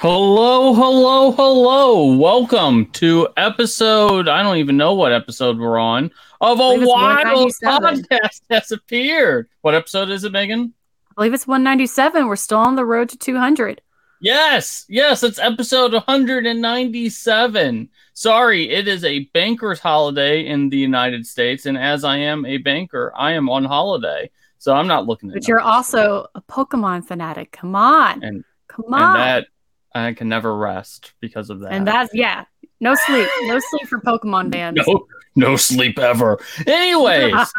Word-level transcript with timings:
Hello, 0.00 0.72
hello, 0.72 1.32
hello. 1.32 2.16
Welcome 2.16 2.86
to 2.92 3.28
episode, 3.36 4.28
I 4.28 4.42
don't 4.42 4.56
even 4.56 4.78
know 4.78 4.94
what 4.94 5.12
episode 5.12 5.58
we're 5.58 5.78
on, 5.78 6.10
of 6.40 6.58
a 6.58 6.86
wild 6.86 7.52
podcast 7.62 8.40
has 8.50 8.72
appeared. 8.72 9.50
What 9.60 9.74
episode 9.74 10.08
is 10.08 10.24
it, 10.24 10.32
Megan? 10.32 10.72
I 11.10 11.12
believe 11.16 11.34
it's 11.34 11.46
197. 11.46 12.26
We're 12.26 12.36
still 12.36 12.60
on 12.60 12.76
the 12.76 12.86
road 12.86 13.10
to 13.10 13.18
200. 13.18 13.82
Yes, 14.22 14.86
yes, 14.88 15.22
it's 15.22 15.38
episode 15.38 15.92
197. 15.92 17.88
Sorry, 18.14 18.70
it 18.70 18.88
is 18.88 19.04
a 19.04 19.24
banker's 19.34 19.80
holiday 19.80 20.46
in 20.46 20.70
the 20.70 20.78
United 20.78 21.26
States, 21.26 21.66
and 21.66 21.76
as 21.76 22.04
I 22.04 22.16
am 22.16 22.46
a 22.46 22.56
banker, 22.56 23.12
I 23.14 23.32
am 23.32 23.50
on 23.50 23.64
holiday. 23.64 24.30
So 24.60 24.74
I'm 24.74 24.86
not 24.86 25.06
looking 25.06 25.30
at 25.30 25.34
But 25.34 25.48
you're 25.48 25.60
also 25.60 26.26
a 26.34 26.42
Pokemon 26.42 27.06
fanatic. 27.06 27.50
Come 27.50 27.74
on. 27.74 28.22
And- 28.22 28.44
Come 28.68 28.92
on. 28.94 29.02
and 29.02 29.16
that 29.16 29.46
I 29.94 30.12
can 30.12 30.28
never 30.28 30.54
rest 30.56 31.14
because 31.18 31.50
of 31.50 31.60
that. 31.60 31.72
And 31.72 31.84
that's, 31.88 32.14
yeah, 32.14 32.44
no 32.78 32.94
sleep. 32.94 33.26
No 33.42 33.58
sleep 33.58 33.88
for 33.88 33.98
Pokemon 34.00 34.52
fans. 34.52 34.78
no, 34.86 35.06
no 35.34 35.56
sleep 35.56 35.98
ever. 35.98 36.38
Anyways, 36.66 37.34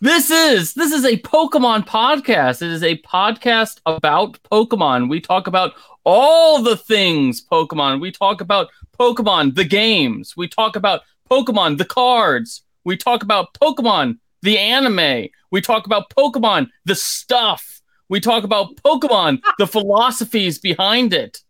This 0.00 0.30
is 0.30 0.74
this 0.74 0.92
is 0.92 1.04
a 1.06 1.16
Pokemon 1.18 1.86
podcast. 1.86 2.60
It 2.62 2.70
is 2.70 2.82
a 2.82 2.98
podcast 2.98 3.80
about 3.86 4.38
Pokemon. 4.52 5.08
We 5.08 5.20
talk 5.20 5.46
about 5.46 5.72
all 6.04 6.60
the 6.62 6.76
things 6.76 7.42
Pokemon. 7.46 8.00
We 8.00 8.10
talk 8.10 8.42
about 8.42 8.68
Pokemon 9.00 9.54
the 9.54 9.64
games. 9.64 10.36
We 10.36 10.46
talk 10.48 10.76
about 10.76 11.02
Pokemon 11.30 11.78
the 11.78 11.86
cards. 11.86 12.64
We 12.84 12.98
talk 12.98 13.22
about 13.22 13.54
Pokemon 13.54 14.18
the 14.44 14.58
anime. 14.58 15.28
We 15.50 15.60
talk 15.60 15.86
about 15.86 16.10
Pokemon 16.10 16.68
the 16.84 16.94
stuff. 16.94 17.80
We 18.08 18.20
talk 18.20 18.44
about 18.44 18.76
Pokemon 18.76 19.40
the 19.58 19.66
philosophies 19.66 20.58
behind 20.58 21.14
it. 21.14 21.40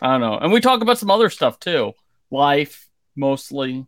I 0.00 0.12
don't 0.12 0.20
know. 0.20 0.38
And 0.38 0.52
we 0.52 0.60
talk 0.60 0.80
about 0.80 0.98
some 0.98 1.10
other 1.10 1.28
stuff 1.28 1.58
too. 1.58 1.92
Life 2.30 2.88
mostly, 3.16 3.86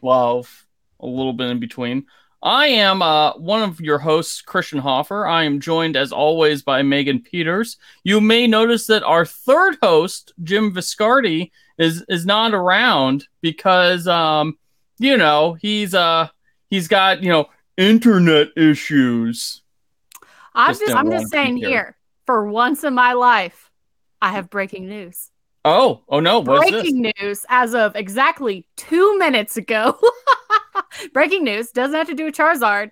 love, 0.00 0.66
a 1.00 1.06
little 1.06 1.32
bit 1.32 1.50
in 1.50 1.60
between. 1.60 2.06
I 2.42 2.68
am 2.68 3.02
uh, 3.02 3.34
one 3.34 3.62
of 3.62 3.80
your 3.80 3.98
hosts, 3.98 4.40
Christian 4.40 4.78
Hoffer. 4.78 5.26
I 5.26 5.42
am 5.42 5.60
joined, 5.60 5.94
as 5.94 6.10
always, 6.10 6.62
by 6.62 6.82
Megan 6.82 7.20
Peters. 7.20 7.76
You 8.02 8.20
may 8.20 8.46
notice 8.46 8.86
that 8.86 9.02
our 9.02 9.26
third 9.26 9.76
host, 9.82 10.32
Jim 10.42 10.72
Viscardi, 10.72 11.50
is 11.78 12.02
is 12.08 12.24
not 12.24 12.54
around 12.54 13.26
because, 13.42 14.06
um, 14.06 14.56
you 14.98 15.16
know, 15.16 15.54
he's 15.54 15.94
uh 15.94 16.28
he's 16.70 16.88
got 16.88 17.22
you 17.22 17.28
know 17.28 17.48
internet 17.76 18.48
issues. 18.56 19.62
I'm 20.54 20.70
Just 20.70 20.80
just, 20.80 20.94
I'm 20.94 21.10
just 21.10 21.28
saying 21.28 21.58
here. 21.58 21.68
here, 21.68 21.96
for 22.26 22.46
once 22.46 22.82
in 22.84 22.94
my 22.94 23.12
life, 23.12 23.70
I 24.20 24.32
have 24.32 24.50
breaking 24.50 24.88
news. 24.88 25.30
Oh, 25.64 26.02
oh 26.08 26.20
no, 26.20 26.40
what 26.40 26.66
is 26.66 26.72
this? 26.72 26.82
breaking 26.82 27.12
news 27.20 27.44
as 27.48 27.74
of 27.74 27.94
exactly 27.94 28.66
two 28.76 29.18
minutes 29.18 29.56
ago. 29.56 29.98
breaking 31.12 31.44
news 31.44 31.70
doesn't 31.70 31.96
have 31.96 32.08
to 32.08 32.14
do 32.14 32.24
with 32.24 32.34
Charizard. 32.34 32.90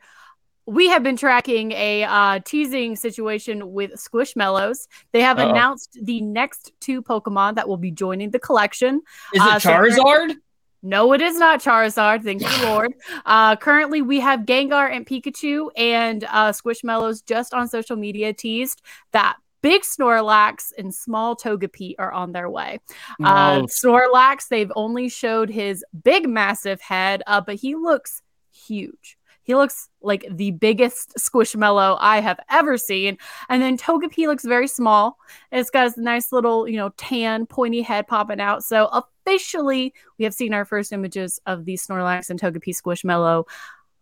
We 0.67 0.89
have 0.89 1.03
been 1.03 1.17
tracking 1.17 1.73
a 1.73 2.05
uh, 2.05 2.41
teasing 2.45 2.95
situation 2.95 3.73
with 3.73 3.93
Squishmallows. 3.93 4.87
They 5.13 5.23
have 5.23 5.39
Uh-oh. 5.39 5.49
announced 5.49 5.99
the 6.03 6.21
next 6.21 6.73
two 6.79 7.03
Pokemon 7.03 7.55
that 7.55 7.69
will 7.69 7.79
be 7.79 7.91
joining 7.91 8.33
the 8.33 8.39
collection. 8.39 9.01
Is 9.33 9.43
it 9.43 9.49
uh, 9.49 9.59
so 9.59 9.71
Charizard? 9.71 10.35
No, 10.83 11.13
it 11.13 11.21
is 11.21 11.37
not 11.39 11.61
Charizard. 11.61 12.23
Thank 12.23 12.43
you, 12.43 12.67
Lord. 12.67 12.95
Uh, 13.27 13.57
currently, 13.57 14.01
we 14.03 14.21
have 14.21 14.41
Gengar 14.41 14.91
and 14.95 15.05
Pikachu, 15.07 15.71
and 15.77 16.25
uh, 16.25 16.53
Squishmallows 16.53 17.25
just 17.25 17.53
on 17.53 17.69
social 17.69 17.97
media 17.97 18.33
teased 18.33 18.83
that 19.13 19.37
big 19.61 19.83
Snorlax 19.83 20.73
and 20.79 20.95
small 20.95 21.35
Togepi 21.37 21.95
are 21.99 22.13
on 22.13 22.31
their 22.33 22.49
way. 22.49 22.79
Uh, 23.23 23.61
No. 23.61 23.67
Snorlax, 23.67 24.49
they've 24.49 24.71
only 24.77 25.09
showed 25.09 25.51
his 25.51 25.85
big, 26.05 26.29
massive 26.29 26.81
head, 26.81 27.23
uh, 27.27 27.41
but 27.41 27.57
he 27.57 27.75
looks 27.75 28.23
huge. 28.53 29.19
He 29.43 29.55
looks 29.55 29.89
like 30.03 30.27
the 30.31 30.51
biggest 30.51 31.15
squishmallow 31.19 31.97
I 32.01 32.21
have 32.21 32.39
ever 32.51 32.77
seen. 32.77 33.17
And 33.49 33.63
then 33.63 33.79
Togepi 33.79 34.27
looks 34.27 34.45
very 34.45 34.69
small. 34.69 35.17
It's 35.51 35.71
got 35.71 35.97
a 35.97 36.01
nice 36.01 36.33
little, 36.33 36.69
you 36.69 36.77
know, 36.77 36.91
tan, 36.99 37.47
pointy 37.47 37.81
head 37.81 38.07
popping 38.07 38.41
out. 38.41 38.63
So 38.63 38.89
officially, 39.29 39.93
we 40.19 40.25
have 40.25 40.35
seen 40.35 40.55
our 40.55 40.65
first 40.65 40.93
images 40.93 41.41
of 41.47 41.65
the 41.65 41.75
Snorlax 41.75 42.31
and 42.31 42.41
Togepi 42.41 42.75
squishmallow. 42.75 43.45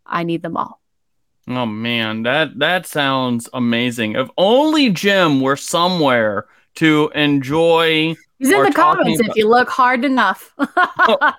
I 0.07 0.23
need 0.23 0.43
them 0.43 0.57
all. 0.57 0.81
Oh 1.49 1.67
man, 1.67 2.23
that 2.25 2.59
that 2.59 2.87
sounds 2.87 3.49
amazing. 3.53 4.13
If 4.17 4.29
only 4.37 4.91
Jim 4.91 5.41
were 5.41 5.57
somewhere 5.57 6.47
to 6.77 7.11
enjoy. 7.15 8.15
He's 8.39 8.51
in 8.51 8.63
the 8.65 8.73
comments 8.73 9.21
about- 9.21 9.31
if 9.31 9.37
you 9.37 9.49
look 9.49 9.69
hard 9.69 10.05
enough. 10.05 10.55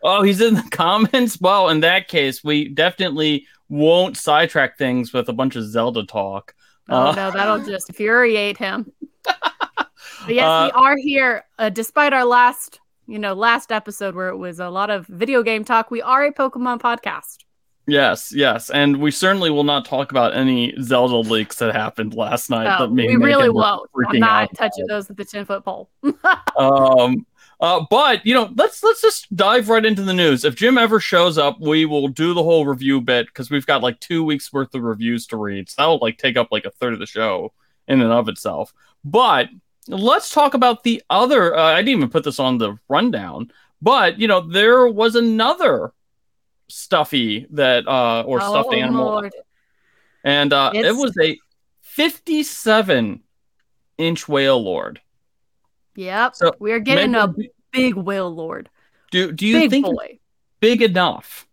Oh, 0.00 0.22
he's 0.22 0.40
in 0.40 0.54
the 0.54 0.62
comments. 0.70 1.40
Well, 1.40 1.70
in 1.70 1.80
that 1.80 2.06
case, 2.06 2.44
we 2.44 2.68
definitely 2.68 3.48
won't 3.68 4.16
sidetrack 4.16 4.78
things 4.78 5.12
with 5.12 5.28
a 5.28 5.32
bunch 5.32 5.56
of 5.56 5.64
Zelda 5.64 6.06
talk. 6.06 6.54
Oh 6.88 7.08
Uh, 7.08 7.12
no, 7.16 7.30
that'll 7.32 7.64
just 7.64 7.88
infuriate 7.90 8.56
him. 8.56 8.92
But 9.24 9.88
yes, 10.28 10.44
Uh, 10.46 10.70
we 10.72 10.80
are 10.84 10.96
here, 10.96 11.44
uh, 11.58 11.70
despite 11.70 12.12
our 12.12 12.24
last, 12.24 12.78
you 13.08 13.18
know, 13.18 13.32
last 13.32 13.72
episode 13.72 14.14
where 14.14 14.28
it 14.28 14.36
was 14.36 14.60
a 14.60 14.68
lot 14.68 14.90
of 14.90 15.06
video 15.06 15.42
game 15.42 15.64
talk. 15.64 15.90
We 15.90 16.02
are 16.02 16.26
a 16.26 16.32
Pokemon 16.32 16.80
podcast. 16.80 17.38
Yes, 17.86 18.34
yes, 18.34 18.68
and 18.68 18.98
we 18.98 19.10
certainly 19.10 19.48
will 19.48 19.64
not 19.64 19.86
talk 19.86 20.10
about 20.10 20.36
any 20.36 20.74
Zelda 20.82 21.16
leaks 21.16 21.56
that 21.56 21.74
happened 21.74 22.12
last 22.12 22.50
night. 22.50 22.78
No, 22.78 22.86
we 22.86 23.16
really 23.16 23.48
won't. 23.48 23.88
I'm 24.06 24.20
not 24.20 24.54
touching 24.54 24.84
about. 24.84 24.94
those 24.94 25.08
with 25.08 25.16
the 25.16 25.24
ten 25.24 25.44
foot 25.46 25.64
pole. 25.64 25.90
Um, 26.58 27.24
uh, 27.60 27.84
but 27.88 28.26
you 28.26 28.34
know, 28.34 28.52
let's 28.56 28.82
let's 28.82 29.00
just 29.00 29.34
dive 29.34 29.68
right 29.68 29.84
into 29.84 30.02
the 30.02 30.12
news. 30.12 30.44
If 30.44 30.56
Jim 30.56 30.76
ever 30.76 31.00
shows 31.00 31.38
up, 31.38 31.60
we 31.60 31.86
will 31.86 32.08
do 32.08 32.34
the 32.34 32.42
whole 32.42 32.66
review 32.66 33.00
bit 33.00 33.26
because 33.26 33.48
we've 33.48 33.64
got 33.64 33.82
like 33.82 34.00
two 34.00 34.24
weeks 34.24 34.52
worth 34.52 34.74
of 34.74 34.82
reviews 34.82 35.26
to 35.28 35.36
read. 35.36 35.68
So 35.68 35.76
that'll 35.78 35.98
like 35.98 36.18
take 36.18 36.36
up 36.36 36.48
like 36.50 36.64
a 36.64 36.70
third 36.70 36.94
of 36.94 36.98
the 36.98 37.06
show 37.06 37.52
in 37.86 38.00
and 38.00 38.12
of 38.12 38.28
itself. 38.28 38.74
But 39.04 39.48
let's 39.88 40.30
talk 40.30 40.54
about 40.54 40.82
the 40.84 41.02
other. 41.10 41.56
Uh, 41.56 41.62
I 41.62 41.82
didn't 41.82 41.98
even 41.98 42.10
put 42.10 42.24
this 42.24 42.38
on 42.38 42.58
the 42.58 42.78
rundown, 42.88 43.50
but 43.82 44.18
you 44.18 44.28
know, 44.28 44.40
there 44.40 44.86
was 44.88 45.16
another 45.16 45.92
stuffy 46.68 47.46
that 47.50 47.88
uh 47.88 48.22
or 48.26 48.40
stuffed 48.40 48.68
Oh, 48.70 48.74
animal, 48.74 49.04
Lord. 49.06 49.32
and 50.24 50.52
uh, 50.52 50.70
it 50.74 50.94
was 50.94 51.16
a 51.20 51.38
fifty-seven 51.82 53.20
inch 53.96 54.26
Wailord. 54.26 54.98
Yep. 55.96 56.36
So, 56.36 56.52
We're 56.60 56.78
getting 56.78 57.12
Megan, 57.12 57.34
a 57.40 57.48
big 57.72 57.94
Wailord. 57.94 58.66
do 59.10 59.32
do 59.32 59.46
you 59.46 59.58
Big 59.60 59.70
think 59.70 59.86
boy. 59.86 60.18
big 60.60 60.82
enough? 60.82 61.46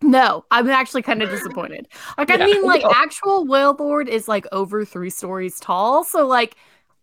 No, 0.00 0.44
I'm 0.52 0.68
actually 0.70 1.02
kind 1.02 1.22
of 1.24 1.30
disappointed. 1.30 1.88
Like, 2.16 2.30
I 2.30 2.36
mean, 2.36 2.62
like, 2.64 2.82
no. 2.82 2.92
actual 2.94 3.46
Wailord 3.46 4.06
is 4.06 4.28
like 4.28 4.46
over 4.52 4.84
three 4.84 5.10
stories 5.10 5.58
tall. 5.58 6.04
So, 6.04 6.24
like, 6.24 6.54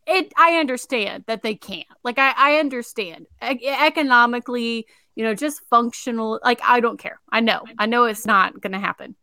it, 0.08 0.34
I 0.38 0.58
understand 0.60 1.26
that 1.28 1.42
they 1.42 1.56
can't. 1.56 1.88
Like, 2.04 2.20
I, 2.20 2.34
I 2.36 2.56
understand 2.60 3.28
E- 3.44 3.68
economically, 3.68 4.88
you 5.16 5.24
know, 5.24 5.34
just 5.34 5.62
functional. 5.70 6.40
Like, 6.44 6.60
I 6.64 6.80
don't 6.80 7.00
care. 7.00 7.20
I 7.32 7.40
know, 7.40 7.64
I 7.78 7.86
know 7.86 8.06
it's 8.06 8.26
not 8.26 8.60
going 8.62 8.74
to 8.74 8.80
happen. 8.80 9.16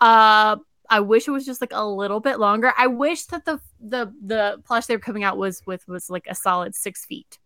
Uh, 0.00 0.56
I 0.88 1.00
wish 1.00 1.26
it 1.26 1.30
was 1.30 1.46
just 1.46 1.60
like 1.60 1.72
a 1.72 1.86
little 1.86 2.20
bit 2.20 2.38
longer. 2.38 2.72
I 2.76 2.86
wish 2.88 3.24
that 3.26 3.44
the 3.46 3.60
the 3.80 4.12
the 4.24 4.60
plush 4.64 4.86
they 4.86 4.96
were 4.96 5.00
coming 5.00 5.24
out 5.24 5.38
was 5.38 5.62
with 5.66 5.86
was 5.88 6.10
like 6.10 6.26
a 6.28 6.34
solid 6.34 6.74
six 6.74 7.06
feet. 7.06 7.38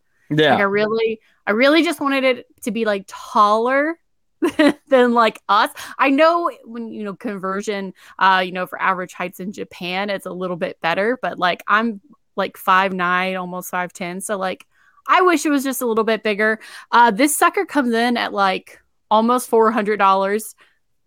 Like 0.51 0.61
I 0.61 0.65
really, 0.65 1.21
I 1.47 1.53
really 1.53 1.85
just 1.85 2.01
wanted 2.01 2.25
it 2.25 2.47
to 2.63 2.73
be 2.73 2.85
like 2.85 3.05
taller 3.07 3.99
than 4.89 5.15
like 5.15 5.41
us. 5.49 5.71
I 5.99 6.11
know 6.11 6.51
when 6.65 6.91
you 6.91 7.05
know 7.05 7.15
conversion, 7.15 7.95
uh, 8.19 8.43
you 8.45 8.53
know, 8.53 8.67
for 8.67 8.81
average 8.81 9.13
heights 9.13 9.39
in 9.39 9.53
Japan, 9.53 10.11
it's 10.11 10.27
a 10.27 10.33
little 10.33 10.57
bit 10.57 10.81
better, 10.81 11.19
but 11.23 11.39
like 11.39 11.63
I'm 11.69 12.01
like 12.37 12.57
five 12.57 12.93
nine, 12.93 13.37
almost 13.37 13.71
five 13.71 13.93
ten, 13.93 14.21
so 14.21 14.37
like 14.37 14.67
I 15.09 15.23
wish 15.23 15.47
it 15.47 15.51
was 15.51 15.65
just 15.65 15.83
a 15.83 15.87
little 15.87 16.05
bit 16.05 16.23
bigger. 16.23 16.61
Uh, 16.91 17.11
this 17.11 17.37
sucker 17.37 17.65
comes 17.65 17.95
in 17.95 18.17
at 18.17 18.33
like 18.33 18.81
almost 19.11 19.49
four 19.49 19.71
hundred 19.71 19.99
dollars. 19.99 20.55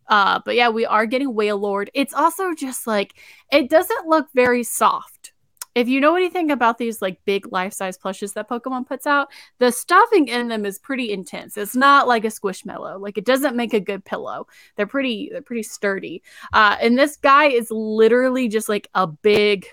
Uh, 0.07 0.39
but 0.43 0.55
yeah, 0.55 0.69
we 0.69 0.85
are 0.85 1.05
getting 1.05 1.33
Wailord. 1.33 1.89
It's 1.93 2.13
also 2.13 2.53
just 2.55 2.87
like 2.87 3.13
it 3.51 3.69
doesn't 3.69 4.07
look 4.07 4.27
very 4.33 4.63
soft. 4.63 5.33
If 5.75 5.87
you 5.87 6.01
know 6.01 6.15
anything 6.15 6.49
about 6.49 6.79
these 6.79 7.01
like 7.01 7.23
big 7.25 7.51
life 7.51 7.73
size 7.73 7.95
plushes 7.95 8.33
that 8.33 8.49
Pokemon 8.49 8.87
puts 8.87 9.05
out, 9.05 9.29
the 9.59 9.71
stuffing 9.71 10.27
in 10.27 10.47
them 10.47 10.65
is 10.65 10.79
pretty 10.79 11.11
intense. 11.11 11.57
It's 11.57 11.75
not 11.75 12.07
like 12.07 12.25
a 12.25 12.29
squishmallow. 12.29 12.99
Like 12.99 13.19
it 13.19 13.25
doesn't 13.25 13.55
make 13.55 13.73
a 13.75 13.79
good 13.79 14.03
pillow. 14.03 14.47
They're 14.75 14.87
pretty 14.87 15.29
they're 15.31 15.43
pretty 15.43 15.63
sturdy. 15.63 16.23
Uh, 16.53 16.75
and 16.81 16.97
this 16.97 17.17
guy 17.17 17.45
is 17.45 17.69
literally 17.69 18.47
just 18.47 18.67
like 18.67 18.89
a 18.95 19.05
big 19.05 19.67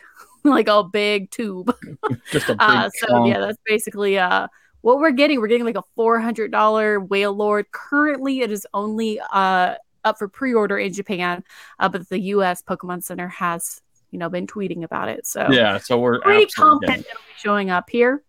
like 0.51 0.69
a 0.69 0.83
big 0.85 1.31
tube. 1.31 1.75
just 2.31 2.49
a 2.49 2.53
big 2.53 2.57
Uh, 2.61 2.91
so 2.95 3.07
chunk. 3.09 3.29
yeah, 3.29 3.41
that's 3.41 3.59
basically 3.67 4.19
uh 4.19 4.49
what 4.83 4.99
we're 4.99 5.11
getting. 5.11 5.41
We're 5.41 5.49
getting 5.49 5.67
like 5.67 5.77
a 5.77 5.85
four 5.95 6.21
hundred 6.21 6.51
dollar 6.53 7.01
Wailord. 7.01 7.65
Currently, 7.73 8.41
it 8.41 8.51
is 8.51 8.67
only 8.73 9.21
uh 9.33 9.75
up 10.05 10.19
for 10.19 10.29
pre-order 10.29 10.79
in 10.79 10.93
Japan, 10.93 11.43
uh, 11.81 11.89
but 11.89 12.09
the 12.09 12.21
U.S. 12.21 12.63
Pokemon 12.63 13.03
Center 13.03 13.29
has 13.29 13.83
you 14.13 14.19
know 14.19 14.29
been 14.29 14.47
tweeting 14.47 14.85
about 14.85 15.09
it. 15.09 15.27
So 15.27 15.51
yeah, 15.51 15.79
so 15.79 15.99
we're 15.99 16.21
pretty 16.21 16.47
confident 16.47 17.01
it'll 17.01 17.19
be 17.19 17.35
showing 17.39 17.71
up 17.71 17.91
here. 17.91 18.23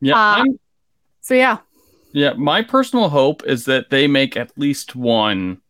Yeah, 0.00 0.18
Uh, 0.18 0.44
So 1.20 1.34
yeah, 1.34 1.58
yeah. 2.12 2.32
My 2.32 2.62
personal 2.62 3.08
hope 3.08 3.44
is 3.44 3.64
that 3.66 3.90
they 3.90 4.06
make 4.08 4.36
at 4.36 4.50
least 4.58 4.96
one 4.96 5.60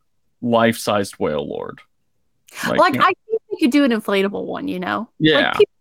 life-sized 0.40 1.18
Wailord. 1.18 1.78
like, 2.66 2.96
I 2.96 3.06
think 3.06 3.18
we 3.27 3.27
could 3.58 3.70
do 3.72 3.84
an 3.84 3.90
inflatable 3.92 4.44
one. 4.46 4.68
You 4.68 4.80
know, 4.80 5.08
Yeah. 5.18 5.48
like 5.48 5.58
people 5.58 5.72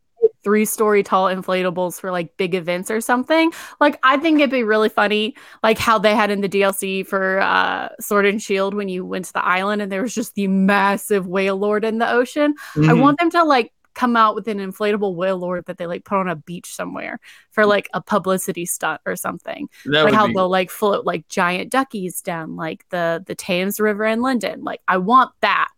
three-story 0.43 1.03
tall 1.03 1.25
inflatables 1.25 1.99
for 1.99 2.09
like 2.11 2.35
big 2.37 2.55
events 2.55 2.89
or 2.89 3.01
something. 3.01 3.51
Like 3.81 3.99
I 4.03 4.17
think 4.17 4.39
it'd 4.39 4.49
be 4.49 4.63
really 4.63 4.87
funny, 4.89 5.35
like 5.61 5.77
how 5.77 5.97
they 5.99 6.15
had 6.15 6.31
in 6.31 6.39
the 6.41 6.47
DLC 6.49 7.05
for 7.05 7.39
uh, 7.41 7.89
Sword 7.99 8.25
and 8.25 8.41
Shield 8.41 8.73
when 8.73 8.87
you 8.87 9.05
went 9.05 9.25
to 9.25 9.33
the 9.33 9.45
island 9.45 9.81
and 9.81 9.91
there 9.91 10.01
was 10.01 10.15
just 10.15 10.35
the 10.35 10.47
massive 10.47 11.25
Wailord 11.25 11.83
in 11.83 11.97
the 11.97 12.09
ocean. 12.09 12.53
I 12.75 12.79
Mhm. 12.79 13.01
want 13.01 13.19
them 13.19 13.29
to 13.31 13.43
like 13.43 13.73
come 13.93 14.15
out 14.15 14.35
with 14.35 14.47
an 14.47 14.59
inflatable 14.59 15.15
Wailord 15.15 15.65
that 15.65 15.77
they 15.79 15.87
like 15.87 16.05
put 16.05 16.17
on 16.17 16.29
a 16.29 16.35
beach 16.35 16.73
somewhere 16.73 17.19
for 17.51 17.65
like 17.65 17.89
a 17.93 18.01
publicity 18.01 18.65
stunt 18.65 19.01
or 19.05 19.15
something. 19.15 19.67
that 19.85 20.05
like 20.05 20.13
how 20.13 20.27
be- 20.27 20.33
they'll 20.33 20.49
like 20.49 20.69
float 20.69 21.03
like 21.05 21.27
giant 21.27 21.71
duckies 21.71 22.21
down 22.21 22.55
like 22.55 22.87
the 22.89 23.23
the 23.25 23.35
Thames 23.35 23.79
River 23.79 24.05
in 24.05 24.21
London. 24.21 24.63
Like 24.63 24.81
I 24.87 24.97
want 24.97 25.31
that, 25.41 25.69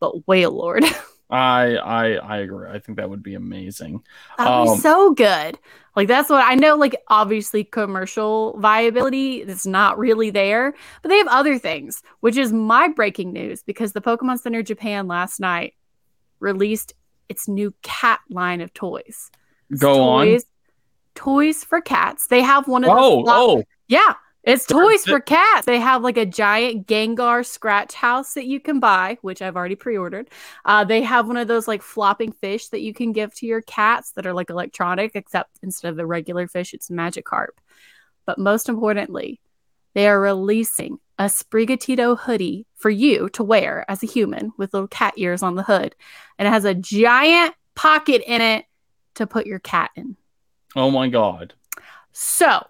but 0.00 0.26
Wailord. 0.26 0.84
I 1.28 1.76
I 1.76 2.12
I 2.14 2.36
agree. 2.38 2.68
I 2.70 2.78
think 2.78 2.98
that 2.98 3.10
would 3.10 3.22
be 3.22 3.34
amazing. 3.34 4.02
That 4.38 4.48
would 4.48 4.68
Um, 4.70 4.76
be 4.76 4.80
so 4.80 5.12
good. 5.14 5.58
Like 5.96 6.06
that's 6.08 6.30
what 6.30 6.44
I 6.44 6.54
know. 6.54 6.76
Like 6.76 6.96
obviously 7.08 7.64
commercial 7.64 8.56
viability 8.60 9.40
is 9.42 9.66
not 9.66 9.98
really 9.98 10.30
there, 10.30 10.74
but 11.02 11.08
they 11.08 11.18
have 11.18 11.26
other 11.28 11.58
things, 11.58 12.02
which 12.20 12.36
is 12.36 12.52
my 12.52 12.88
breaking 12.88 13.32
news 13.32 13.62
because 13.62 13.92
the 13.92 14.00
Pokemon 14.00 14.38
Center 14.40 14.62
Japan 14.62 15.08
last 15.08 15.40
night 15.40 15.74
released 16.38 16.92
its 17.28 17.48
new 17.48 17.74
cat 17.82 18.20
line 18.30 18.60
of 18.60 18.72
toys. 18.72 19.30
It's 19.70 19.80
Go 19.80 20.02
on. 20.02 20.26
toys, 20.26 20.44
Toys 21.16 21.64
for 21.64 21.80
cats. 21.80 22.26
They 22.28 22.42
have 22.42 22.68
one 22.68 22.84
of 22.84 22.90
Oh, 22.92 23.22
flop- 23.24 23.36
oh, 23.38 23.62
yeah, 23.88 24.14
it's 24.46 24.64
toys 24.64 25.04
for 25.04 25.18
cats. 25.18 25.66
They 25.66 25.80
have 25.80 26.02
like 26.02 26.16
a 26.16 26.24
giant 26.24 26.86
Gengar 26.86 27.44
scratch 27.44 27.94
house 27.94 28.34
that 28.34 28.46
you 28.46 28.60
can 28.60 28.78
buy, 28.78 29.18
which 29.22 29.42
I've 29.42 29.56
already 29.56 29.74
pre-ordered. 29.74 30.30
Uh, 30.64 30.84
they 30.84 31.02
have 31.02 31.26
one 31.26 31.36
of 31.36 31.48
those 31.48 31.66
like 31.66 31.82
flopping 31.82 32.30
fish 32.30 32.68
that 32.68 32.80
you 32.80 32.94
can 32.94 33.12
give 33.12 33.34
to 33.34 33.46
your 33.46 33.60
cats 33.62 34.12
that 34.12 34.24
are 34.24 34.32
like 34.32 34.48
electronic, 34.48 35.12
except 35.14 35.58
instead 35.62 35.88
of 35.88 35.96
the 35.96 36.06
regular 36.06 36.46
fish, 36.46 36.72
it's 36.72 36.90
Magikarp. 36.90 37.58
But 38.24 38.38
most 38.38 38.68
importantly, 38.68 39.40
they 39.94 40.06
are 40.08 40.20
releasing 40.20 40.98
a 41.18 41.24
Sprigatito 41.24 42.16
hoodie 42.16 42.66
for 42.76 42.90
you 42.90 43.28
to 43.30 43.42
wear 43.42 43.84
as 43.88 44.02
a 44.02 44.06
human 44.06 44.52
with 44.56 44.72
little 44.74 44.88
cat 44.88 45.14
ears 45.16 45.42
on 45.42 45.56
the 45.56 45.62
hood, 45.62 45.96
and 46.38 46.46
it 46.46 46.50
has 46.52 46.64
a 46.64 46.74
giant 46.74 47.54
pocket 47.74 48.22
in 48.26 48.40
it 48.40 48.66
to 49.14 49.26
put 49.26 49.46
your 49.46 49.58
cat 49.58 49.90
in. 49.96 50.16
oh 50.76 50.90
my 50.90 51.08
god. 51.08 51.54
So 52.12 52.64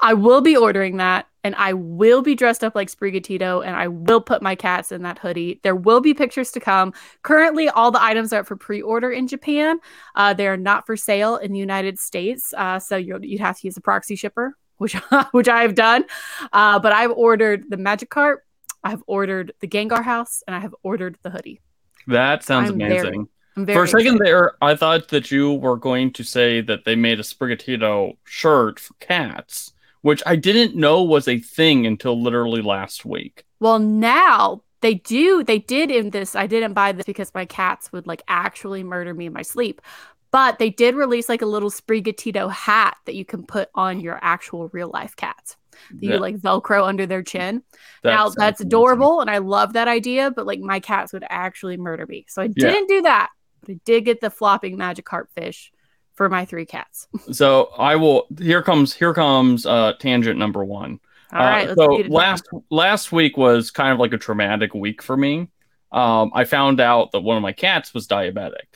I 0.00 0.14
will 0.14 0.40
be 0.40 0.56
ordering 0.56 0.98
that 0.98 1.26
and 1.44 1.54
I 1.56 1.72
will 1.72 2.22
be 2.22 2.34
dressed 2.34 2.62
up 2.62 2.74
like 2.74 2.90
Sprigatito 2.90 3.64
and 3.64 3.74
I 3.74 3.88
will 3.88 4.20
put 4.20 4.42
my 4.42 4.54
cats 4.54 4.92
in 4.92 5.02
that 5.02 5.18
hoodie. 5.18 5.60
There 5.62 5.74
will 5.74 6.00
be 6.00 6.14
pictures 6.14 6.50
to 6.52 6.60
come. 6.60 6.92
Currently, 7.22 7.68
all 7.68 7.90
the 7.90 8.02
items 8.02 8.32
are 8.32 8.40
up 8.40 8.46
for 8.46 8.56
pre 8.56 8.82
order 8.82 9.10
in 9.10 9.26
Japan. 9.26 9.78
Uh, 10.14 10.34
they 10.34 10.46
are 10.46 10.56
not 10.56 10.86
for 10.86 10.96
sale 10.96 11.36
in 11.36 11.52
the 11.52 11.58
United 11.58 11.98
States. 11.98 12.52
Uh, 12.56 12.78
so 12.78 12.96
you'll, 12.96 13.24
you'd 13.24 13.40
have 13.40 13.58
to 13.60 13.66
use 13.66 13.76
a 13.76 13.80
proxy 13.80 14.16
shipper, 14.16 14.56
which, 14.76 14.94
which 15.32 15.48
I 15.48 15.62
have 15.62 15.74
done. 15.74 16.04
Uh, 16.52 16.78
but 16.78 16.92
I've 16.92 17.12
ordered 17.12 17.64
the 17.68 17.76
Magikarp, 17.76 18.38
I've 18.84 19.02
ordered 19.06 19.52
the 19.60 19.68
Gengar 19.68 20.02
house, 20.04 20.42
and 20.46 20.54
I 20.54 20.60
have 20.60 20.74
ordered 20.82 21.18
the 21.22 21.30
hoodie. 21.30 21.60
That 22.06 22.42
sounds 22.42 22.70
I'm 22.70 22.76
amazing. 22.76 23.28
I'm 23.56 23.66
For 23.66 23.72
very 23.72 23.84
a 23.84 23.88
second 23.88 24.06
excited. 24.06 24.26
there, 24.26 24.52
I 24.62 24.76
thought 24.76 25.08
that 25.08 25.30
you 25.30 25.54
were 25.54 25.76
going 25.76 26.12
to 26.12 26.22
say 26.22 26.60
that 26.62 26.84
they 26.84 26.94
made 26.94 27.18
a 27.18 27.22
Sprigatito 27.22 28.16
shirt 28.24 28.78
for 28.78 28.94
cats, 29.00 29.72
which 30.02 30.22
I 30.26 30.36
didn't 30.36 30.76
know 30.76 31.02
was 31.02 31.28
a 31.28 31.38
thing 31.38 31.86
until 31.86 32.20
literally 32.20 32.62
last 32.62 33.04
week. 33.04 33.44
Well, 33.60 33.78
now 33.78 34.62
they 34.80 34.94
do. 34.94 35.42
They 35.42 35.58
did 35.58 35.90
in 35.90 36.10
this. 36.10 36.36
I 36.36 36.46
didn't 36.46 36.74
buy 36.74 36.92
this 36.92 37.06
because 37.06 37.34
my 37.34 37.44
cats 37.44 37.92
would 37.92 38.06
like 38.06 38.22
actually 38.28 38.84
murder 38.84 39.12
me 39.14 39.26
in 39.26 39.32
my 39.32 39.42
sleep. 39.42 39.82
But 40.30 40.58
they 40.58 40.70
did 40.70 40.94
release 40.94 41.28
like 41.28 41.42
a 41.42 41.46
little 41.46 41.70
Sprigatito 41.70 42.50
hat 42.50 42.96
that 43.06 43.14
you 43.14 43.24
can 43.24 43.44
put 43.44 43.70
on 43.74 44.00
your 44.00 44.18
actual 44.22 44.68
real 44.68 44.90
life 44.92 45.16
cats. 45.16 45.56
That 45.90 46.06
you 46.06 46.18
like 46.18 46.36
Velcro 46.36 46.86
under 46.86 47.06
their 47.06 47.22
chin. 47.22 47.62
that 48.02 48.10
now 48.10 48.28
that's 48.28 48.60
amazing. 48.60 48.66
adorable, 48.66 49.20
and 49.20 49.30
I 49.30 49.38
love 49.38 49.74
that 49.74 49.86
idea. 49.86 50.30
But 50.30 50.44
like 50.44 50.58
my 50.60 50.80
cats 50.80 51.12
would 51.12 51.24
actually 51.28 51.76
murder 51.76 52.04
me, 52.06 52.26
so 52.28 52.42
I 52.42 52.48
didn't 52.48 52.88
do 52.88 53.02
that. 53.02 53.30
But 53.60 53.70
I 53.70 53.80
did 53.84 54.04
get 54.04 54.20
the 54.20 54.28
flopping 54.28 54.76
Magikarp 54.76 55.26
fish 55.36 55.72
for 56.18 56.28
my 56.28 56.44
three 56.44 56.66
cats. 56.66 57.06
So 57.32 57.70
I 57.78 57.96
will. 57.96 58.26
Here 58.38 58.62
comes. 58.62 58.92
Here 58.92 59.14
comes. 59.14 59.64
Uh, 59.64 59.94
tangent 59.98 60.38
number 60.38 60.62
one. 60.64 61.00
All 61.32 61.38
right, 61.40 61.68
Uh, 61.68 61.74
so 61.74 61.88
beat 61.88 62.02
down. 62.04 62.10
last 62.10 62.44
last 62.70 63.12
week 63.12 63.36
was 63.36 63.70
kind 63.70 63.92
of 63.92 63.98
like 63.98 64.12
a 64.12 64.18
traumatic 64.18 64.74
week 64.74 65.02
for 65.02 65.16
me. 65.16 65.48
Um, 65.92 66.30
I 66.34 66.44
found 66.44 66.80
out 66.80 67.12
that 67.12 67.20
one 67.20 67.36
of 67.36 67.42
my 67.42 67.52
cats 67.52 67.94
was 67.94 68.06
diabetic, 68.06 68.68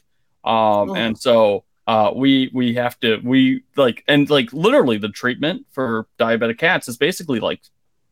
um, 0.44 0.90
Oh. 0.90 0.94
and 0.94 1.18
so 1.18 1.64
uh, 1.86 2.12
we 2.14 2.50
we 2.54 2.74
have 2.74 2.98
to 3.00 3.20
we 3.24 3.64
like 3.76 4.04
and 4.06 4.30
like 4.30 4.52
literally 4.52 4.98
the 4.98 5.08
treatment 5.08 5.66
for 5.72 6.06
diabetic 6.18 6.58
cats 6.58 6.88
is 6.88 6.96
basically 6.96 7.40
like 7.40 7.60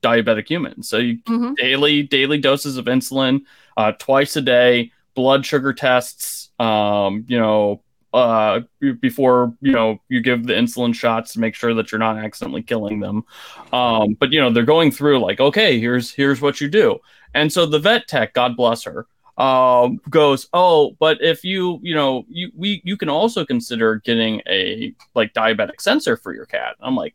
diabetic 0.02 0.48
humans. 0.48 0.88
So 0.88 0.96
you 0.98 1.18
Mhm. 1.28 1.54
daily 1.56 2.02
daily 2.02 2.38
doses 2.38 2.76
of 2.78 2.86
insulin, 2.86 3.42
uh, 3.76 3.92
twice 3.98 4.34
a 4.36 4.40
day, 4.42 4.90
blood 5.14 5.44
sugar 5.46 5.72
tests, 5.74 6.48
um, 6.58 7.24
you 7.28 7.38
know, 7.38 7.82
uh, 8.12 8.60
before 9.00 9.54
you 9.60 9.72
know 9.72 10.00
you 10.08 10.20
give 10.20 10.46
the 10.46 10.52
insulin 10.52 10.94
shots 10.94 11.32
to 11.34 11.40
make 11.40 11.54
sure 11.54 11.74
that 11.74 11.92
you're 11.92 11.98
not 11.98 12.18
accidentally 12.18 12.62
killing 12.62 13.00
them. 13.00 13.24
Um, 13.72 14.14
but 14.14 14.32
you 14.32 14.40
know 14.40 14.50
they're 14.50 14.64
going 14.64 14.90
through 14.90 15.20
like, 15.20 15.40
okay, 15.40 15.78
here's 15.78 16.12
here's 16.12 16.40
what 16.40 16.60
you 16.60 16.68
do, 16.68 16.98
and 17.34 17.52
so 17.52 17.66
the 17.66 17.78
vet 17.78 18.08
tech, 18.08 18.34
God 18.34 18.56
bless 18.56 18.82
her, 18.84 19.06
um, 19.38 20.00
goes, 20.10 20.48
oh, 20.52 20.96
but 20.98 21.22
if 21.22 21.44
you 21.44 21.78
you 21.82 21.94
know 21.94 22.24
you 22.28 22.50
we 22.56 22.82
you 22.84 22.96
can 22.96 23.08
also 23.08 23.44
consider 23.44 23.96
getting 23.96 24.42
a 24.48 24.94
like 25.14 25.32
diabetic 25.32 25.80
sensor 25.80 26.16
for 26.16 26.34
your 26.34 26.46
cat. 26.46 26.76
I'm 26.80 26.96
like, 26.96 27.14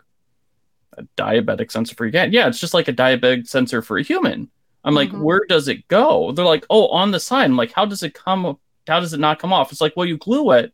a 0.97 1.03
diabetic 1.17 1.71
sensor 1.71 1.95
for 1.95 2.05
your 2.05 2.13
cat? 2.13 2.31
Yeah, 2.31 2.47
it's 2.47 2.59
just 2.59 2.73
like 2.73 2.87
a 2.87 2.93
diabetic 2.93 3.47
sensor 3.47 3.81
for 3.81 3.97
a 3.97 4.03
human. 4.03 4.49
I'm 4.85 4.93
like, 4.93 5.09
Mhm. 5.09 5.21
where 5.21 5.41
does 5.49 5.67
it 5.67 5.87
go? 5.87 6.31
They're 6.31 6.45
like, 6.45 6.65
oh, 6.69 6.87
on 6.89 7.11
the 7.11 7.19
side. 7.19 7.45
I'm 7.45 7.57
like, 7.57 7.71
how 7.73 7.85
does 7.85 8.03
it 8.03 8.13
come? 8.13 8.57
How 8.87 8.99
does 8.99 9.13
it 9.13 9.19
not 9.19 9.39
come 9.39 9.51
off? 9.51 9.71
It's 9.71 9.81
like, 9.81 9.93
well, 9.97 10.05
you 10.05 10.17
glue 10.17 10.51
it, 10.51 10.71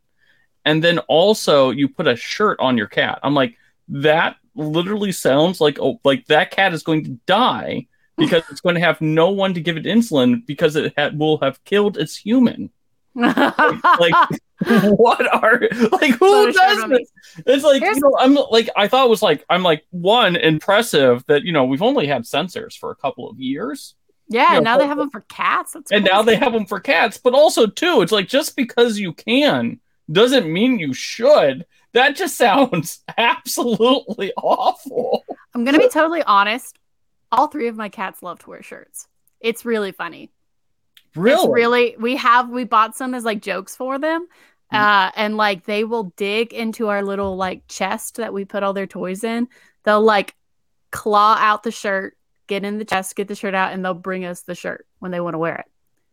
and 0.64 0.82
then 0.82 0.98
also 1.00 1.70
you 1.70 1.88
put 1.88 2.06
a 2.06 2.16
shirt 2.16 2.58
on 2.60 2.76
your 2.78 2.86
cat. 2.88 3.18
I'm 3.22 3.34
like, 3.34 3.56
that 3.88 4.36
literally 4.54 5.12
sounds 5.12 5.60
like 5.60 5.78
oh, 5.80 6.00
like 6.04 6.26
that 6.26 6.50
cat 6.50 6.72
is 6.74 6.82
going 6.82 7.04
to 7.04 7.10
die 7.26 7.86
because 8.18 8.42
it's 8.50 8.60
going 8.60 8.74
to 8.74 8.80
have 8.80 9.00
no 9.00 9.30
one 9.30 9.54
to 9.54 9.60
give 9.60 9.76
it 9.76 9.84
insulin 9.84 10.44
because 10.46 10.76
it 10.76 10.92
ha- 10.96 11.10
will 11.14 11.38
have 11.38 11.62
killed 11.64 11.96
its 11.98 12.16
human. 12.16 12.70
Like, 13.14 14.14
what 14.84 15.26
are 15.34 15.60
like 15.90 16.12
who 16.18 16.52
shirt 16.52 16.54
does 16.54 16.88
this? 16.88 17.12
It's 17.46 17.64
like 17.64 17.80
Here's- 17.82 17.96
you 17.96 18.02
know, 18.02 18.16
I'm 18.18 18.34
like 18.50 18.70
I 18.76 18.86
thought 18.86 19.06
it 19.06 19.10
was 19.10 19.22
like 19.22 19.44
I'm 19.50 19.62
like 19.64 19.84
one 19.90 20.36
impressive 20.36 21.24
that 21.26 21.42
you 21.42 21.52
know 21.52 21.64
we've 21.64 21.82
only 21.82 22.06
had 22.06 22.22
sensors 22.22 22.78
for 22.78 22.90
a 22.92 22.94
couple 22.96 23.28
of 23.28 23.40
years. 23.40 23.96
yeah, 24.28 24.54
Yeah, 24.54 24.60
now 24.60 24.78
they 24.78 24.86
have 24.86 24.98
them 24.98 25.10
for 25.10 25.22
cats. 25.22 25.72
That's 25.72 25.90
and 25.90 26.04
now 26.04 26.22
they 26.22 26.36
have 26.36 26.52
them 26.52 26.66
for 26.66 26.78
cats 26.78 27.18
but 27.18 27.34
also 27.34 27.66
too 27.66 28.02
it's 28.02 28.12
like 28.12 28.28
just 28.28 28.54
because 28.54 29.00
you 29.00 29.12
can 29.14 29.80
doesn't 30.12 30.50
mean 30.50 30.78
you 30.78 30.92
should 30.92 31.66
that 31.92 32.16
just 32.16 32.36
sounds 32.36 33.02
absolutely 33.18 34.32
awful 34.36 35.24
I'm 35.54 35.64
gonna 35.64 35.78
be 35.78 35.88
totally 35.88 36.22
honest. 36.22 36.78
All 37.30 37.48
three 37.48 37.68
of 37.68 37.76
my 37.76 37.88
cats 37.88 38.22
love 38.22 38.38
to 38.40 38.50
wear 38.50 38.62
shirts. 38.62 39.08
It's 39.40 39.64
really 39.64 39.92
funny. 39.92 40.30
really 41.14 41.44
It's 41.44 41.52
really 41.52 41.96
we 41.98 42.16
have 42.16 42.50
we 42.50 42.64
bought 42.64 42.96
some 42.96 43.14
as 43.14 43.24
like 43.24 43.42
jokes 43.42 43.76
for 43.76 43.98
them. 43.98 44.26
Mm. 44.72 44.78
Uh 44.78 45.10
and 45.16 45.36
like 45.36 45.64
they 45.64 45.84
will 45.84 46.04
dig 46.16 46.52
into 46.52 46.88
our 46.88 47.02
little 47.02 47.36
like 47.36 47.66
chest 47.68 48.16
that 48.16 48.32
we 48.32 48.44
put 48.44 48.62
all 48.62 48.72
their 48.72 48.86
toys 48.86 49.24
in. 49.24 49.48
They'll 49.84 50.02
like 50.02 50.34
claw 50.90 51.36
out 51.38 51.62
the 51.62 51.70
shirt, 51.70 52.16
get 52.46 52.64
in 52.64 52.78
the 52.78 52.84
chest, 52.84 53.16
get 53.16 53.28
the 53.28 53.34
shirt 53.34 53.54
out, 53.54 53.72
and 53.72 53.84
they'll 53.84 53.94
bring 53.94 54.24
us 54.24 54.42
the 54.42 54.54
shirt 54.54 54.86
when 54.98 55.10
they 55.10 55.20
want 55.20 55.34
to 55.34 55.38
wear 55.38 55.56
it. 55.56 55.71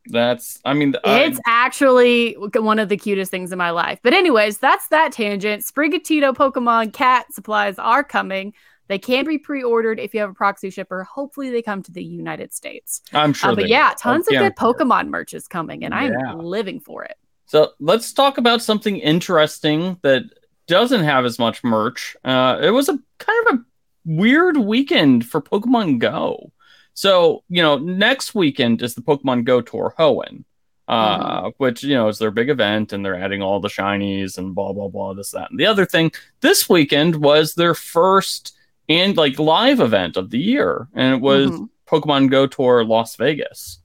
That's 0.10 0.60
i 0.66 0.74
mean 0.74 0.94
I- 1.04 1.22
It's 1.24 1.40
actually 1.48 2.34
one 2.34 2.80
of 2.80 2.90
the 2.90 2.98
cutest 2.98 3.32
things 3.32 3.52
in 3.52 3.58
my 3.58 3.70
life. 3.72 4.00
But 4.04 4.14
anyways, 4.14 4.58
that's 4.58 4.88
that 4.90 5.12
tangent. 5.12 5.64
Sprigatito 5.64 6.34
Pokemon 6.36 6.94
cat 6.94 7.34
supplies 7.34 7.78
are 7.80 8.04
coming. 8.04 8.54
They 8.88 8.98
can 9.00 9.26
be 9.26 9.38
pre-ordered 9.38 10.00
if 10.00 10.14
you 10.16 10.20
have 10.22 10.32
a 10.32 10.34
proxy 10.34 10.72
shipper. 10.72 11.04
Hopefully, 11.04 11.52
they 11.52 11.62
come 11.62 11.84
to 11.84 11.92
the 11.92 12.04
United 12.04 12.54
States. 12.54 13.02
i'm 13.14 13.34
sure 13.34 13.52
Uh, 13.52 13.56
but 13.56 13.68
yeah, 13.70 13.90
will. 13.90 13.96
tons 13.96 14.28
of 14.28 14.34
good 14.34 14.56
Pokemon 14.56 15.10
merch 15.10 15.34
is 15.34 15.48
coming, 15.48 15.84
and 15.86 15.94
I'm 15.94 16.40
living 16.40 16.80
for 16.80 17.04
it. 17.04 17.16
so 17.46 17.72
let's 17.80 18.12
talk 18.14 18.38
about 18.38 18.62
something 18.62 18.98
interesting 18.98 19.98
that 20.02 20.24
doesn't 20.68 21.04
have 21.04 21.26
as 21.26 21.40
much 21.40 21.64
merch 21.64 22.16
uh 22.24 22.60
it 22.62 22.70
was 22.70 22.90
a 22.90 23.00
kind 23.18 23.48
of 23.48 23.56
a 23.56 23.60
weird 24.06 24.56
weekend 24.56 25.26
for 25.26 25.42
pokemon 25.42 25.98
go 25.98 26.52
So, 27.00 27.46
you 27.48 27.62
know, 27.62 27.78
next 27.78 28.36
weekend 28.36 28.82
is 28.82 28.94
the 28.94 29.02
Pokemon 29.02 29.46
Go 29.46 29.62
Tour 29.62 29.94
Hoenn, 29.98 30.44
uh, 30.90 31.20
Mm-hmm. 31.44 31.48
which, 31.56 31.82
you 31.82 31.94
know, 31.96 32.10
is 32.10 32.18
their 32.20 32.30
big 32.30 32.50
event 32.50 32.92
and 32.92 33.06
they're 33.06 33.16
adding 33.18 33.42
all 33.42 33.62
the 33.62 33.70
shinies 33.70 34.38
and 34.38 34.54
blah, 34.54 34.74
blah, 34.74 34.90
blah, 34.90 35.14
this, 35.14 35.32
that. 35.32 35.50
And 35.50 35.58
the 35.58 35.66
other 35.66 35.86
thing, 35.86 36.12
this 36.42 36.68
weekend 36.68 37.16
was 37.16 37.54
their 37.54 37.74
first 37.74 38.54
and 38.90 39.16
like 39.16 39.40
live 39.40 39.80
event 39.80 40.18
of 40.18 40.30
the 40.30 40.40
year. 40.40 40.90
And 40.94 41.16
it 41.16 41.22
was 41.22 41.50
Mhm. 41.52 41.70
Pokemon 41.88 42.32
Go 42.32 42.46
Tour 42.48 42.84
Las 42.84 43.16
Vegas. 43.16 43.80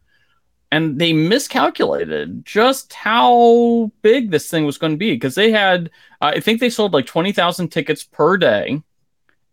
And 0.73 0.99
they 0.99 1.13
miscalculated 1.13 2.45
just 2.45 2.95
how 2.95 3.93
big 4.03 4.33
this 4.33 4.51
thing 4.51 4.65
was 4.67 4.77
going 4.77 4.95
to 4.95 4.97
be 4.99 5.13
because 5.13 5.37
they 5.37 5.53
had, 5.53 5.89
I 6.21 6.41
think 6.41 6.59
they 6.59 6.69
sold 6.69 6.93
like 6.93 7.07
20,000 7.07 7.69
tickets 7.69 8.03
per 8.03 8.37
day. 8.37 8.83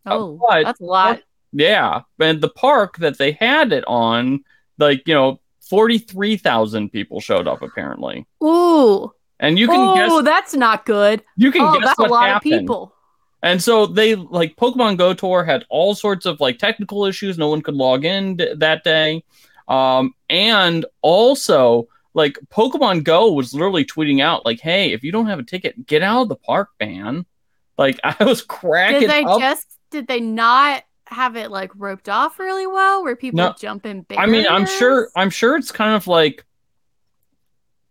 Oh, 0.08 0.40
but- 0.50 0.64
that's 0.64 0.82
a 0.82 0.84
lot. 0.84 1.22
Yeah, 1.54 2.02
and 2.20 2.40
the 2.42 2.50
park 2.50 2.98
that 2.98 3.18
they 3.18 3.34
had 3.34 3.72
it 3.74 3.84
on, 3.88 4.44
like 4.78 5.04
you 5.08 5.14
know, 5.14 5.40
forty 5.60 5.98
three 5.98 6.38
thousand 6.38 6.90
people 6.92 7.20
showed 7.20 7.48
up 7.48 7.62
apparently, 7.62 8.26
Ooh. 8.44 9.12
and 9.40 9.60
you 9.60 9.68
can 9.68 9.80
oh, 9.80 9.96
guess 9.96 10.24
that's 10.24 10.54
not 10.54 10.86
good. 10.86 11.24
you 11.36 11.52
can 11.52 11.62
Oh, 11.62 11.74
guess 11.78 11.88
that's 11.88 12.00
a 12.00 12.04
lot 12.04 12.30
happened. 12.30 12.54
of 12.54 12.60
people. 12.62 12.96
And 13.44 13.62
so 13.62 13.86
they 13.88 14.16
like 14.16 14.56
Pokemon 14.56 14.98
Go 14.98 15.14
Tour 15.14 15.44
had 15.44 15.66
all 15.70 15.96
sorts 15.96 16.26
of 16.26 16.40
like 16.40 16.58
technical 16.60 17.06
issues. 17.06 17.38
No 17.38 17.50
one 17.50 17.62
could 17.64 17.74
log 17.76 18.06
in 18.06 18.38
d- 18.38 18.54
that 18.58 18.84
day, 18.84 19.24
um, 19.68 20.14
and 20.30 20.86
also 21.02 21.88
like 22.14 22.38
Pokemon 22.50 23.04
Go 23.04 23.32
was 23.34 23.54
literally 23.54 23.84
tweeting 23.84 24.22
out 24.22 24.46
like, 24.46 24.60
"Hey, 24.60 24.94
if 24.94 25.04
you 25.04 25.12
don't 25.12 25.26
have 25.28 25.40
a 25.40 25.44
ticket, 25.44 25.86
get 25.88 26.02
out 26.04 26.22
of 26.22 26.30
the 26.30 26.36
park, 26.36 26.70
man." 26.80 27.26
Like 27.78 28.00
I 28.06 28.24
was 28.24 28.42
cracking 28.44 29.02
Did 29.02 29.10
they 29.10 29.24
up. 29.24 29.40
just 29.40 29.66
did 29.90 30.08
they 30.08 30.20
not 30.22 30.84
have 31.12 31.36
it 31.36 31.52
like 31.52 31.72
roped 31.76 32.10
off 32.10 32.40
really 32.40 32.66
well 32.68 33.04
where 33.04 33.16
people 33.16 33.38
No. 33.38 33.54
jump 33.60 33.86
in 33.86 34.06
I 34.18 34.26
mean, 34.26 34.46
I'm 34.50 34.66
sure. 34.66 35.10
I'm 35.16 35.30
sure 35.30 35.56
it's 35.58 35.72
kind 35.72 35.94
of 35.96 36.08
like. 36.08 36.46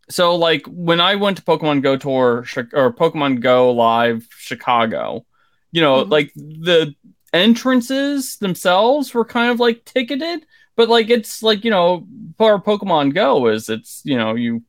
So, 0.08 0.34
like 0.34 0.62
when 0.66 1.00
I 1.00 1.14
went 1.14 1.36
to 1.36 1.42
Pokemon 1.44 1.82
Go 1.82 1.96
Tour 1.96 2.38
or 2.72 2.92
Pokemon 2.92 3.40
Go 3.40 3.70
Live 3.72 4.26
Chicago, 4.36 5.24
you 5.70 5.80
know, 5.80 6.04
Mhm. 6.04 6.10
like 6.10 6.32
the 6.34 6.94
entrances 7.32 8.36
themselves 8.38 9.14
were 9.14 9.24
kind 9.24 9.52
of 9.52 9.60
like 9.60 9.84
ticketed, 9.84 10.44
but 10.74 10.88
like 10.88 11.10
it's 11.10 11.42
like 11.44 11.64
you 11.64 11.70
know, 11.70 12.06
for 12.38 12.60
Pokemon 12.60 13.14
Go 13.14 13.46
is 13.46 13.68
it's 13.68 14.02
you 14.04 14.16
know 14.16 14.34
you 14.34 14.62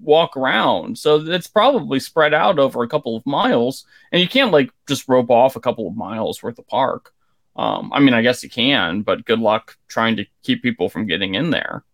walk 0.00 0.38
around, 0.38 0.96
so 0.98 1.16
it's 1.16 1.46
probably 1.46 2.00
spread 2.00 2.32
out 2.32 2.58
over 2.58 2.82
a 2.82 2.88
couple 2.88 3.14
of 3.16 3.26
miles, 3.26 3.84
and 4.12 4.22
you 4.22 4.28
can't 4.28 4.52
like 4.52 4.70
just 4.88 5.06
rope 5.08 5.30
off 5.30 5.56
a 5.56 5.60
couple 5.60 5.86
of 5.86 5.94
miles 5.94 6.42
worth 6.42 6.58
of 6.58 6.66
park. 6.68 7.12
Um, 7.56 7.92
I 7.92 8.00
mean, 8.00 8.14
I 8.14 8.22
guess 8.22 8.42
you 8.42 8.50
can, 8.50 9.02
but 9.02 9.24
good 9.24 9.40
luck 9.40 9.76
trying 9.88 10.16
to 10.16 10.26
keep 10.42 10.62
people 10.62 10.88
from 10.88 11.06
getting 11.06 11.34
in 11.34 11.50
there. 11.50 11.84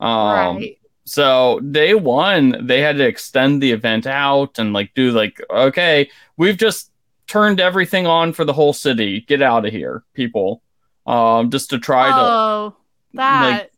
Um, 0.00 0.58
right. 0.58 0.78
so 1.04 1.60
day 1.60 1.94
one, 1.94 2.66
they 2.66 2.80
had 2.80 2.96
to 2.98 3.06
extend 3.06 3.62
the 3.62 3.72
event 3.72 4.06
out 4.06 4.58
and 4.58 4.72
like 4.72 4.92
do 4.94 5.10
like, 5.12 5.40
okay, 5.50 6.10
we've 6.36 6.56
just 6.56 6.90
turned 7.26 7.60
everything 7.60 8.06
on 8.06 8.32
for 8.32 8.44
the 8.44 8.52
whole 8.52 8.72
city. 8.72 9.20
Get 9.22 9.42
out 9.42 9.66
of 9.66 9.72
here, 9.72 10.04
people. 10.14 10.62
Um, 11.06 11.50
just 11.50 11.70
to 11.70 11.78
try 11.78 12.10
Oh, 12.12 12.76
that 13.14 13.70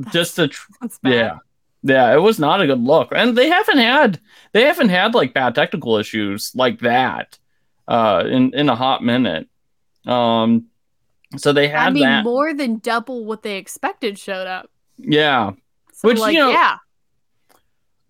to, 0.00 0.10
just 0.10 0.36
to, 0.36 0.48
tr- 0.48 0.70
yeah, 1.02 1.38
yeah, 1.82 2.14
it 2.14 2.18
was 2.20 2.38
not 2.38 2.60
a 2.60 2.66
good 2.66 2.80
look, 2.80 3.08
and 3.14 3.36
they 3.36 3.48
haven't 3.48 3.78
had, 3.78 4.20
they 4.52 4.62
haven't 4.64 4.88
had 4.90 5.14
like 5.14 5.34
bad 5.34 5.54
technical 5.54 5.96
issues 5.96 6.52
like 6.54 6.80
that, 6.80 7.38
uh, 7.88 8.24
in 8.26 8.54
in 8.54 8.68
a 8.68 8.76
hot 8.76 9.02
minute. 9.02 9.48
Um, 10.06 10.66
so 11.36 11.52
they 11.52 11.68
had 11.68 11.88
I 11.88 11.90
mean, 11.90 12.02
that, 12.02 12.24
more 12.24 12.54
than 12.54 12.78
double 12.78 13.24
what 13.24 13.42
they 13.42 13.56
expected 13.58 14.18
showed 14.18 14.46
up. 14.46 14.70
yeah. 14.98 15.52
So, 15.92 16.08
Which, 16.08 16.18
like, 16.18 16.34
you 16.34 16.40
know, 16.40 16.50
yeah, 16.50 16.78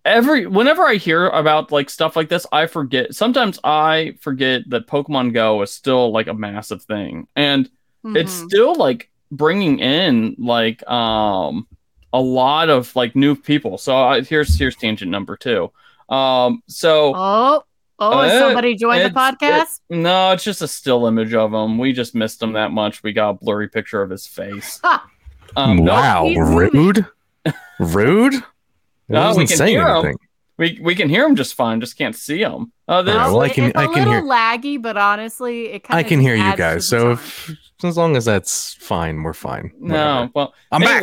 every 0.05 0.47
whenever 0.47 0.83
I 0.85 0.95
hear 0.97 1.27
about 1.29 1.73
like 1.73 1.91
stuff 1.91 2.17
like 2.17 2.29
this, 2.29 2.47
I 2.53 2.67
forget. 2.67 3.15
Sometimes 3.15 3.59
I 3.65 4.15
forget 4.21 4.63
that 4.71 4.87
Pokemon 4.87 5.33
Go 5.35 5.63
is 5.63 5.73
still 5.73 6.13
like 6.13 6.27
a 6.27 6.35
massive 6.35 6.83
thing, 6.83 7.27
and 7.37 7.69
it's 8.05 8.43
Mhm. 8.43 8.47
still 8.49 8.75
like 8.75 9.11
bringing 9.31 9.79
in 9.81 10.37
like 10.39 10.87
um 10.89 11.67
a 12.13 12.21
lot 12.21 12.69
of 12.71 12.95
like 12.95 13.17
new 13.17 13.35
people. 13.35 13.79
So 13.79 13.97
I, 13.97 14.21
here's 14.23 14.59
here's 14.59 14.77
tangent 14.77 15.11
number 15.11 15.37
two. 15.37 15.71
Um, 16.09 16.63
so 16.69 17.13
oh, 17.17 17.65
oh, 17.99 18.21
has 18.23 18.33
Uh, 18.33 18.39
somebody 18.41 18.75
joined 18.77 19.01
the 19.03 19.07
it's- 19.07 19.35
podcast? 19.35 19.81
no, 19.91 20.33
it's 20.33 20.45
just 20.45 20.63
a 20.63 20.69
still 20.69 21.07
image 21.07 21.35
of 21.35 21.53
him. 21.53 21.79
We 21.79 21.93
just 21.93 22.15
missed 22.15 22.43
him 22.43 22.53
that 22.53 22.71
much. 22.71 23.03
We 23.03 23.13
got 23.13 23.31
a 23.31 23.35
blurry 23.35 23.69
picture 23.69 24.03
of 24.03 24.11
his 24.11 24.27
face. 24.27 24.81
Um, 25.57 25.85
wow, 25.85 26.25
he's 26.27 26.37
rude, 26.39 27.07
rude. 27.79 28.35
It 28.35 28.43
No, 29.09 29.21
we 29.21 29.27
wasn't 29.27 29.49
can 29.51 29.57
saying 29.59 29.71
hear 29.79 29.87
him. 29.87 30.17
we 30.59 30.81
we 30.83 30.95
can 30.97 31.09
hear 31.09 31.25
him 31.27 31.37
just 31.37 31.55
fine. 31.55 31.81
Just 31.81 31.97
can't 31.97 32.17
see 32.17 32.41
him. 32.41 32.73
Uh, 32.89 33.03
there's- 33.03 33.17
Alright, 33.21 33.33
well, 33.33 33.43
I 33.43 33.49
can- 33.51 33.65
it's 33.67 33.77
a 33.77 33.79
I 33.79 33.85
can 33.87 33.95
little 33.95 34.13
hear- 34.15 34.23
laggy, 34.23 34.83
but 34.83 34.97
honestly, 34.97 35.67
it 35.75 35.85
kind 35.85 35.97
I 35.99 36.03
can 36.03 36.19
hear 36.19 36.35
you 36.35 36.57
guys. 36.57 36.89
So 36.89 37.13
if, 37.13 37.51
as 37.85 37.97
long 37.97 38.17
as 38.17 38.25
that's 38.25 38.75
fine, 38.81 39.23
we're 39.23 39.33
fine. 39.33 39.71
no, 39.79 39.95
Whatever. 39.95 40.31
well, 40.35 40.55
I'm 40.73 40.81
back. 40.81 41.03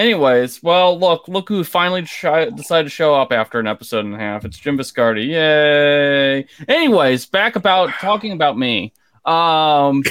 Anyways, 0.00 0.62
well, 0.62 0.98
look, 0.98 1.28
look 1.28 1.48
who 1.48 1.62
finally 1.62 2.02
decided 2.02 2.56
to 2.56 2.88
show 2.88 3.14
up 3.14 3.32
after 3.32 3.60
an 3.60 3.66
episode 3.66 4.04
and 4.06 4.14
a 4.14 4.18
half. 4.18 4.44
It's 4.44 4.58
Jim 4.58 4.78
Viscardi. 4.78 5.28
Yay! 5.28 6.46
Anyways, 6.66 7.26
back 7.26 7.56
about 7.56 7.90
talking 8.00 8.32
about 8.32 8.58
me. 8.58 8.94
Um, 9.26 10.02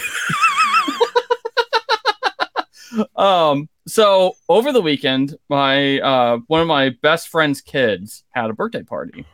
um, 3.16 3.68
so 3.88 4.34
over 4.48 4.72
the 4.72 4.82
weekend, 4.82 5.36
my 5.50 6.00
uh, 6.00 6.38
one 6.48 6.62
of 6.62 6.68
my 6.68 6.90
best 7.02 7.30
friend's 7.30 7.62
kids 7.62 8.24
had 8.30 8.52
a 8.52 8.54
birthday 8.54 8.84
party, 8.84 9.26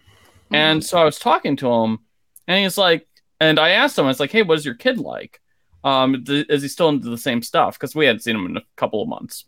and 0.52 0.84
so 0.84 0.98
I 0.98 1.04
was 1.04 1.20
talking 1.20 1.58
to 1.58 1.70
him, 1.70 2.00
and 2.48 2.64
he's 2.64 2.78
like, 2.78 3.06
and 3.42 3.60
I 3.60 3.72
asked 3.72 4.00
him, 4.00 4.06
I 4.06 4.08
was 4.08 4.22
like, 4.22 4.32
hey, 4.32 4.44
what 4.44 4.58
is 4.58 4.66
your 4.66 4.76
kid 4.76 4.98
like? 4.98 5.42
Um, 5.84 6.24
th- 6.24 6.48
is 6.50 6.62
he 6.62 6.70
still 6.70 6.90
into 6.90 7.10
the 7.10 7.18
same 7.18 7.42
stuff? 7.42 7.78
Because 7.78 7.94
we 7.94 8.06
hadn't 8.06 8.22
seen 8.22 8.38
him 8.38 8.46
in 8.46 8.58
a 8.58 8.64
couple 8.78 9.04
of 9.04 9.10
months. 9.10 9.46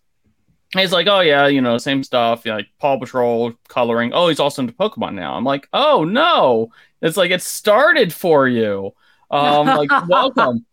He's 0.77 0.91
like, 0.91 1.07
oh 1.07 1.21
yeah, 1.21 1.47
you 1.47 1.61
know, 1.61 1.77
same 1.77 2.03
stuff, 2.03 2.45
you 2.45 2.51
know, 2.51 2.57
like 2.57 2.67
Paw 2.79 2.97
Patrol, 2.97 3.53
coloring. 3.67 4.11
Oh, 4.13 4.27
he's 4.27 4.39
also 4.39 4.61
into 4.61 4.73
Pokemon 4.73 5.13
now. 5.13 5.33
I'm 5.33 5.43
like, 5.43 5.67
oh 5.73 6.03
no, 6.03 6.71
it's 7.01 7.17
like 7.17 7.31
it 7.31 7.41
started 7.41 8.13
for 8.13 8.47
you. 8.47 8.93
Um, 9.31 9.67
like 9.67 9.89
welcome. 10.07 10.65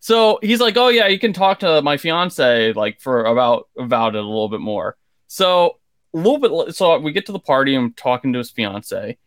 So 0.00 0.38
he's 0.42 0.60
like, 0.60 0.76
oh 0.76 0.88
yeah, 0.88 1.08
you 1.08 1.18
can 1.18 1.32
talk 1.32 1.60
to 1.60 1.82
my 1.82 1.96
fiance 1.96 2.72
like 2.72 3.00
for 3.00 3.24
about 3.24 3.68
about 3.78 4.14
it 4.14 4.18
a 4.18 4.26
little 4.26 4.48
bit 4.48 4.60
more. 4.60 4.96
So 5.26 5.78
a 6.14 6.16
little 6.16 6.38
bit. 6.38 6.74
So 6.74 6.98
we 6.98 7.12
get 7.12 7.26
to 7.26 7.32
the 7.32 7.38
party. 7.38 7.74
I'm 7.74 7.92
talking 7.92 8.32
to 8.32 8.38
his 8.38 8.50
fiance, 8.50 9.18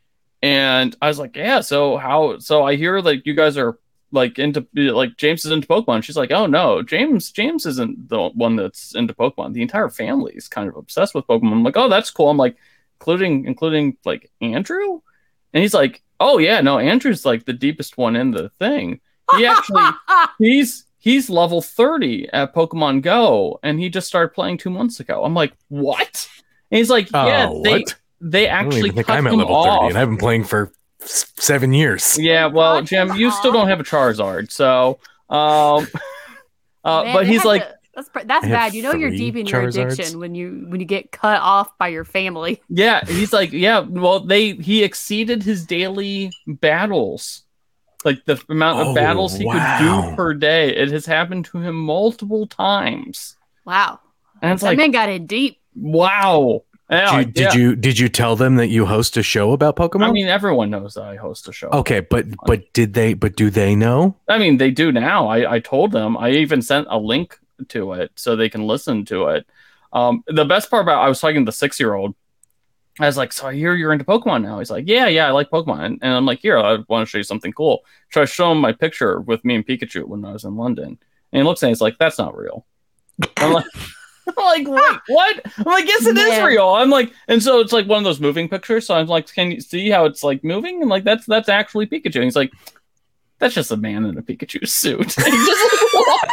and 0.41 0.95
I 1.01 1.07
was 1.07 1.19
like, 1.19 1.35
yeah. 1.35 1.61
So 1.61 1.97
how? 1.97 2.39
So 2.39 2.63
I 2.63 2.75
hear 2.75 2.99
like 2.99 3.25
you 3.25 3.35
guys 3.35 3.57
are 3.57 3.77
like 4.13 4.39
into 4.39 4.65
like 4.73 5.17
James 5.17 5.43
is 5.43 5.51
into 5.51 5.67
Pokemon. 5.67 6.03
She's 6.03 6.15
like, 6.15 6.31
oh 6.31 6.45
no, 6.45 6.81
James 6.81 7.31
James 7.31 7.65
isn't 7.65 8.07
the 8.09 8.29
one 8.29 8.55
that's 8.55 8.95
into 8.95 9.13
Pokemon. 9.13 9.53
The 9.53 9.61
entire 9.61 9.89
family 9.89 10.33
is 10.35 10.47
kind 10.47 10.69
of 10.69 10.77
obsessed 10.77 11.13
with 11.15 11.27
Pokemon. 11.27 11.51
I'm 11.51 11.63
like, 11.63 11.75
oh, 11.77 11.89
that's 11.89 12.09
cool. 12.11 12.29
I'm 12.29 12.37
like, 12.37 12.55
including 12.99 13.45
including 13.45 13.97
like 14.05 14.31
Andrew, 14.41 15.01
and 15.53 15.61
he's 15.61 15.73
like, 15.73 16.01
oh 16.19 16.37
yeah, 16.37 16.61
no, 16.61 16.79
Andrew's 16.79 17.25
like 17.25 17.43
the 17.45 17.53
deepest 17.53 17.97
one 17.97 18.15
in 18.15 18.31
the 18.31 18.49
thing. 18.59 19.01
He 19.37 19.45
actually 19.45 19.83
he's 20.37 20.85
he's 20.99 21.29
level 21.29 21.61
30 21.61 22.29
at 22.31 22.53
Pokemon 22.55 23.01
Go 23.01 23.59
and 23.63 23.79
he 23.79 23.89
just 23.89 24.07
started 24.07 24.33
playing 24.33 24.57
2 24.57 24.69
months 24.69 24.99
ago. 24.99 25.23
I'm 25.25 25.33
like, 25.33 25.53
"What?" 25.69 26.29
And 26.71 26.77
he's 26.77 26.89
like, 26.89 27.09
oh, 27.13 27.27
"Yeah, 27.27 27.47
Oh, 27.49 27.61
they 27.63 27.71
what? 27.79 27.95
they 28.21 28.47
I 28.49 28.61
don't 28.61 28.67
actually 28.73 28.89
even 28.89 28.95
think 28.95 29.07
cut 29.07 29.17
I'm 29.17 29.27
at 29.27 29.33
level 29.35 29.55
off. 29.55 29.79
30 29.81 29.89
and 29.89 29.97
I've 29.97 30.07
been 30.09 30.17
playing 30.17 30.43
for 30.45 30.67
s- 30.67 30.73
seven 31.05 31.73
years. 31.73 32.17
Yeah, 32.19 32.47
well, 32.47 32.81
Jim, 32.81 33.13
you 33.15 33.31
still 33.31 33.51
don't 33.51 33.67
have 33.67 33.79
a 33.79 33.83
Charizard, 33.83 34.51
so 34.51 34.99
um 35.29 35.87
uh 36.83 37.03
Man, 37.03 37.13
but 37.15 37.27
he's 37.27 37.45
like 37.45 37.67
to- 37.67 37.75
that's 37.95 38.09
that's 38.25 38.47
bad. 38.47 38.73
You 38.73 38.81
know 38.81 38.93
you're 38.93 39.11
deep 39.11 39.35
in 39.35 39.45
your 39.45 39.61
addiction 39.67 40.19
when 40.19 40.33
you 40.33 40.65
when 40.67 40.79
you 40.79 40.85
get 40.85 41.11
cut 41.11 41.39
off 41.41 41.77
by 41.77 41.89
your 41.89 42.03
family. 42.03 42.59
Yeah, 42.67 43.05
he's 43.05 43.31
like, 43.31 43.51
yeah. 43.53 43.81
Well, 43.81 44.19
they 44.21 44.53
he 44.53 44.83
exceeded 44.83 45.43
his 45.43 45.63
daily 45.67 46.31
battles, 46.47 47.43
like 48.03 48.25
the 48.25 48.41
amount 48.49 48.79
of 48.79 48.87
Oh, 48.87 48.93
battles 48.95 49.35
he 49.35 49.45
could 49.45 49.77
do 49.79 50.15
per 50.15 50.33
day. 50.33 50.75
It 50.75 50.89
has 50.89 51.05
happened 51.05 51.45
to 51.45 51.59
him 51.59 51.75
multiple 51.75 52.47
times, 52.47 53.35
Wow, 53.63 53.99
and 54.41 54.53
it's 54.53 54.61
that 54.63 54.69
like, 54.69 54.77
man 54.79 54.89
got 54.89 55.09
it 55.09 55.27
deep. 55.27 55.59
wow. 55.75 56.63
Yeah, 56.93 57.23
Did, 57.23 57.37
you, 57.37 57.43
yeah. 57.43 57.49
did 57.49 57.59
you 57.59 57.75
did 57.75 57.99
you 57.99 58.09
tell 58.09 58.35
them 58.35 58.55
that 58.57 58.67
you 58.67 58.85
host 58.85 59.17
a 59.17 59.23
show 59.23 59.51
about 59.51 59.75
Pokemon? 59.75 60.03
I 60.07 60.11
mean, 60.11 60.27
everyone 60.27 60.69
knows 60.69 60.93
that 60.93 61.03
I 61.03 61.15
host 61.15 61.47
a 61.47 61.51
show. 61.51 61.69
okay, 61.69 61.99
but 62.01 62.25
but 62.45 62.71
did 62.73 62.93
they? 62.93 63.13
But 63.13 63.35
do 63.35 63.49
they 63.49 63.75
know? 63.75 64.15
I 64.27 64.37
mean, 64.37 64.57
they 64.57 64.71
do 64.71 64.91
now. 64.91 65.27
I, 65.27 65.55
I 65.55 65.59
told 65.59 65.91
them. 65.91 66.17
I 66.17 66.31
even 66.31 66.61
sent 66.61 66.87
a 66.89 66.97
link 66.97 67.39
to 67.69 67.93
it 67.93 68.11
so 68.15 68.35
they 68.35 68.49
can 68.49 68.67
listen 68.67 69.05
to 69.05 69.27
it. 69.27 69.47
Um, 69.91 70.23
the 70.27 70.45
best 70.45 70.69
part 70.69 70.83
about 70.83 71.03
I 71.03 71.09
was 71.09 71.19
talking 71.19 71.41
to 71.41 71.49
the 71.49 71.51
six 71.51 71.79
year 71.79 71.93
old. 71.93 72.15
I 72.99 73.07
was 73.07 73.17
like, 73.17 73.33
"So 73.33 73.47
I 73.47 73.53
hear 73.55 73.73
you're 73.73 73.91
into 73.93 74.05
Pokemon 74.05 74.43
now." 74.43 74.59
He's 74.59 74.69
like, 74.69 74.85
"Yeah, 74.87 75.07
yeah, 75.07 75.27
I 75.27 75.31
like 75.31 75.49
Pokemon." 75.49 75.99
And 76.01 76.13
I'm 76.13 76.25
like, 76.25 76.39
"Here, 76.39 76.57
I 76.59 76.77
want 76.87 77.07
to 77.07 77.09
show 77.09 77.17
you 77.17 77.23
something 77.23 77.53
cool." 77.53 77.83
So 78.11 78.21
I 78.21 78.25
show 78.25 78.51
him 78.51 78.59
my 78.59 78.71
picture 78.71 79.19
with 79.21 79.43
me 79.43 79.55
and 79.55 79.65
Pikachu 79.65 80.05
when 80.05 80.23
I 80.25 80.31
was 80.33 80.43
in 80.43 80.55
London, 80.57 80.99
and 81.31 81.41
he 81.41 81.43
looks 81.43 81.63
at 81.63 81.67
it. 81.67 81.69
He's 81.69 81.81
like, 81.81 81.97
"That's 81.97 82.19
not 82.19 82.37
real." 82.37 82.65
I'm 83.37 83.53
like, 83.53 83.65
I'm 84.37 84.43
like, 84.43 84.67
wait, 84.67 84.99
what? 85.07 85.41
I'm 85.57 85.63
like, 85.65 85.85
yes, 85.85 86.05
it 86.05 86.17
is 86.17 86.29
Man. 86.29 86.45
real. 86.45 86.69
I'm 86.69 86.89
like, 86.89 87.11
and 87.27 87.41
so 87.41 87.59
it's 87.59 87.73
like 87.73 87.87
one 87.87 87.99
of 87.99 88.03
those 88.03 88.19
moving 88.19 88.47
pictures. 88.49 88.87
So 88.87 88.95
I'm 88.95 89.07
like, 89.07 89.31
can 89.31 89.51
you 89.51 89.61
see 89.61 89.89
how 89.89 90.05
it's 90.05 90.23
like 90.23 90.43
moving? 90.43 90.81
And 90.81 90.89
like, 90.89 91.03
that's 91.03 91.25
that's 91.25 91.49
actually 91.49 91.87
Pikachu. 91.87 92.15
And 92.15 92.25
he's 92.25 92.35
like, 92.35 92.51
that's 93.39 93.55
just 93.55 93.71
a 93.71 93.77
man 93.77 94.05
in 94.05 94.17
a 94.17 94.21
Pikachu 94.21 94.67
suit. 94.67 95.15
And 95.23 95.45
just 95.45 95.93
walks 95.93 96.23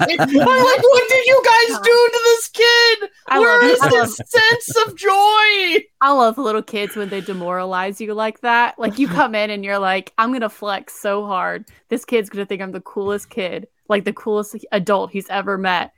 away. 0.00 0.16
I'm 0.18 0.18
like, 0.18 0.82
what 0.82 1.08
did 1.08 1.26
you 1.26 1.42
guys 1.44 1.78
do 1.80 2.08
to 2.12 2.20
this 2.24 2.48
kid? 2.48 3.10
I 3.28 3.38
Where 3.38 3.62
love 3.62 3.70
is 3.70 3.80
I 3.80 3.88
love, 3.88 4.10
sense 4.10 4.76
of 4.86 4.96
joy? 4.96 5.84
I 6.00 6.12
love 6.12 6.36
little 6.36 6.62
kids 6.62 6.96
when 6.96 7.08
they 7.08 7.20
demoralize 7.20 8.00
you 8.00 8.12
like 8.14 8.40
that. 8.40 8.78
Like 8.78 8.98
you 8.98 9.08
come 9.08 9.34
in 9.34 9.50
and 9.50 9.64
you're 9.64 9.78
like, 9.78 10.12
I'm 10.18 10.32
gonna 10.32 10.50
flex 10.50 11.00
so 11.00 11.24
hard. 11.24 11.66
This 11.88 12.04
kid's 12.04 12.28
gonna 12.28 12.46
think 12.46 12.60
I'm 12.60 12.72
the 12.72 12.80
coolest 12.80 13.30
kid, 13.30 13.68
like 13.88 14.04
the 14.04 14.12
coolest 14.12 14.56
adult 14.72 15.10
he's 15.12 15.28
ever 15.30 15.56
met. 15.56 15.92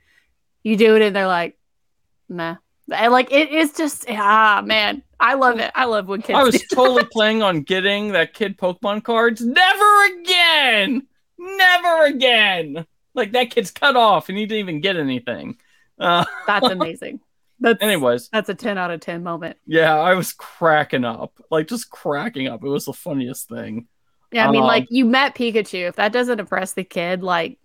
You 0.67 0.75
do 0.75 0.97
it 0.97 1.01
and 1.01 1.15
they're 1.15 1.27
like, 1.27 1.57
meh. 2.27 2.55
And 2.91 3.11
like 3.13 3.31
it 3.31 3.51
is 3.51 3.71
just 3.71 4.05
ah 4.09 4.61
man. 4.65 5.01
I 5.17 5.35
love 5.35 5.59
it. 5.59 5.71
I 5.73 5.85
love 5.85 6.07
when 6.09 6.21
kids 6.21 6.37
I 6.37 6.43
was 6.43 6.61
totally 6.73 7.05
planning 7.05 7.41
on 7.41 7.61
getting 7.61 8.11
that 8.11 8.33
kid 8.33 8.57
Pokemon 8.57 9.03
cards. 9.03 9.39
Never 9.45 10.05
again. 10.19 11.07
Never 11.37 12.05
again. 12.05 12.85
Like 13.13 13.31
that 13.31 13.49
kid's 13.49 13.71
cut 13.71 13.95
off 13.95 14.27
and 14.27 14.37
he 14.37 14.45
didn't 14.45 14.59
even 14.59 14.81
get 14.81 14.97
anything. 14.97 15.57
Uh, 15.97 16.25
that's 16.45 16.67
amazing. 16.69 17.21
That's 17.61 17.81
anyways, 17.81 18.27
that's 18.29 18.49
a 18.49 18.53
10 18.53 18.77
out 18.77 18.91
of 18.91 18.99
10 18.99 19.23
moment. 19.23 19.55
yeah, 19.65 19.97
I 19.97 20.13
was 20.15 20.33
cracking 20.33 21.05
up. 21.05 21.31
Like 21.49 21.67
just 21.69 21.89
cracking 21.89 22.47
up. 22.47 22.61
It 22.63 22.67
was 22.69 22.85
the 22.85 22.93
funniest 22.93 23.47
thing. 23.47 23.87
Yeah, 24.33 24.47
I 24.47 24.51
mean, 24.51 24.61
Um, 24.61 24.67
like 24.67 24.87
you 24.89 25.05
met 25.05 25.33
Pikachu. 25.33 25.87
If 25.87 25.95
that 25.95 26.11
doesn't 26.11 26.39
impress 26.41 26.73
the 26.73 26.83
kid, 26.83 27.23
like 27.23 27.57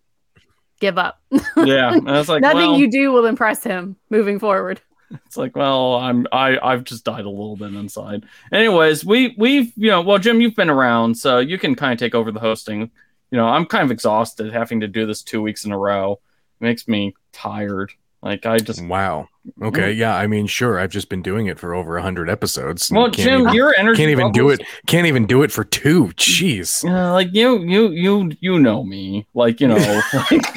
give 0.82 0.98
up. 0.98 1.22
Yeah. 1.56 1.94
And 1.94 2.10
I 2.10 2.18
was 2.18 2.28
like, 2.28 2.42
Nothing 2.42 2.72
well, 2.72 2.78
you 2.78 2.90
do 2.90 3.10
will 3.12 3.24
impress 3.24 3.64
him 3.64 3.96
moving 4.10 4.38
forward. 4.38 4.82
it's 5.24 5.38
like, 5.38 5.56
well, 5.56 5.94
I'm 5.94 6.26
I 6.32 6.58
I've 6.62 6.84
just 6.84 7.04
died 7.04 7.24
a 7.24 7.30
little 7.30 7.56
bit 7.56 7.72
inside. 7.72 8.24
Anyways, 8.52 9.04
we 9.04 9.34
we've 9.38 9.72
you 9.76 9.90
know, 9.90 10.02
well, 10.02 10.18
Jim, 10.18 10.40
you've 10.42 10.56
been 10.56 10.68
around, 10.68 11.16
so 11.16 11.38
you 11.38 11.56
can 11.58 11.74
kind 11.74 11.92
of 11.94 11.98
take 11.98 12.14
over 12.14 12.30
the 12.30 12.40
hosting. 12.40 12.90
You 13.30 13.38
know, 13.38 13.46
I'm 13.46 13.64
kind 13.64 13.84
of 13.84 13.90
exhausted 13.90 14.52
having 14.52 14.80
to 14.80 14.88
do 14.88 15.06
this 15.06 15.22
two 15.22 15.40
weeks 15.40 15.64
in 15.64 15.72
a 15.72 15.78
row. 15.78 16.20
It 16.60 16.64
makes 16.64 16.86
me 16.86 17.14
tired. 17.32 17.92
Like 18.22 18.46
I 18.46 18.58
just 18.58 18.84
Wow. 18.86 19.28
Okay. 19.60 19.90
Yeah. 19.92 20.14
I 20.14 20.28
mean, 20.28 20.46
sure. 20.46 20.78
I've 20.78 20.90
just 20.90 21.08
been 21.08 21.22
doing 21.22 21.46
it 21.46 21.58
for 21.58 21.74
over 21.74 21.98
hundred 21.98 22.30
episodes. 22.30 22.90
well, 22.92 23.06
can't 23.06 23.16
Jim, 23.16 23.40
even, 23.42 23.54
your 23.54 23.74
energy 23.76 23.96
can't 23.98 24.10
even 24.10 24.30
do 24.30 24.50
it. 24.50 24.62
Can't 24.86 25.08
even 25.08 25.26
do 25.26 25.42
it 25.42 25.50
for 25.50 25.64
two. 25.64 26.06
Jeez. 26.16 26.88
Uh, 26.88 27.12
like 27.12 27.28
you, 27.32 27.58
you, 27.64 27.88
you, 27.88 28.30
you 28.40 28.58
know 28.60 28.84
me. 28.84 29.26
Like 29.34 29.60
you 29.60 29.66
know, 29.66 29.74
like, 30.30 30.54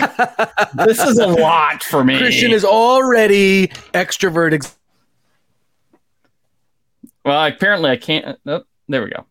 this 0.75 1.00
is 1.01 1.17
a 1.17 1.25
lot 1.25 1.81
for 1.81 2.03
me. 2.03 2.19
Christian 2.19 2.51
is 2.51 2.63
already 2.63 3.69
extroverted. 3.95 4.72
well, 7.24 7.48
apparently 7.48 7.89
I 7.89 7.98
can't. 7.98 8.38
Oh, 8.45 8.63
there 8.88 9.03
we 9.03 9.10
go. 9.10 9.25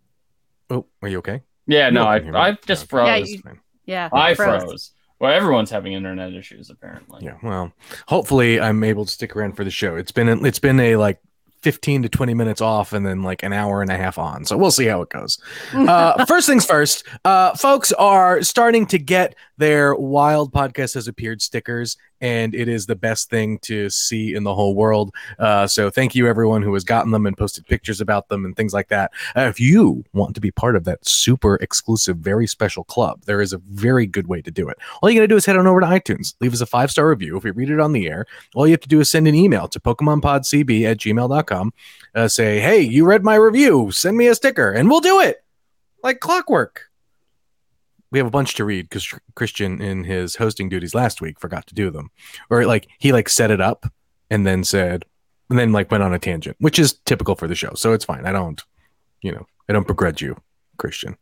Oh, 0.70 0.86
are 1.02 1.08
you 1.08 1.18
okay? 1.18 1.42
Yeah, 1.66 1.90
no, 1.90 2.02
You 2.02 2.08
I, 2.08 2.18
can? 2.20 2.36
I 2.36 2.58
just 2.66 2.88
froze. 2.90 3.06
Yeah, 3.08 3.16
you- 3.16 3.42
Yeah. 3.86 4.08
I 4.12 4.34
froze. 4.34 4.62
froze. 4.64 4.90
Well, 5.24 5.32
everyone's 5.32 5.70
having 5.70 5.94
internet 5.94 6.34
issues 6.34 6.68
apparently. 6.68 7.24
Yeah. 7.24 7.38
Well, 7.42 7.72
hopefully 8.08 8.60
I'm 8.60 8.84
able 8.84 9.06
to 9.06 9.10
stick 9.10 9.34
around 9.34 9.56
for 9.56 9.64
the 9.64 9.70
show. 9.70 9.96
It's 9.96 10.12
been 10.12 10.28
it's 10.44 10.58
been 10.58 10.78
a 10.78 10.96
like 10.96 11.18
15 11.62 12.02
to 12.02 12.10
20 12.10 12.34
minutes 12.34 12.60
off 12.60 12.92
and 12.92 13.06
then 13.06 13.22
like 13.22 13.42
an 13.42 13.54
hour 13.54 13.80
and 13.80 13.90
a 13.90 13.96
half 13.96 14.18
on. 14.18 14.44
So 14.44 14.58
we'll 14.58 14.70
see 14.70 14.84
how 14.84 15.00
it 15.00 15.08
goes. 15.08 15.38
Uh, 15.74 16.24
first 16.26 16.46
things 16.46 16.66
first, 16.66 17.04
uh, 17.24 17.54
folks 17.54 17.90
are 17.92 18.42
starting 18.42 18.84
to 18.86 18.98
get 18.98 19.34
their 19.56 19.94
wild 19.94 20.52
podcast 20.52 20.94
has 20.94 21.08
appeared 21.08 21.42
stickers, 21.42 21.96
and 22.20 22.54
it 22.54 22.68
is 22.68 22.86
the 22.86 22.96
best 22.96 23.30
thing 23.30 23.58
to 23.60 23.90
see 23.90 24.34
in 24.34 24.44
the 24.44 24.54
whole 24.54 24.74
world. 24.74 25.14
Uh, 25.38 25.66
so 25.66 25.90
thank 25.90 26.14
you 26.14 26.26
everyone 26.26 26.62
who 26.62 26.72
has 26.74 26.84
gotten 26.84 27.12
them 27.12 27.26
and 27.26 27.36
posted 27.36 27.66
pictures 27.66 28.00
about 28.00 28.28
them 28.28 28.44
and 28.44 28.56
things 28.56 28.72
like 28.72 28.88
that. 28.88 29.12
Uh, 29.36 29.42
if 29.42 29.60
you 29.60 30.04
want 30.12 30.34
to 30.34 30.40
be 30.40 30.50
part 30.50 30.76
of 30.76 30.84
that 30.84 31.06
super 31.06 31.56
exclusive, 31.56 32.16
very 32.16 32.46
special 32.46 32.84
club, 32.84 33.22
there 33.26 33.40
is 33.40 33.52
a 33.52 33.58
very 33.58 34.06
good 34.06 34.26
way 34.26 34.40
to 34.40 34.50
do 34.50 34.68
it. 34.68 34.78
All 35.02 35.10
you 35.10 35.16
got 35.16 35.22
to 35.22 35.28
do 35.28 35.36
is 35.36 35.46
head 35.46 35.56
on 35.56 35.66
over 35.66 35.80
to 35.80 35.86
iTunes, 35.86 36.34
leave 36.40 36.52
us 36.52 36.60
a 36.60 36.66
five 36.66 36.90
star 36.90 37.08
review. 37.08 37.36
If 37.36 37.44
we 37.44 37.50
read 37.50 37.70
it 37.70 37.80
on 37.80 37.92
the 37.92 38.08
air, 38.08 38.26
all 38.54 38.66
you 38.66 38.72
have 38.72 38.80
to 38.80 38.88
do 38.88 39.00
is 39.00 39.10
send 39.10 39.28
an 39.28 39.34
email 39.34 39.68
to 39.68 39.80
PokemonPodCB 39.80 40.84
at 40.84 40.98
gmail.com. 40.98 41.72
Uh, 42.14 42.28
say, 42.28 42.60
hey, 42.60 42.80
you 42.80 43.04
read 43.04 43.24
my 43.24 43.34
review, 43.34 43.90
send 43.90 44.16
me 44.16 44.28
a 44.28 44.34
sticker, 44.34 44.70
and 44.70 44.88
we'll 44.88 45.00
do 45.00 45.20
it 45.20 45.44
like 46.02 46.20
clockwork. 46.20 46.90
We 48.14 48.20
have 48.20 48.28
a 48.28 48.30
bunch 48.30 48.54
to 48.54 48.64
read 48.64 48.88
because 48.88 49.12
Christian, 49.34 49.82
in 49.82 50.04
his 50.04 50.36
hosting 50.36 50.68
duties 50.68 50.94
last 50.94 51.20
week, 51.20 51.40
forgot 51.40 51.66
to 51.66 51.74
do 51.74 51.90
them, 51.90 52.12
or 52.48 52.64
like 52.64 52.86
he 53.00 53.10
like 53.10 53.28
set 53.28 53.50
it 53.50 53.60
up 53.60 53.86
and 54.30 54.46
then 54.46 54.62
said, 54.62 55.04
and 55.50 55.58
then 55.58 55.72
like 55.72 55.90
went 55.90 56.04
on 56.04 56.14
a 56.14 56.20
tangent, 56.20 56.56
which 56.60 56.78
is 56.78 57.00
typical 57.06 57.34
for 57.34 57.48
the 57.48 57.56
show. 57.56 57.74
So 57.74 57.92
it's 57.92 58.04
fine. 58.04 58.24
I 58.24 58.30
don't, 58.30 58.62
you 59.20 59.32
know, 59.32 59.48
I 59.68 59.72
don't 59.72 59.88
begrudge 59.88 60.22
you, 60.22 60.36
Christian. 60.76 61.16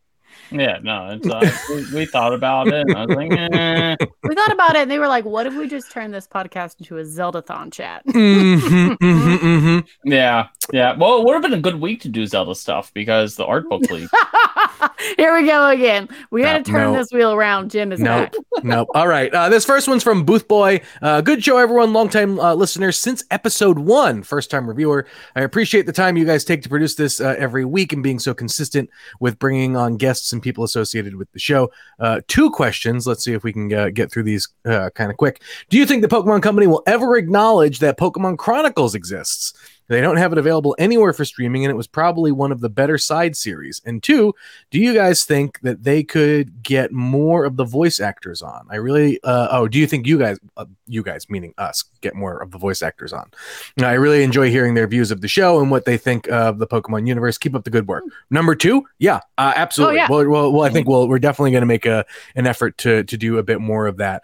Yeah, 0.51 0.79
no, 0.83 1.09
it's 1.12 1.27
uh, 1.29 1.51
we, 1.71 2.01
we 2.01 2.07
thought 2.07 2.35
about 2.35 2.68
it. 2.68 2.87
And 2.87 2.95
I 2.97 3.07
was 3.07 3.16
like, 3.16 3.33
eh. 3.33 3.97
we 4.25 4.35
thought 4.35 4.53
about 4.53 4.77
it 4.77 4.83
and 4.83 4.90
they 4.90 4.99
were 4.99 5.09
like, 5.09 5.25
what 5.25 5.47
if 5.47 5.55
we 5.55 5.66
just 5.66 5.90
turn 5.90 6.11
this 6.11 6.27
podcast 6.29 6.79
into 6.81 6.99
a 6.99 7.05
Zelda-thon 7.05 7.71
chat? 7.71 8.03
Mhm, 8.12 8.97
mhm, 8.99 9.38
mhm. 9.38 9.87
yeah, 10.05 10.49
yeah. 10.73 10.95
Well, 10.97 11.18
it 11.21 11.25
would 11.25 11.33
have 11.35 11.42
been 11.42 11.55
a 11.55 11.61
good 11.61 11.81
week 11.81 12.01
to 12.03 12.09
do 12.09 12.27
Zelda 12.27 12.55
stuff 12.55 12.92
because 12.95 13.37
the 13.37 13.45
art 13.47 13.68
book 13.68 13.83
leak. 13.90 14.09
Here 15.16 15.35
we 15.35 15.47
go 15.47 15.68
again. 15.68 16.09
We 16.31 16.42
got 16.42 16.53
No, 16.53 16.62
to 16.62 16.71
turn 16.71 16.92
no. 16.92 16.99
this 16.99 17.11
wheel 17.12 17.33
around. 17.33 17.71
Jim 17.71 17.92
is 17.92 18.01
Nope. 18.01 18.33
back. 18.33 18.64
nope. 18.64 18.88
All 18.95 19.09
right. 19.09 19.33
Uh, 19.35 19.49
this 19.49 19.64
first 19.64 19.88
one's 19.88 20.03
from 20.03 20.25
Booth 20.25 20.47
Boy. 20.49 20.81
Uh, 21.01 21.21
good 21.21 21.42
show, 21.42 21.59
everyone. 21.59 21.92
Longtime 21.92 22.38
uh, 22.38 22.55
listeners 22.55 22.99
since 22.99 23.25
episode 23.31 23.79
one. 23.79 24.23
First 24.23 24.51
time 24.51 24.68
reviewer. 24.68 25.07
I 25.35 25.42
appreciate 25.42 25.87
the 25.87 25.92
time 25.92 26.16
you 26.16 26.25
guys 26.25 26.45
take 26.45 26.62
to 26.62 26.68
produce 26.68 26.95
this 26.95 27.21
uh, 27.21 27.35
every 27.38 27.64
week 27.64 27.92
and 27.92 28.03
being 28.03 28.18
so 28.18 28.35
consistent 28.35 28.90
with 29.21 29.38
bringing 29.38 29.77
on 29.77 29.97
guests 29.97 30.21
and 30.30 30.42
people 30.42 30.62
associated 30.62 31.16
with 31.16 31.32
the 31.32 31.38
show. 31.38 31.72
Uh, 31.98 32.20
two 32.28 32.50
questions. 32.50 33.06
Let's 33.06 33.24
see 33.24 33.32
if 33.32 33.42
we 33.44 33.52
can 33.54 33.72
uh, 33.72 33.88
get 33.88 34.12
through 34.12 34.24
these 34.24 34.46
uh, 34.66 34.90
kind 34.90 35.11
of 35.11 35.16
quick. 35.16 35.40
Do 35.70 35.78
you 35.78 35.87
think 35.87 36.02
the 36.02 36.08
Pokemon 36.08 36.42
Company 36.42 36.66
will 36.66 36.82
ever 36.87 37.16
acknowledge 37.16 37.78
that 37.78 37.98
Pokemon 37.98 38.37
Chronicles 38.37 38.94
exists? 38.94 39.54
They 39.88 40.01
don't 40.01 40.16
have 40.16 40.33
it 40.33 40.38
available 40.38 40.75
anywhere 40.79 41.12
for 41.12 41.25
streaming, 41.25 41.64
and 41.64 41.71
it 41.71 41.77
was 41.77 41.87
probably 41.87 42.33
one 42.33 42.53
of 42.53 42.61
the 42.61 42.71
better 42.71 42.99
side 42.99 43.37
series. 43.37 43.81
And 43.85 44.03
two, 44.03 44.35
do 44.71 44.79
you 44.79 44.95
guys 44.95 45.25
think 45.25 45.61
that 45.61 45.85
they 45.85 46.03
could 46.03 46.62
get 46.62 46.92
more 46.92 47.45
of 47.45 47.57
the 47.57 47.64
voice 47.64 48.01
actors 48.01 48.42
on? 48.42 48.66
I 48.71 48.77
really, 48.77 49.21
uh, 49.23 49.49
oh, 49.51 49.68
do 49.68 49.79
you 49.79 49.87
think 49.87 50.07
you 50.07 50.18
guys, 50.18 50.38
uh, 50.57 50.66
you 50.87 51.03
guys 51.03 51.29
meaning 51.29 51.55
us, 51.59 51.85
get 52.01 52.14
more 52.14 52.38
of 52.38 52.51
the 52.51 52.59
voice 52.59 52.83
actors 52.83 53.12
on? 53.12 53.31
Now, 53.77 53.88
I 53.88 53.95
really 53.95 54.23
enjoy 54.23 54.51
hearing 54.51 54.75
their 54.75 54.87
views 54.87 55.11
of 55.11 55.21
the 55.21 55.29
show 55.29 55.61
and 55.61 55.71
what 55.71 55.85
they 55.85 55.97
think 55.97 56.29
of 56.29 56.59
the 56.59 56.66
Pokemon 56.66 57.07
universe. 57.07 57.38
Keep 57.38 57.55
up 57.55 57.64
the 57.64 57.71
good 57.71 57.88
work. 57.88 58.05
Number 58.31 58.55
two, 58.55 58.87
yeah, 58.99 59.21
uh, 59.38 59.53
absolutely. 59.57 59.97
yeah. 59.97 60.07
Well, 60.09 60.27
well, 60.29 60.53
well, 60.53 60.64
I 60.64 60.71
think 60.71 60.88
we'll, 60.88 61.09
we're 61.09 61.18
definitely 61.18 61.51
going 61.51 61.62
to 61.62 61.66
make 61.66 61.87
a 61.87 62.05
an 62.35 62.47
effort 62.47 62.79
to 62.79 63.05
to 63.05 63.16
do 63.16 63.38
a 63.38 63.42
bit 63.42 63.61
more 63.61 63.87
of 63.87 63.99
that. 63.99 64.23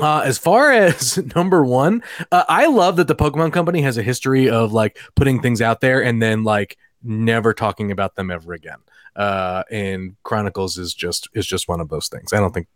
Uh, 0.00 0.22
as 0.24 0.38
far 0.38 0.72
as 0.72 1.18
number 1.36 1.64
one, 1.64 2.02
uh, 2.32 2.44
I 2.48 2.66
love 2.66 2.96
that 2.96 3.08
the 3.08 3.14
Pokemon 3.14 3.52
Company 3.52 3.82
has 3.82 3.98
a 3.98 4.02
history 4.02 4.48
of 4.48 4.72
like 4.72 4.98
putting 5.14 5.40
things 5.40 5.60
out 5.60 5.80
there 5.80 6.02
and 6.02 6.22
then 6.22 6.44
like 6.44 6.76
never 7.02 7.54
talking 7.54 7.90
about 7.90 8.16
them 8.16 8.30
ever 8.30 8.52
again. 8.52 8.78
Uh, 9.16 9.64
and 9.70 10.16
Chronicles 10.22 10.78
is 10.78 10.94
just 10.94 11.28
is 11.34 11.46
just 11.46 11.68
one 11.68 11.80
of 11.80 11.88
those 11.88 12.08
things. 12.08 12.32
I 12.32 12.38
don't 12.38 12.54
think 12.54 12.68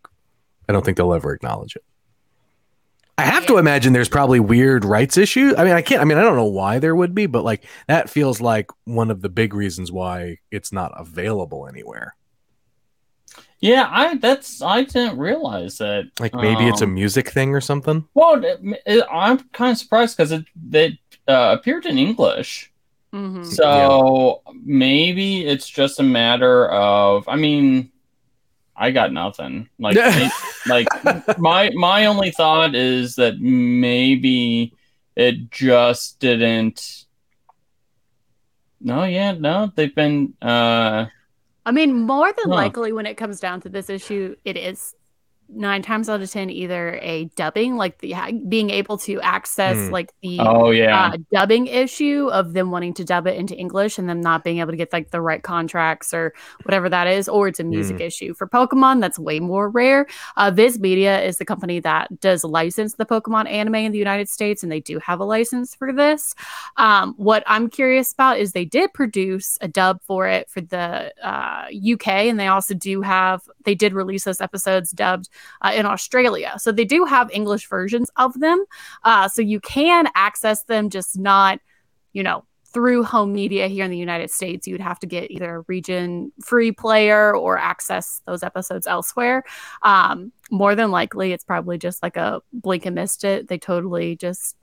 I 0.68 0.72
don't 0.72 0.84
think 0.84 0.96
they'll 0.96 1.14
ever 1.14 1.32
acknowledge 1.32 1.76
it. 1.76 1.84
I 3.16 3.22
have 3.22 3.46
to 3.46 3.58
imagine 3.58 3.92
there's 3.92 4.08
probably 4.08 4.40
weird 4.40 4.84
rights 4.84 5.16
issues. 5.16 5.54
I 5.56 5.62
mean, 5.62 5.74
I 5.74 5.82
can't. 5.82 6.02
I 6.02 6.04
mean, 6.04 6.18
I 6.18 6.22
don't 6.22 6.34
know 6.34 6.44
why 6.44 6.80
there 6.80 6.96
would 6.96 7.14
be, 7.14 7.26
but 7.26 7.44
like 7.44 7.64
that 7.86 8.10
feels 8.10 8.40
like 8.40 8.70
one 8.84 9.10
of 9.10 9.22
the 9.22 9.28
big 9.28 9.54
reasons 9.54 9.92
why 9.92 10.38
it's 10.50 10.72
not 10.72 10.92
available 10.96 11.68
anywhere. 11.68 12.16
Yeah, 13.64 13.88
I 13.90 14.16
that's 14.16 14.60
I 14.60 14.84
didn't 14.84 15.16
realize 15.18 15.78
that. 15.78 16.10
Like 16.20 16.34
maybe 16.34 16.68
it's 16.68 16.82
a 16.82 16.84
Um, 16.84 16.92
music 16.94 17.30
thing 17.30 17.54
or 17.54 17.62
something. 17.62 18.04
Well, 18.12 18.44
it, 18.44 18.60
it- 18.84 19.06
I'm 19.10 19.38
kind 19.52 19.72
of 19.72 19.78
surprised 19.78 20.16
because 20.16 20.32
it 20.32 20.44
they 20.54 20.98
uh, 21.26 21.56
appeared 21.58 21.86
in 21.86 21.96
English, 21.98 22.70
Mhm. 23.14 23.46
so 23.46 24.42
maybe 24.64 25.46
it's 25.46 25.68
just 25.68 25.98
a 25.98 26.02
matter 26.02 26.68
of. 26.68 27.26
I 27.26 27.36
mean, 27.36 27.90
I 28.76 28.90
got 28.90 29.12
nothing. 29.12 29.68
Like, 29.78 29.96
may- 30.18 30.30
like 30.66 30.88
my 31.38 31.70
my 31.74 32.04
only 32.04 32.32
thought 32.32 32.74
is 32.74 33.14
that 33.16 33.40
maybe 33.40 34.74
it 35.16 35.50
just 35.50 36.20
didn't. 36.20 37.06
No, 38.80 39.04
yeah, 39.04 39.32
no, 39.32 39.72
they've 39.74 39.94
been. 39.94 40.34
uh 40.42 41.06
I 41.66 41.72
mean, 41.72 42.02
more 42.02 42.32
than 42.32 42.50
Huh. 42.50 42.56
likely, 42.56 42.92
when 42.92 43.06
it 43.06 43.14
comes 43.16 43.40
down 43.40 43.60
to 43.62 43.68
this 43.68 43.88
issue, 43.88 44.36
it 44.44 44.56
is 44.56 44.94
nine 45.54 45.82
times 45.82 46.08
out 46.08 46.20
of 46.20 46.30
ten 46.30 46.50
either 46.50 46.98
a 47.02 47.26
dubbing 47.36 47.76
like 47.76 47.98
the 47.98 48.14
being 48.48 48.70
able 48.70 48.98
to 48.98 49.20
access 49.20 49.76
Mm. 49.76 49.90
like 49.90 50.12
the 50.22 50.38
Oh 50.40 50.70
yeah. 50.70 51.12
uh, 51.12 51.16
dubbing 51.32 51.66
issue 51.66 52.28
of 52.32 52.52
them 52.52 52.70
wanting 52.70 52.94
to 52.94 53.04
dub 53.04 53.26
it 53.26 53.36
into 53.36 53.54
English 53.56 53.98
and 53.98 54.08
them 54.08 54.20
not 54.20 54.44
being 54.44 54.58
able 54.58 54.70
to 54.72 54.76
get 54.76 54.92
like 54.92 55.10
the 55.10 55.20
right 55.20 55.42
contracts 55.42 56.12
or 56.12 56.32
whatever 56.64 56.88
that 56.88 57.06
is, 57.06 57.28
or 57.28 57.48
it's 57.48 57.60
a 57.60 57.64
music 57.64 58.00
issue. 58.00 58.34
For 58.34 58.46
Pokemon, 58.48 59.00
that's 59.00 59.18
way 59.18 59.40
more 59.40 59.68
rare. 59.68 60.06
Uh, 60.36 60.50
Viz 60.50 60.78
Media 60.78 61.20
is 61.22 61.38
the 61.38 61.44
company 61.44 61.80
that 61.80 62.20
does 62.20 62.44
license 62.44 62.94
the 62.94 63.06
Pokemon 63.06 63.48
anime 63.48 63.76
in 63.76 63.92
the 63.92 63.98
United 63.98 64.28
States, 64.28 64.62
and 64.62 64.70
they 64.70 64.80
do 64.80 64.98
have 64.98 65.20
a 65.20 65.24
license 65.24 65.74
for 65.74 65.92
this. 65.92 66.34
Um, 66.76 67.14
what 67.16 67.42
I'm 67.46 67.68
curious 67.70 68.12
about 68.12 68.38
is 68.38 68.52
they 68.52 68.64
did 68.64 68.92
produce 68.92 69.58
a 69.60 69.68
dub 69.68 70.00
for 70.02 70.26
it 70.26 70.48
for 70.50 70.60
the 70.60 71.12
uh, 71.22 71.66
UK, 71.94 72.08
and 72.28 72.38
they 72.40 72.48
also 72.48 72.74
do 72.74 73.02
have 73.02 73.42
they 73.64 73.74
did 73.74 73.92
release 73.92 74.24
those 74.24 74.40
episodes 74.40 74.90
dubbed 74.90 75.28
uh, 75.62 75.72
in 75.74 75.86
Australia, 75.86 76.54
so 76.58 76.72
they 76.72 76.84
do 76.84 77.04
have 77.04 77.30
English 77.32 77.68
versions 77.68 78.10
of 78.16 78.38
them. 78.40 78.64
Uh, 79.02 79.28
so 79.28 79.42
you 79.42 79.60
can 79.60 80.08
access 80.14 80.64
them, 80.64 80.90
just 80.90 81.18
not, 81.18 81.60
you 82.12 82.22
know, 82.22 82.44
through 82.74 83.04
home 83.04 83.32
media 83.32 83.68
here 83.68 83.84
in 83.84 83.90
the 83.90 83.96
United 83.96 84.30
States. 84.30 84.66
You 84.66 84.74
would 84.74 84.80
have 84.80 84.98
to 84.98 85.06
get 85.06 85.30
either 85.30 85.56
a 85.56 85.64
region 85.68 86.32
free 86.42 86.72
player 86.72 87.34
or 87.34 87.56
access 87.56 88.20
those 88.26 88.42
episodes 88.42 88.86
elsewhere. 88.86 89.44
Um, 89.82 90.32
more 90.50 90.74
than 90.74 90.90
likely, 90.90 91.32
it's 91.32 91.44
probably 91.44 91.78
just 91.78 92.02
like 92.02 92.16
a 92.16 92.42
blink 92.52 92.84
and 92.84 92.96
missed 92.96 93.22
it. 93.22 93.48
They 93.48 93.58
totally 93.58 94.16
just 94.16 94.56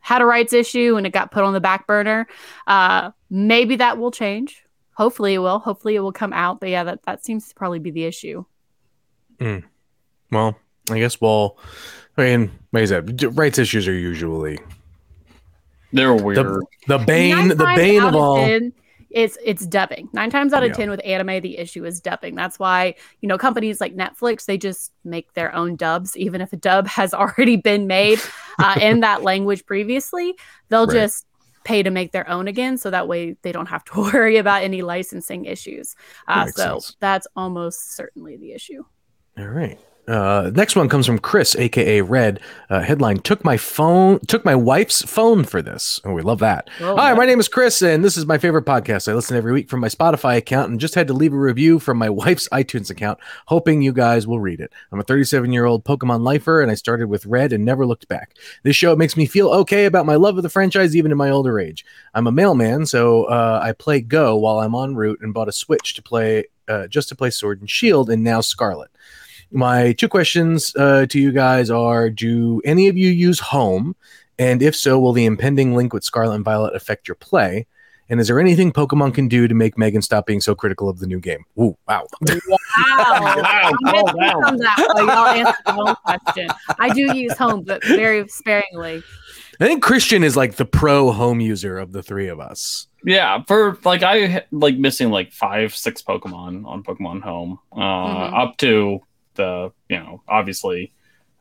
had 0.00 0.22
a 0.22 0.26
rights 0.26 0.52
issue 0.52 0.96
and 0.96 1.06
it 1.06 1.12
got 1.12 1.32
put 1.32 1.44
on 1.44 1.52
the 1.52 1.60
back 1.60 1.86
burner. 1.86 2.26
Uh, 2.66 3.10
maybe 3.28 3.76
that 3.76 3.98
will 3.98 4.12
change. 4.12 4.62
Hopefully 4.94 5.34
it 5.34 5.38
will. 5.38 5.58
Hopefully 5.58 5.96
it 5.96 6.00
will 6.00 6.12
come 6.12 6.32
out. 6.32 6.60
But 6.60 6.68
yeah, 6.70 6.84
that, 6.84 7.02
that 7.02 7.24
seems 7.24 7.48
to 7.48 7.54
probably 7.54 7.80
be 7.80 7.90
the 7.90 8.04
issue. 8.04 8.44
Well, 10.30 10.56
I 10.90 10.98
guess 10.98 11.20
we'll. 11.20 11.58
I 12.16 12.22
mean, 12.24 12.50
what 12.70 12.82
is 12.82 12.90
that? 12.90 13.16
D- 13.16 13.26
Rights 13.26 13.58
issues 13.58 13.86
are 13.88 13.92
usually 13.92 14.58
They're 15.92 16.14
weird. 16.14 16.36
the 16.38 16.62
the 16.88 16.98
bane, 16.98 17.48
the 17.48 17.56
bane 17.56 18.02
of 18.02 18.14
all. 18.14 18.36
10, 18.36 18.72
it's 19.10 19.36
it's 19.44 19.66
dubbing. 19.66 20.08
Nine 20.12 20.30
times 20.30 20.52
out 20.52 20.62
of 20.62 20.68
Yeah. 20.70 20.74
ten 20.74 20.90
with 20.90 21.00
anime, 21.04 21.40
the 21.40 21.58
issue 21.58 21.84
is 21.84 22.00
dubbing. 22.00 22.34
That's 22.34 22.58
why 22.58 22.94
you 23.20 23.28
know 23.28 23.38
companies 23.38 23.80
like 23.80 23.94
Netflix 23.96 24.44
they 24.44 24.56
just 24.58 24.92
make 25.04 25.32
their 25.34 25.54
own 25.54 25.76
dubs, 25.76 26.16
even 26.16 26.40
if 26.40 26.52
a 26.52 26.56
dub 26.56 26.86
has 26.98 27.12
already 27.14 27.56
been 27.56 27.86
made 27.86 28.20
uh, 28.58 28.76
in 28.80 29.00
that 29.00 29.22
language 29.30 29.66
previously. 29.66 30.36
They'll 30.68 30.86
Right. 30.86 30.94
just 30.94 31.26
pay 31.64 31.82
to 31.82 31.90
make 31.90 32.12
their 32.12 32.28
own 32.28 32.48
again, 32.48 32.78
so 32.78 32.90
that 32.90 33.06
way 33.08 33.36
they 33.42 33.52
don't 33.52 33.66
have 33.66 33.84
to 33.86 34.00
worry 34.14 34.36
about 34.36 34.62
any 34.62 34.82
licensing 34.82 35.44
issues. 35.44 35.94
Uh, 36.28 36.44
makes 36.44 36.56
so 36.56 36.62
sense. 36.78 36.96
that's 37.00 37.26
almost 37.36 37.94
certainly 37.96 38.36
the 38.36 38.52
issue. 38.52 38.84
All 39.38 39.46
right. 39.48 39.78
Uh, 40.08 40.50
next 40.54 40.74
one 40.74 40.88
comes 40.88 41.06
from 41.06 41.18
Chris, 41.18 41.54
aka 41.56 42.00
Red. 42.00 42.40
Uh, 42.68 42.80
headline: 42.80 43.18
Took 43.18 43.44
my 43.44 43.56
phone, 43.56 44.18
took 44.26 44.44
my 44.44 44.54
wife's 44.54 45.02
phone 45.02 45.44
for 45.44 45.62
this. 45.62 46.00
Oh, 46.04 46.12
we 46.12 46.22
love 46.22 46.40
that. 46.40 46.68
Oh, 46.80 46.96
Hi, 46.96 47.14
my 47.14 47.26
name 47.26 47.38
is 47.38 47.48
Chris, 47.48 47.80
and 47.82 48.02
this 48.04 48.16
is 48.16 48.26
my 48.26 48.38
favorite 48.38 48.64
podcast. 48.64 49.08
I 49.08 49.14
listen 49.14 49.36
every 49.36 49.52
week 49.52 49.68
from 49.68 49.80
my 49.80 49.88
Spotify 49.88 50.36
account, 50.36 50.70
and 50.70 50.80
just 50.80 50.94
had 50.94 51.06
to 51.08 51.12
leave 51.14 51.32
a 51.32 51.38
review 51.38 51.78
from 51.78 51.98
my 51.98 52.10
wife's 52.20 52.48
iTunes 52.48 52.90
account, 52.90 53.18
hoping 53.46 53.82
you 53.82 53.92
guys 53.92 54.26
will 54.26 54.40
read 54.40 54.60
it. 54.60 54.72
I'm 54.90 55.00
a 55.00 55.04
37 55.04 55.52
year 55.52 55.64
old 55.66 55.84
Pokemon 55.84 56.22
lifer, 56.22 56.60
and 56.60 56.70
I 56.70 56.74
started 56.74 57.08
with 57.08 57.26
Red 57.26 57.52
and 57.52 57.64
never 57.64 57.86
looked 57.86 58.08
back. 58.08 58.34
This 58.64 58.76
show 58.76 58.96
makes 58.96 59.16
me 59.16 59.26
feel 59.26 59.50
okay 59.50 59.84
about 59.84 60.06
my 60.06 60.16
love 60.16 60.36
of 60.36 60.42
the 60.42 60.48
franchise, 60.48 60.96
even 60.96 61.12
in 61.12 61.18
my 61.18 61.30
older 61.30 61.60
age. 61.60 61.84
I'm 62.14 62.26
a 62.26 62.32
mailman, 62.32 62.86
so 62.86 63.24
uh, 63.24 63.60
I 63.62 63.72
play 63.72 64.00
Go 64.00 64.36
while 64.36 64.58
I'm 64.58 64.74
en 64.74 64.96
route, 64.96 65.20
and 65.22 65.32
bought 65.34 65.48
a 65.48 65.52
Switch 65.52 65.94
to 65.94 66.02
play 66.02 66.46
uh, 66.66 66.86
just 66.86 67.08
to 67.10 67.14
play 67.14 67.30
Sword 67.30 67.60
and 67.60 67.70
Shield, 67.70 68.10
and 68.10 68.24
now 68.24 68.40
Scarlet. 68.40 68.90
My 69.52 69.92
two 69.92 70.08
questions 70.08 70.74
uh, 70.76 71.06
to 71.06 71.18
you 71.20 71.32
guys 71.32 71.70
are: 71.70 72.10
Do 72.10 72.60
any 72.64 72.88
of 72.88 72.96
you 72.96 73.10
use 73.10 73.40
Home? 73.40 73.96
And 74.38 74.62
if 74.62 74.74
so, 74.74 74.98
will 74.98 75.12
the 75.12 75.26
impending 75.26 75.74
link 75.74 75.92
with 75.92 76.02
Scarlet 76.04 76.34
and 76.36 76.44
Violet 76.44 76.74
affect 76.74 77.06
your 77.08 77.14
play? 77.16 77.66
And 78.08 78.20
is 78.20 78.26
there 78.26 78.40
anything 78.40 78.72
Pokemon 78.72 79.14
can 79.14 79.28
do 79.28 79.46
to 79.46 79.54
make 79.54 79.78
Megan 79.78 80.02
stop 80.02 80.26
being 80.26 80.40
so 80.40 80.54
critical 80.54 80.88
of 80.88 80.98
the 80.98 81.06
new 81.06 81.20
game? 81.20 81.44
Ooh, 81.58 81.76
wow. 81.86 82.06
Wow. 82.48 82.56
Wow, 82.76 83.70
I'm 83.72 83.76
calm 83.84 83.92
gonna 83.92 84.08
speak 84.08 84.20
down. 84.20 84.44
on 84.44 84.56
that 84.58 84.90
while 84.94 85.06
y'all 85.06 85.26
answer 85.26 85.58
the 85.66 85.72
home 85.72 85.96
question. 86.04 86.48
I 86.78 86.88
do 86.90 87.14
use 87.16 87.36
home, 87.36 87.62
but 87.64 87.84
very 87.84 88.26
sparingly. 88.28 89.02
I 89.60 89.66
think 89.66 89.82
Christian 89.82 90.24
is 90.24 90.36
like 90.36 90.54
the 90.56 90.64
pro 90.64 91.10
home 91.12 91.40
user 91.40 91.78
of 91.78 91.92
the 91.92 92.02
three 92.02 92.28
of 92.28 92.40
us. 92.40 92.86
Yeah, 93.04 93.42
for 93.46 93.78
like 93.84 94.02
I 94.02 94.44
like 94.52 94.76
missing 94.76 95.10
like 95.10 95.32
five, 95.32 95.74
six 95.74 96.00
Pokemon 96.02 96.64
on 96.66 96.82
Pokemon 96.82 97.22
Home, 97.22 97.58
uh, 97.72 97.78
Mhm. 97.78 98.38
up 98.48 98.56
to 98.58 99.00
the 99.34 99.72
you 99.88 99.98
know 99.98 100.22
obviously, 100.28 100.92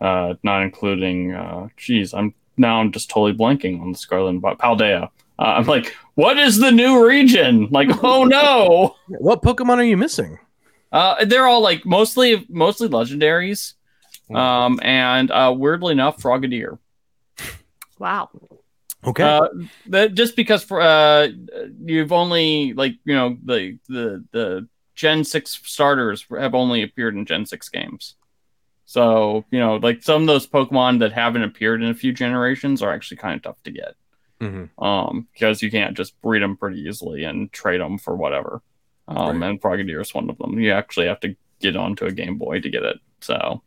uh, 0.02 0.36
not 0.44 0.64
including. 0.64 1.34
Uh, 1.34 1.70
geez, 1.78 2.14
I'm 2.14 2.34
now 2.58 2.80
I'm 2.80 2.92
just 2.92 3.10
totally 3.10 3.34
blanking 3.34 3.82
on 3.82 3.92
the 3.92 3.98
Scarlet 3.98 4.30
and 4.30 4.42
Vi- 4.42 4.56
Paldea. 4.56 5.10
Uh, 5.40 5.42
I'm 5.42 5.66
like, 5.66 5.96
what 6.16 6.38
is 6.38 6.58
the 6.58 6.72
new 6.72 7.06
region? 7.06 7.68
Like, 7.72 7.90
oh 8.04 8.26
no! 8.26 8.96
What 9.08 9.42
Pokemon 9.42 9.78
are 9.78 9.84
you 9.84 9.98
missing? 9.98 10.38
Uh, 10.92 11.24
they're 11.26 11.48
all 11.48 11.62
like 11.62 11.86
mostly 11.86 12.46
mostly 12.50 12.90
legendaries, 12.90 13.74
um, 14.34 14.80
and 14.84 15.32
uh, 15.32 15.54
weirdly 15.56 15.94
enough, 15.94 16.18
Frogadier. 16.22 16.78
Wow. 18.00 18.30
Okay. 19.06 19.24
Uh, 19.24 19.48
that 19.88 20.14
just 20.14 20.36
because 20.36 20.64
for 20.64 20.82
uh, 20.82 21.30
you've 21.86 22.12
only 22.12 22.74
like 22.74 22.96
you 23.06 23.16
know 23.16 23.38
the 23.44 23.78
the 23.88 24.26
the 24.32 24.68
Gen 25.00 25.24
six 25.24 25.58
starters 25.64 26.26
have 26.38 26.54
only 26.54 26.84
appeared 26.84 27.16
in 27.16 27.26
Gen 27.26 27.46
six 27.46 27.70
games, 27.70 28.16
so 28.86 29.46
you 29.50 29.58
know 29.58 29.78
like 29.78 30.04
some 30.04 30.24
of 30.24 30.28
those 30.28 30.46
Pokemon 30.46 31.00
that 31.00 31.14
haven't 31.14 31.44
appeared 31.44 31.82
in 31.82 31.90
a 31.90 31.94
few 31.94 32.12
generations 32.12 32.82
are 32.82 32.92
actually 32.94 33.16
kind 33.16 33.36
of 33.38 33.42
tough 33.44 33.64
to 33.64 33.72
get, 33.72 33.94
Mhm. 34.42 34.70
um, 34.78 35.26
because 35.32 35.62
you 35.62 35.72
can't 35.72 35.96
just 35.96 36.20
breed 36.22 36.42
them 36.42 36.58
pretty 36.58 36.82
easily 36.82 37.24
and 37.24 37.50
trade 37.54 37.80
them 37.80 37.98
for 37.98 38.14
whatever. 38.14 38.62
Um, 39.08 39.42
and 39.42 39.62
Frogadier 39.62 40.02
is 40.02 40.14
one 40.14 40.30
of 40.30 40.38
them. 40.38 40.60
You 40.60 40.74
actually 40.74 41.08
have 41.08 41.22
to 41.22 41.34
get 41.62 41.78
onto 41.78 42.06
a 42.06 42.12
Game 42.12 42.38
Boy 42.38 42.60
to 42.60 42.70
get 42.70 42.84
it. 42.84 42.98
So, 43.22 43.64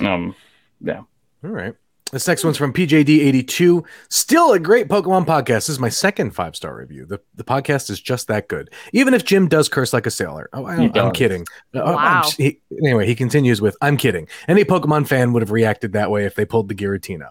um, 0.00 0.34
yeah. 0.80 1.02
All 1.44 1.50
right. 1.50 1.74
This 2.12 2.28
next 2.28 2.44
one's 2.44 2.58
from 2.58 2.74
PJD82. 2.74 3.82
Still 4.10 4.52
a 4.52 4.58
great 4.58 4.86
Pokemon 4.88 5.24
podcast. 5.24 5.46
This 5.46 5.68
is 5.70 5.78
my 5.78 5.88
second 5.88 6.32
five 6.32 6.54
star 6.54 6.76
review. 6.76 7.06
The, 7.06 7.20
the 7.36 7.42
podcast 7.44 7.88
is 7.88 8.00
just 8.02 8.28
that 8.28 8.48
good. 8.48 8.70
Even 8.92 9.14
if 9.14 9.24
Jim 9.24 9.48
does 9.48 9.66
curse 9.70 9.94
like 9.94 10.06
a 10.06 10.10
sailor. 10.10 10.50
Oh, 10.52 10.66
I, 10.66 10.90
I'm 10.94 11.12
kidding. 11.12 11.46
Uh, 11.74 11.78
I'm- 11.82 11.94
Wow. 11.96 12.30
he- 12.36 12.60
anyway, 12.84 13.06
he 13.06 13.14
continues 13.14 13.62
with 13.62 13.76
I'm 13.80 13.96
kidding. 13.96 14.28
Any 14.46 14.62
Pokemon 14.62 15.08
fan 15.08 15.32
would 15.32 15.40
have 15.40 15.50
reacted 15.50 15.94
that 15.94 16.10
way 16.10 16.26
if 16.26 16.34
they 16.34 16.44
pulled 16.44 16.68
the 16.68 16.74
Giratina. 16.74 17.30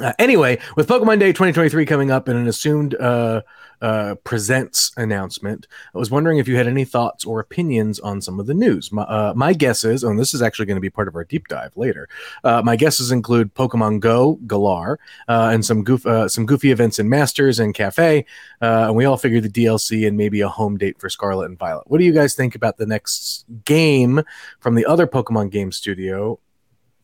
Uh, 0.00 0.12
anyway, 0.20 0.58
with 0.76 0.86
Pokemon 0.88 1.18
Day 1.18 1.32
2023 1.32 1.84
coming 1.84 2.10
up 2.12 2.28
and 2.28 2.38
an 2.38 2.46
assumed 2.46 2.94
uh, 2.94 3.42
uh, 3.84 4.14
presents 4.24 4.92
announcement, 4.96 5.66
I 5.94 5.98
was 5.98 6.10
wondering 6.10 6.38
if 6.38 6.48
you 6.48 6.56
had 6.56 6.66
any 6.66 6.86
thoughts 6.86 7.26
or 7.26 7.38
opinions 7.38 8.00
on 8.00 8.22
some 8.22 8.40
of 8.40 8.46
the 8.46 8.54
news. 8.54 8.90
My, 8.90 9.02
uh, 9.02 9.34
my 9.36 9.52
guesses, 9.52 10.02
and 10.02 10.18
this 10.18 10.32
is 10.32 10.40
actually 10.40 10.64
going 10.64 10.78
to 10.78 10.80
be 10.80 10.88
part 10.88 11.06
of 11.06 11.14
our 11.14 11.24
deep 11.24 11.48
dive 11.48 11.76
later. 11.76 12.08
Uh, 12.42 12.62
my 12.64 12.76
guesses 12.76 13.12
include 13.12 13.54
Pokemon 13.54 14.00
Go, 14.00 14.36
Galar, 14.46 14.98
uh, 15.28 15.50
and 15.52 15.62
some 15.62 15.84
goof, 15.84 16.06
uh, 16.06 16.30
some 16.30 16.46
goofy 16.46 16.70
events 16.70 16.98
in 16.98 17.10
Masters 17.10 17.60
and 17.60 17.74
Cafe. 17.74 18.24
Uh, 18.62 18.86
and 18.86 18.96
we 18.96 19.04
all 19.04 19.18
figured 19.18 19.42
the 19.42 19.50
DLC 19.50 20.08
and 20.08 20.16
maybe 20.16 20.40
a 20.40 20.48
home 20.48 20.78
date 20.78 20.98
for 20.98 21.10
Scarlet 21.10 21.44
and 21.44 21.58
Violet. 21.58 21.84
What 21.86 21.98
do 21.98 22.04
you 22.04 22.12
guys 22.14 22.34
think 22.34 22.54
about 22.54 22.78
the 22.78 22.86
next 22.86 23.44
game 23.66 24.22
from 24.60 24.76
the 24.76 24.86
other 24.86 25.06
Pokemon 25.06 25.50
game 25.50 25.70
studio, 25.72 26.38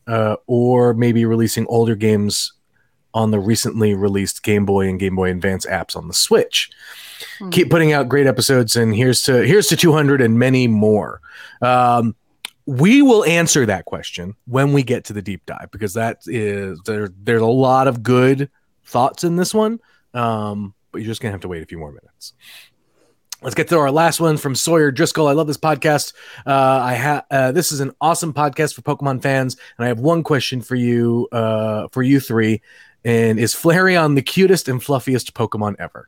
uh, 0.07 0.37
or 0.47 0.95
maybe 0.95 1.25
releasing 1.25 1.67
older 1.67 1.93
games 1.93 2.53
on 3.13 3.31
the 3.31 3.39
recently 3.39 3.93
released 3.93 4.43
Game 4.43 4.65
Boy 4.65 4.87
and 4.87 4.99
Game 4.99 5.15
Boy 5.15 5.31
Advance 5.31 5.65
apps 5.65 5.95
on 5.95 6.07
the 6.07 6.13
Switch? 6.13 6.69
Hmm. 7.39 7.49
Keep 7.49 7.69
putting 7.69 7.93
out 7.93 8.09
great 8.09 8.27
episodes, 8.27 8.75
and 8.75 8.95
here's 8.95 9.21
to 9.23 9.45
here's 9.45 9.67
to 9.67 9.75
200 9.75 10.21
and 10.21 10.37
many 10.37 10.67
more. 10.67 11.21
Um, 11.61 12.15
we 12.65 13.01
will 13.01 13.25
answer 13.25 13.65
that 13.65 13.85
question 13.85 14.35
when 14.45 14.73
we 14.73 14.83
get 14.83 15.05
to 15.05 15.13
the 15.13 15.21
deep 15.21 15.45
dive 15.45 15.69
because 15.71 15.93
that 15.95 16.19
is 16.25 16.79
there. 16.85 17.09
There's 17.09 17.41
a 17.41 17.45
lot 17.45 17.87
of 17.87 18.03
good 18.03 18.49
thoughts 18.85 19.23
in 19.23 19.35
this 19.35 19.53
one, 19.53 19.79
um, 20.13 20.73
but 20.91 20.99
you're 20.99 21.07
just 21.07 21.21
gonna 21.21 21.31
have 21.31 21.41
to 21.41 21.47
wait 21.47 21.63
a 21.63 21.65
few 21.65 21.77
more 21.77 21.91
minutes. 21.91 22.33
Let's 23.43 23.55
get 23.55 23.69
to 23.69 23.79
our 23.79 23.89
last 23.89 24.19
one 24.19 24.37
from 24.37 24.53
Sawyer 24.53 24.91
Driscoll. 24.91 25.27
I 25.27 25.31
love 25.31 25.47
this 25.47 25.57
podcast. 25.57 26.13
Uh, 26.45 26.79
I 26.83 26.93
have 26.93 27.25
uh, 27.31 27.51
this 27.51 27.71
is 27.71 27.79
an 27.79 27.91
awesome 27.99 28.33
podcast 28.35 28.75
for 28.75 28.83
Pokemon 28.83 29.23
fans, 29.23 29.57
and 29.77 29.85
I 29.85 29.87
have 29.87 29.99
one 29.99 30.21
question 30.21 30.61
for 30.61 30.75
you, 30.75 31.27
uh, 31.31 31.87
for 31.87 32.03
you 32.03 32.19
three. 32.19 32.61
And 33.03 33.39
is 33.39 33.53
Flareon 33.55 34.15
the 34.15 34.21
cutest 34.21 34.67
and 34.67 34.81
fluffiest 34.81 35.33
Pokemon 35.33 35.75
ever? 35.79 36.07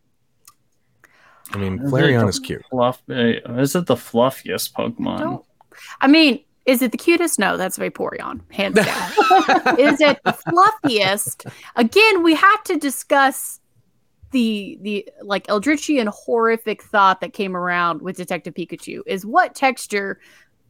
I 1.54 1.58
mean, 1.58 1.80
Is 1.82 1.92
Flareon 1.92 2.22
the 2.22 2.28
is 2.28 2.40
cute. 2.40 2.64
Fluff, 2.70 3.02
uh, 3.10 3.14
is 3.60 3.76
it 3.76 3.86
the 3.86 3.96
fluffiest 3.96 4.74
Pokemon? 4.74 5.20
Don't- 5.20 5.46
I 6.02 6.08
mean, 6.08 6.40
is 6.66 6.82
it 6.82 6.92
the 6.92 6.98
cutest? 6.98 7.40
No, 7.40 7.58
that's 7.58 7.78
Vaporeon, 7.78 8.42
hands 8.52 8.76
down. 8.76 8.86
is 9.80 10.00
it 10.00 10.20
the 10.24 10.32
fluffiest? 10.34 11.46
Again, 11.76 12.24
we 12.24 12.36
have 12.36 12.64
to 12.66 12.78
discuss 12.78 13.60
the 14.32 14.78
the 14.82 15.08
like 15.22 15.46
Eldritchian 15.48 16.08
horrific 16.08 16.82
thought 16.84 17.22
that 17.22 17.34
came 17.34 17.56
around 17.58 18.02
with 18.02 18.18
Detective 18.18 18.54
Pikachu 18.56 19.02
is 19.06 19.26
what 19.26 19.54
texture 19.56 20.20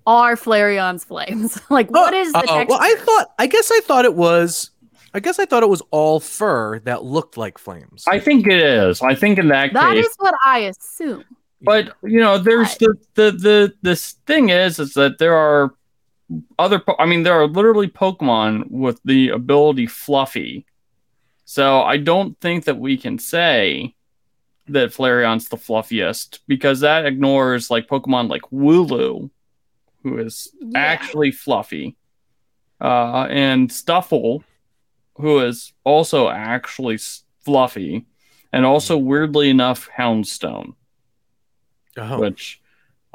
are 0.05 0.35
Flareon's 0.35 1.03
flames? 1.05 1.57
like, 1.69 1.89
what 1.91 2.13
Oh, 2.13 2.17
is 2.19 2.33
the 2.33 2.39
texture? 2.39 2.65
well, 2.67 2.79
I 2.81 2.95
thought. 2.99 3.33
I 3.39 3.47
guess 3.47 3.71
I 3.71 3.79
thought 3.81 4.03
it 4.05 4.15
was. 4.15 4.71
I 5.13 5.19
guess 5.19 5.37
I 5.39 5.45
thought 5.45 5.63
it 5.63 5.69
was 5.69 5.81
all 5.91 6.19
fur 6.19 6.79
that 6.79 7.03
looked 7.03 7.37
like 7.37 7.57
flames. 7.57 8.03
I 8.07 8.19
think 8.19 8.47
it 8.47 8.59
is. 8.59 9.01
I 9.01 9.13
think 9.15 9.37
in 9.37 9.47
that, 9.49 9.73
that 9.73 9.93
case. 9.93 10.03
that 10.03 10.09
is 10.09 10.15
what 10.17 10.33
I 10.45 10.59
assume. 10.59 11.23
but 11.61 11.93
you 12.03 12.19
know, 12.19 12.37
there's 12.37 12.75
the 12.77 12.95
the 13.15 13.31
the 13.31 13.73
this 13.81 14.13
thing 14.25 14.49
is 14.49 14.79
is 14.79 14.93
that 14.95 15.19
there 15.19 15.35
are 15.35 15.75
other. 16.57 16.79
Po- 16.79 16.95
I 16.97 17.05
mean, 17.05 17.23
there 17.23 17.39
are 17.39 17.47
literally 17.47 17.87
Pokemon 17.89 18.69
with 18.71 18.99
the 19.05 19.29
ability 19.29 19.85
Fluffy. 19.87 20.65
So 21.45 21.81
I 21.81 21.97
don't 21.97 22.39
think 22.39 22.65
that 22.65 22.79
we 22.79 22.97
can 22.97 23.19
say 23.19 23.93
that 24.69 24.91
Flareon's 24.91 25.49
the 25.49 25.57
fluffiest 25.57 26.39
because 26.47 26.79
that 26.79 27.05
ignores 27.05 27.69
like 27.69 27.87
Pokemon 27.87 28.29
like 28.29 28.43
Wooloo, 28.51 29.29
who 30.01 30.17
is 30.17 30.49
Yeah. 30.61 30.79
actually 30.79 31.31
fluffy, 31.31 31.97
uh, 32.81 33.27
and 33.29 33.69
Stufful, 33.69 34.43
who 35.15 35.39
is 35.39 35.73
also 35.83 36.29
actually 36.29 36.99
fluffy, 37.39 38.05
and 38.51 38.65
also 38.65 38.97
mm-hmm. 38.97 39.07
weirdly 39.07 39.49
enough 39.49 39.89
Houndstone, 39.97 40.73
oh, 41.97 42.19
which 42.19 42.61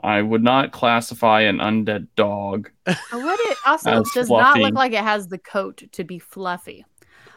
I 0.02 0.22
would 0.22 0.42
not 0.42 0.72
classify 0.72 1.42
an 1.42 1.58
undead 1.58 2.08
dog. 2.14 2.70
What 2.84 3.40
it 3.40 3.58
also 3.66 4.02
As 4.02 4.10
does 4.14 4.30
not 4.30 4.58
look 4.58 4.74
like 4.74 4.92
it 4.92 5.02
has 5.02 5.28
the 5.28 5.38
coat 5.38 5.82
to 5.92 6.04
be 6.04 6.18
fluffy. 6.18 6.84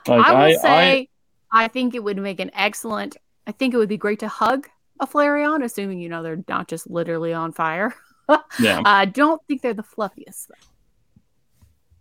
Like 0.08 0.26
I 0.26 0.32
will 0.32 0.40
I, 0.40 0.54
say, 0.56 1.10
I, 1.52 1.68
think 1.68 1.96
it 1.96 2.04
would 2.04 2.18
make 2.18 2.40
an 2.40 2.52
excellent. 2.54 3.18
I 3.48 3.52
think 3.52 3.74
it 3.74 3.78
would 3.78 3.90
be 3.90 3.98
great 3.98 4.20
to 4.20 4.28
hug 4.28 4.68
a 5.00 5.08
Flareon, 5.08 5.64
assuming 5.64 6.00
you 6.00 6.10
know 6.10 6.24
they're 6.24 6.44
not 6.48 6.68
just 6.68 6.90
literally 6.90 7.34
on 7.34 7.52
fire. 7.52 7.96
yeah, 8.60 8.82
I 8.86 9.06
don't 9.06 9.42
think 9.48 9.62
they're 9.62 9.74
the 9.74 9.84
fluffiest. 9.84 10.48
Though. 10.48 10.71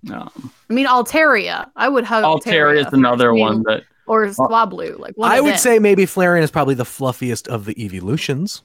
No. 0.02 0.28
I 0.68 0.72
mean, 0.72 0.86
Altaria. 0.86 1.70
I 1.76 1.88
would 1.88 2.04
hug 2.04 2.24
Altaria 2.24 2.86
is 2.86 2.92
another 2.92 3.30
I 3.30 3.34
mean, 3.34 3.40
one 3.40 3.62
that 3.64 3.82
or 4.06 4.26
Swablu. 4.26 4.98
Like 4.98 5.14
one 5.16 5.30
I 5.30 5.36
of 5.38 5.44
would 5.44 5.52
them. 5.52 5.58
say 5.58 5.78
maybe 5.78 6.04
Flareon 6.04 6.42
is 6.42 6.50
probably 6.50 6.74
the 6.74 6.84
fluffiest 6.84 7.48
of 7.48 7.64
the 7.64 7.80
evolutions. 7.84 8.62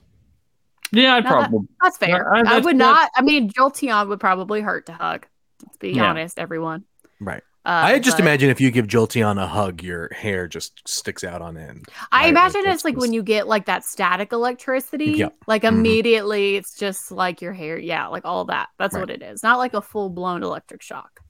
yeah, 0.91 1.15
I'd 1.15 1.23
No, 1.23 1.29
that- 1.29 1.49
probably 1.49 1.67
that's 1.81 1.97
fair. 1.97 2.33
Uh, 2.33 2.39
I 2.39 2.43
that's- 2.43 2.63
would 2.65 2.77
not. 2.77 3.09
I 3.15 3.21
mean, 3.21 3.49
Jolteon 3.51 4.07
would 4.09 4.19
probably 4.19 4.61
hurt 4.61 4.85
to 4.87 4.93
hug. 4.93 5.25
Let's 5.63 5.77
be 5.77 5.91
Yeah. 5.91 6.09
honest, 6.09 6.37
everyone. 6.39 6.83
Right. 7.19 7.43
Uh, 7.67 7.81
I 7.93 7.97
just 7.99 8.17
but 8.17 8.21
imagine 8.23 8.51
if 8.51 8.61
you 8.61 8.69
give 8.69 8.85
Jolteon 8.85 9.41
a 9.41 9.47
hug, 9.47 9.81
your 9.81 10.13
hair 10.13 10.47
just 10.47 10.87
sticks 10.87 11.23
out 11.23 11.41
on 11.41 11.57
end. 11.57 11.87
I 12.11 12.21
Right, 12.25 12.29
imagine 12.29 12.61
like, 12.63 12.73
it's 12.75 12.85
like 12.85 12.93
that's 12.93 13.01
when 13.01 13.11
you 13.13 13.23
get 13.23 13.47
like 13.47 13.65
that 13.65 13.83
static 13.83 14.31
electricity. 14.31 15.13
Yeah. 15.13 15.29
Like 15.47 15.63
Mhm. 15.63 15.69
immediately, 15.69 16.57
it's 16.57 16.75
just 16.77 17.11
like 17.11 17.41
your 17.41 17.53
hair. 17.53 17.79
Yeah, 17.79 18.05
like 18.07 18.23
all 18.23 18.45
that. 18.45 18.69
That's 18.77 18.93
Right. 18.93 18.99
what 19.01 19.09
it 19.09 19.23
is. 19.23 19.41
Not 19.41 19.57
like 19.57 19.73
a 19.73 19.81
full 19.81 20.09
blown 20.09 20.43
electric 20.43 20.83
shock. 20.83 21.21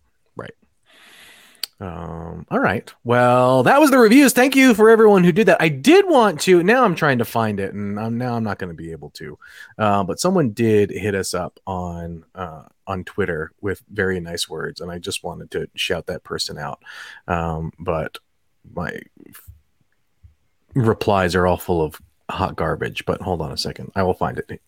Um, 1.80 2.46
all 2.50 2.60
right. 2.60 2.92
Well, 3.04 3.64
that 3.64 3.82
was 3.82 3.92
the 3.92 3.98
reviews. 3.98 4.32
Thank 4.32 4.56
you 4.56 4.74
for 4.74 4.90
everyone 4.90 5.26
who 5.26 5.34
did 5.34 5.48
that. 5.48 5.62
I 5.62 5.68
did 5.68 6.08
want 6.08 6.40
to. 6.42 6.64
Now 6.64 6.86
I'm 6.86 6.96
trying 6.96 7.18
to 7.18 7.26
find 7.26 7.60
it, 7.60 7.74
and 7.74 8.00
I'm, 8.00 8.18
now 8.18 8.36
I'm 8.36 8.44
not 8.44 8.60
going 8.60 8.70
to 8.70 8.76
be 8.76 8.92
able 8.92 9.10
to. 9.12 9.38
Uh, 9.78 10.04
but 10.04 10.20
someone 10.20 10.52
did 10.52 10.90
hit 10.90 11.16
us 11.16 11.34
up 11.34 11.60
on 11.68 12.24
uh, 12.34 12.64
on 12.88 13.04
Twitter 13.04 13.52
with 13.60 13.84
very 13.92 14.22
nice 14.22 14.48
words, 14.48 14.80
and 14.80 14.90
I 14.90 15.00
just 15.00 15.24
wanted 15.24 15.52
to 15.52 15.68
shout 15.76 16.06
that 16.08 16.24
person 16.24 16.58
out. 16.58 16.82
Um, 17.28 17.74
but 17.78 18.20
my 18.74 18.98
replies 20.76 21.36
are 21.36 21.46
all 21.46 21.58
full 21.58 21.82
of 21.82 22.00
hot 22.30 22.56
garbage. 22.56 23.06
But 23.06 23.22
hold 23.22 23.42
on 23.42 23.52
a 23.52 23.58
second, 23.58 23.92
I 23.96 24.04
will 24.04 24.14
find 24.14 24.38
it. 24.38 24.62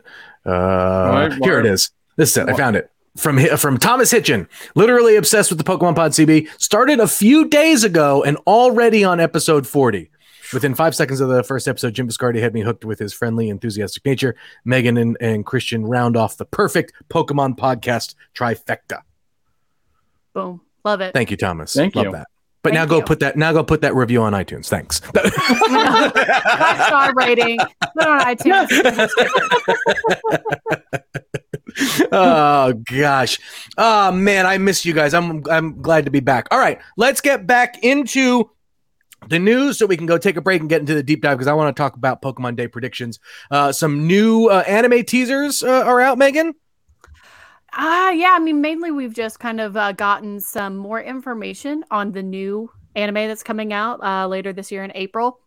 Uh, 0.46 0.52
right, 0.52 1.34
here 1.42 1.60
it 1.60 1.66
is. 1.66 1.92
This 2.18 2.32
is 2.32 2.38
it. 2.38 2.50
I 2.50 2.58
found 2.58 2.76
it 2.76 2.92
from 3.18 3.40
from 3.58 3.78
Thomas 3.78 4.12
Hitchin. 4.12 4.48
Literally 4.76 5.16
obsessed 5.16 5.50
with 5.52 5.58
the 5.58 5.64
Pokemon 5.64 5.96
Pod 5.96 6.12
CB. 6.12 6.48
Started 6.62 7.00
a 7.00 7.08
few 7.08 7.48
days 7.48 7.84
ago 7.84 8.24
and 8.24 8.38
already 8.48 9.04
on 9.04 9.20
episode 9.20 9.68
40. 9.68 10.10
Within 10.54 10.76
five 10.76 10.96
seconds 10.96 11.20
of 11.20 11.28
the 11.28 11.44
first 11.44 11.68
episode, 11.68 11.94
Jim 11.94 12.08
Viscardi 12.08 12.40
had 12.40 12.54
me 12.54 12.62
hooked 12.62 12.86
with 12.86 13.00
his 13.00 13.14
friendly, 13.14 13.50
enthusiastic 13.50 14.06
nature. 14.06 14.36
Megan 14.64 14.96
and, 14.98 15.18
and 15.20 15.46
Christian 15.46 15.86
round 15.86 16.16
off 16.16 16.38
the 16.38 16.46
perfect 16.46 16.94
Pokemon 17.10 17.58
podcast 17.58 18.16
trifecta. 18.34 19.02
Boom. 20.34 20.62
Love 20.86 21.02
it. 21.02 21.14
Thank 21.14 21.32
you, 21.32 21.38
Thomas. 21.38 21.74
Thank 21.74 21.96
Love 21.96 22.06
you. 22.06 22.12
that. 22.14 22.28
But 22.64 22.74
Thank 22.74 22.76
now 22.76 22.86
go 22.86 22.98
you. 22.98 23.04
put 23.04 23.20
that 23.20 23.38
now 23.38 23.54
go 23.54 23.64
put 23.64 23.82
that 23.82 23.94
review 23.96 24.22
on 24.24 24.34
iTunes. 24.34 24.68
Thanks. 24.68 25.00
Five 25.14 26.86
star 26.86 27.14
rating. 27.14 27.60
Put 27.98 28.08
on 28.08 28.20
iTunes. 28.22 29.10
oh 32.12 32.74
gosh. 32.92 33.40
Oh 33.78 34.12
man, 34.12 34.46
I 34.46 34.58
miss 34.58 34.86
you 34.86 34.94
guys. 34.94 35.14
I'm 35.14 35.44
I'm 35.50 35.82
glad 35.82 36.06
to 36.06 36.12
be 36.12 36.20
back. 36.20 36.48
All 36.52 36.60
right, 36.60 36.80
let's 36.98 37.22
get 37.22 37.48
back 37.48 37.84
into 37.84 38.50
the 39.30 39.40
news 39.40 39.78
so 39.78 39.86
we 39.86 39.98
can 39.98 40.06
go 40.06 40.18
take 40.18 40.38
a 40.38 40.42
break 40.42 40.62
and 40.62 40.70
get 40.70 40.80
into 40.80 40.94
the 40.94 41.04
deep 41.04 41.22
dive 41.22 41.38
because 41.38 41.48
I 41.48 41.54
want 41.54 41.76
to 41.76 41.80
talk 41.80 41.96
about 41.96 42.22
Pokemon 42.22 42.56
Day 42.56 42.68
predictions. 42.68 43.20
Uh, 43.52 43.72
some 43.72 44.08
new 44.08 44.48
uh, 44.48 44.64
anime 44.68 45.04
teasers 45.04 45.64
uh, 45.64 45.84
are 45.84 46.00
out, 46.00 46.18
Megan. 46.18 46.54
Ah, 47.74 48.12
yeah. 48.12 48.34
I 48.36 48.40
mean, 48.40 48.62
mainly 48.62 48.92
we've 48.92 49.14
just 49.14 49.40
kind 49.40 49.60
of 49.60 49.76
uh, 49.76 49.92
gotten 49.92 50.40
some 50.40 50.78
more 50.78 51.02
information 51.02 51.84
on 51.92 52.12
the 52.12 52.24
new 52.24 52.72
anime 52.96 53.28
that's 53.28 53.44
coming 53.44 53.74
out 53.74 54.04
uh, 54.04 54.28
later 54.28 54.54
this 54.54 54.72
year 54.72 54.84
in 54.84 54.92
April. 54.96 55.40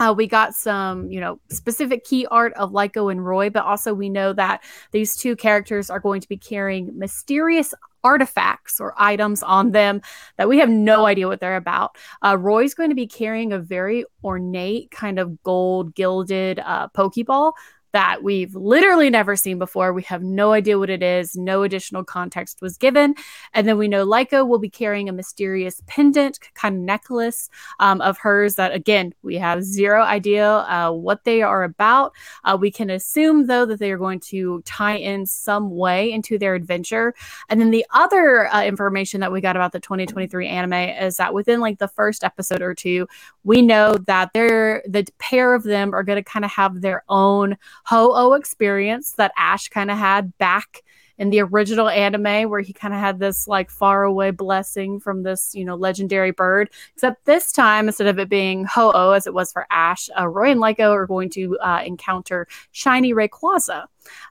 Uh, 0.00 0.14
we 0.16 0.26
got 0.26 0.54
some, 0.54 1.10
you 1.10 1.20
know, 1.20 1.38
specific 1.50 2.04
key 2.04 2.26
art 2.30 2.54
of 2.54 2.72
Liko 2.72 3.12
and 3.12 3.24
Roy, 3.24 3.50
but 3.50 3.64
also 3.64 3.92
we 3.92 4.08
know 4.08 4.32
that 4.32 4.64
these 4.92 5.14
two 5.14 5.36
characters 5.36 5.90
are 5.90 6.00
going 6.00 6.22
to 6.22 6.28
be 6.28 6.38
carrying 6.38 6.98
mysterious 6.98 7.74
artifacts 8.02 8.80
or 8.80 8.94
items 8.96 9.42
on 9.42 9.72
them 9.72 10.00
that 10.38 10.48
we 10.48 10.58
have 10.58 10.70
no 10.70 11.04
idea 11.04 11.28
what 11.28 11.38
they're 11.38 11.56
about. 11.56 11.96
Uh, 12.24 12.36
Roy's 12.38 12.72
going 12.72 12.88
to 12.88 12.94
be 12.94 13.06
carrying 13.06 13.52
a 13.52 13.58
very 13.58 14.06
ornate 14.24 14.90
kind 14.90 15.18
of 15.18 15.42
gold 15.42 15.94
gilded 15.94 16.60
uh, 16.60 16.88
Pokeball 16.88 17.52
that 17.92 18.22
we've 18.22 18.54
literally 18.54 19.10
never 19.10 19.36
seen 19.36 19.58
before. 19.58 19.92
We 19.92 20.02
have 20.02 20.22
no 20.22 20.52
idea 20.52 20.78
what 20.78 20.90
it 20.90 21.02
is. 21.02 21.36
No 21.36 21.62
additional 21.62 22.04
context 22.04 22.60
was 22.60 22.76
given. 22.76 23.14
And 23.54 23.66
then 23.66 23.78
we 23.78 23.88
know 23.88 24.06
Liko 24.06 24.46
will 24.46 24.58
be 24.58 24.70
carrying 24.70 25.08
a 25.08 25.12
mysterious 25.12 25.82
pendant 25.86 26.38
kind 26.54 26.76
of 26.76 26.82
necklace 26.82 27.48
um, 27.78 28.00
of 28.00 28.18
hers 28.18 28.54
that, 28.56 28.72
again, 28.72 29.14
we 29.22 29.36
have 29.36 29.62
zero 29.62 30.02
idea 30.02 30.48
uh, 30.48 30.90
what 30.90 31.24
they 31.24 31.42
are 31.42 31.64
about. 31.64 32.12
Uh, 32.44 32.56
we 32.60 32.70
can 32.70 32.90
assume, 32.90 33.46
though, 33.46 33.66
that 33.66 33.78
they 33.78 33.90
are 33.90 33.98
going 33.98 34.20
to 34.20 34.62
tie 34.62 34.96
in 34.96 35.26
some 35.26 35.70
way 35.70 36.12
into 36.12 36.38
their 36.38 36.54
adventure. 36.54 37.14
And 37.48 37.60
then 37.60 37.70
the 37.70 37.86
other 37.92 38.52
uh, 38.52 38.64
information 38.64 39.20
that 39.20 39.32
we 39.32 39.40
got 39.40 39.56
about 39.56 39.72
the 39.72 39.80
2023 39.80 40.46
anime 40.46 40.72
is 40.72 41.16
that 41.16 41.34
within 41.34 41.60
like 41.60 41.78
the 41.78 41.88
first 41.88 42.24
episode 42.24 42.62
or 42.62 42.74
two, 42.74 43.06
we 43.44 43.62
know 43.62 43.94
that 44.06 44.30
they're 44.32 44.82
the 44.86 45.06
pair 45.18 45.54
of 45.54 45.62
them 45.62 45.94
are 45.94 46.02
going 46.02 46.16
to 46.16 46.22
kind 46.22 46.44
of 46.44 46.50
have 46.50 46.80
their 46.80 47.04
own 47.08 47.56
Ho-Oh 47.86 48.34
experience 48.34 49.12
that 49.12 49.32
Ash 49.36 49.68
kind 49.68 49.90
of 49.90 49.98
had 49.98 50.36
back 50.38 50.82
in 51.20 51.28
the 51.28 51.40
original 51.40 51.90
anime 51.90 52.48
where 52.48 52.62
he 52.62 52.72
kind 52.72 52.94
of 52.94 52.98
had 52.98 53.18
this 53.18 53.46
like 53.46 53.70
faraway 53.70 54.30
blessing 54.30 54.98
from 54.98 55.22
this, 55.22 55.54
you 55.54 55.66
know, 55.66 55.74
legendary 55.74 56.30
bird. 56.30 56.70
Except 56.94 57.22
this 57.26 57.52
time, 57.52 57.88
instead 57.88 58.06
of 58.06 58.18
it 58.18 58.30
being 58.30 58.64
Ho-Oh 58.64 59.10
as 59.10 59.26
it 59.26 59.34
was 59.34 59.52
for 59.52 59.66
Ash, 59.70 60.08
uh, 60.18 60.26
Roy 60.26 60.50
and 60.50 60.60
Liko 60.60 60.90
are 60.90 61.06
going 61.06 61.28
to 61.30 61.58
uh, 61.58 61.82
encounter 61.84 62.48
Shiny 62.72 63.12
Rayquaza. 63.12 63.84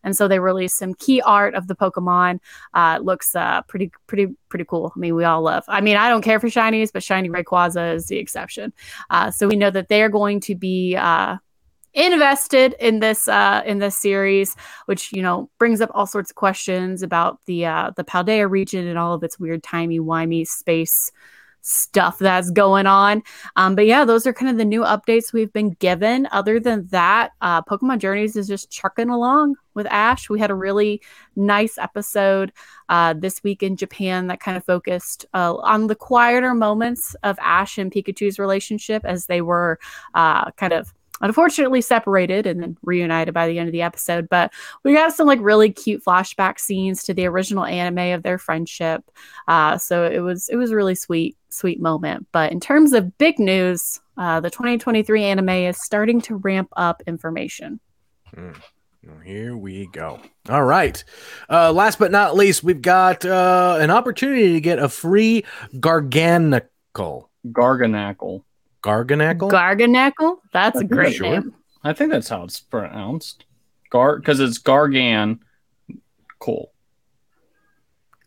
And 0.03 0.17
so 0.17 0.27
they 0.27 0.39
released 0.39 0.79
some 0.79 0.95
key 0.95 1.21
art 1.21 1.53
of 1.53 1.67
the 1.67 1.75
Pokemon. 1.75 2.39
Uh, 2.73 2.97
it 2.99 3.05
looks 3.05 3.35
uh, 3.35 3.61
pretty, 3.67 3.91
pretty, 4.07 4.35
pretty 4.49 4.65
cool. 4.65 4.91
I 4.95 4.99
mean, 4.99 5.13
we 5.13 5.25
all 5.25 5.43
love. 5.43 5.65
I 5.67 5.81
mean, 5.81 5.95
I 5.95 6.09
don't 6.09 6.23
care 6.23 6.39
for 6.39 6.47
shinies, 6.47 6.91
but 6.91 7.03
shiny 7.03 7.29
Rayquaza 7.29 7.93
is 7.93 8.07
the 8.07 8.17
exception. 8.17 8.73
Uh, 9.11 9.29
so 9.29 9.47
we 9.47 9.55
know 9.55 9.69
that 9.69 9.89
they 9.89 10.01
are 10.01 10.09
going 10.09 10.39
to 10.39 10.55
be 10.55 10.95
uh, 10.95 11.37
invested 11.93 12.75
in 12.79 12.99
this 12.99 13.27
uh, 13.27 13.61
in 13.65 13.79
this 13.79 13.97
series, 13.97 14.55
which 14.85 15.11
you 15.11 15.21
know 15.21 15.49
brings 15.57 15.81
up 15.81 15.91
all 15.93 16.05
sorts 16.05 16.31
of 16.31 16.35
questions 16.35 17.03
about 17.03 17.39
the 17.45 17.65
uh, 17.65 17.91
the 17.95 18.03
Paldea 18.03 18.49
region 18.49 18.87
and 18.87 18.97
all 18.97 19.13
of 19.13 19.23
its 19.23 19.39
weird 19.39 19.63
timey 19.63 19.99
wimey 19.99 20.47
space 20.47 21.11
stuff 21.61 22.19
that's 22.19 22.51
going 22.51 22.87
on. 22.87 23.21
Um, 23.55 23.75
but 23.75 23.85
yeah, 23.85 24.05
those 24.05 24.25
are 24.25 24.33
kind 24.33 24.49
of 24.49 24.57
the 24.57 24.65
new 24.65 24.81
updates 24.81 25.33
we've 25.33 25.51
been 25.51 25.71
given. 25.71 26.27
Other 26.31 26.59
than 26.59 26.87
that, 26.87 27.31
uh, 27.41 27.61
Pokemon 27.63 27.99
Journeys 27.99 28.35
is 28.35 28.47
just 28.47 28.71
trucking 28.71 29.09
along 29.09 29.55
with 29.73 29.85
Ash. 29.87 30.29
We 30.29 30.39
had 30.39 30.51
a 30.51 30.55
really 30.55 31.01
nice 31.35 31.77
episode 31.77 32.51
uh, 32.89 33.13
this 33.17 33.43
week 33.43 33.63
in 33.63 33.75
Japan 33.75 34.27
that 34.27 34.39
kind 34.39 34.57
of 34.57 34.65
focused 34.65 35.25
uh, 35.33 35.55
on 35.57 35.87
the 35.87 35.95
quieter 35.95 36.53
moments 36.53 37.15
of 37.23 37.37
Ash 37.39 37.77
and 37.77 37.91
Pikachu's 37.91 38.39
relationship 38.39 39.03
as 39.05 39.25
they 39.25 39.41
were 39.41 39.79
uh, 40.13 40.51
kind 40.51 40.73
of 40.73 40.93
unfortunately 41.21 41.81
separated 41.81 42.45
and 42.45 42.61
then 42.61 42.77
reunited 42.83 43.33
by 43.33 43.47
the 43.47 43.59
end 43.59 43.67
of 43.67 43.73
the 43.73 43.81
episode 43.81 44.27
but 44.29 44.51
we 44.83 44.93
got 44.93 45.13
some 45.13 45.27
like 45.27 45.39
really 45.41 45.71
cute 45.71 46.03
flashback 46.03 46.59
scenes 46.59 47.03
to 47.03 47.13
the 47.13 47.25
original 47.25 47.65
anime 47.65 48.13
of 48.13 48.23
their 48.23 48.37
friendship 48.37 49.03
uh, 49.47 49.77
so 49.77 50.05
it 50.05 50.19
was 50.19 50.49
it 50.49 50.55
was 50.55 50.71
a 50.71 50.75
really 50.75 50.95
sweet 50.95 51.37
sweet 51.49 51.79
moment 51.79 52.27
but 52.31 52.51
in 52.51 52.59
terms 52.59 52.93
of 52.93 53.17
big 53.17 53.39
news 53.39 53.99
uh, 54.17 54.39
the 54.39 54.49
2023 54.49 55.23
anime 55.23 55.49
is 55.49 55.81
starting 55.81 56.21
to 56.21 56.35
ramp 56.35 56.69
up 56.75 57.01
information 57.07 57.79
Here 59.23 59.55
we 59.55 59.87
go. 59.87 60.19
All 60.49 60.63
right. 60.63 61.03
Uh, 61.49 61.71
last 61.71 61.99
but 61.99 62.11
not 62.11 62.35
least, 62.35 62.63
we've 62.63 62.81
got 62.81 63.25
uh, 63.25 63.77
an 63.79 63.91
opportunity 63.91 64.53
to 64.53 64.61
get 64.61 64.79
a 64.79 64.89
free 64.89 65.45
Garganical. 65.73 67.29
Garganacle. 67.47 68.43
Garganacle? 68.83 69.51
Garganacle? 69.51 70.37
That's 70.53 70.77
a 70.77 70.81
I'm 70.81 70.87
great 70.87 71.15
sure. 71.15 71.29
name. 71.29 71.53
I 71.83 71.93
think 71.93 72.11
that's 72.11 72.29
how 72.29 72.43
it's 72.43 72.59
pronounced. 72.59 73.45
Gar 73.89 74.17
because 74.17 74.39
it's 74.39 74.59
Gargan. 74.59 75.39
Cool. 76.39 76.71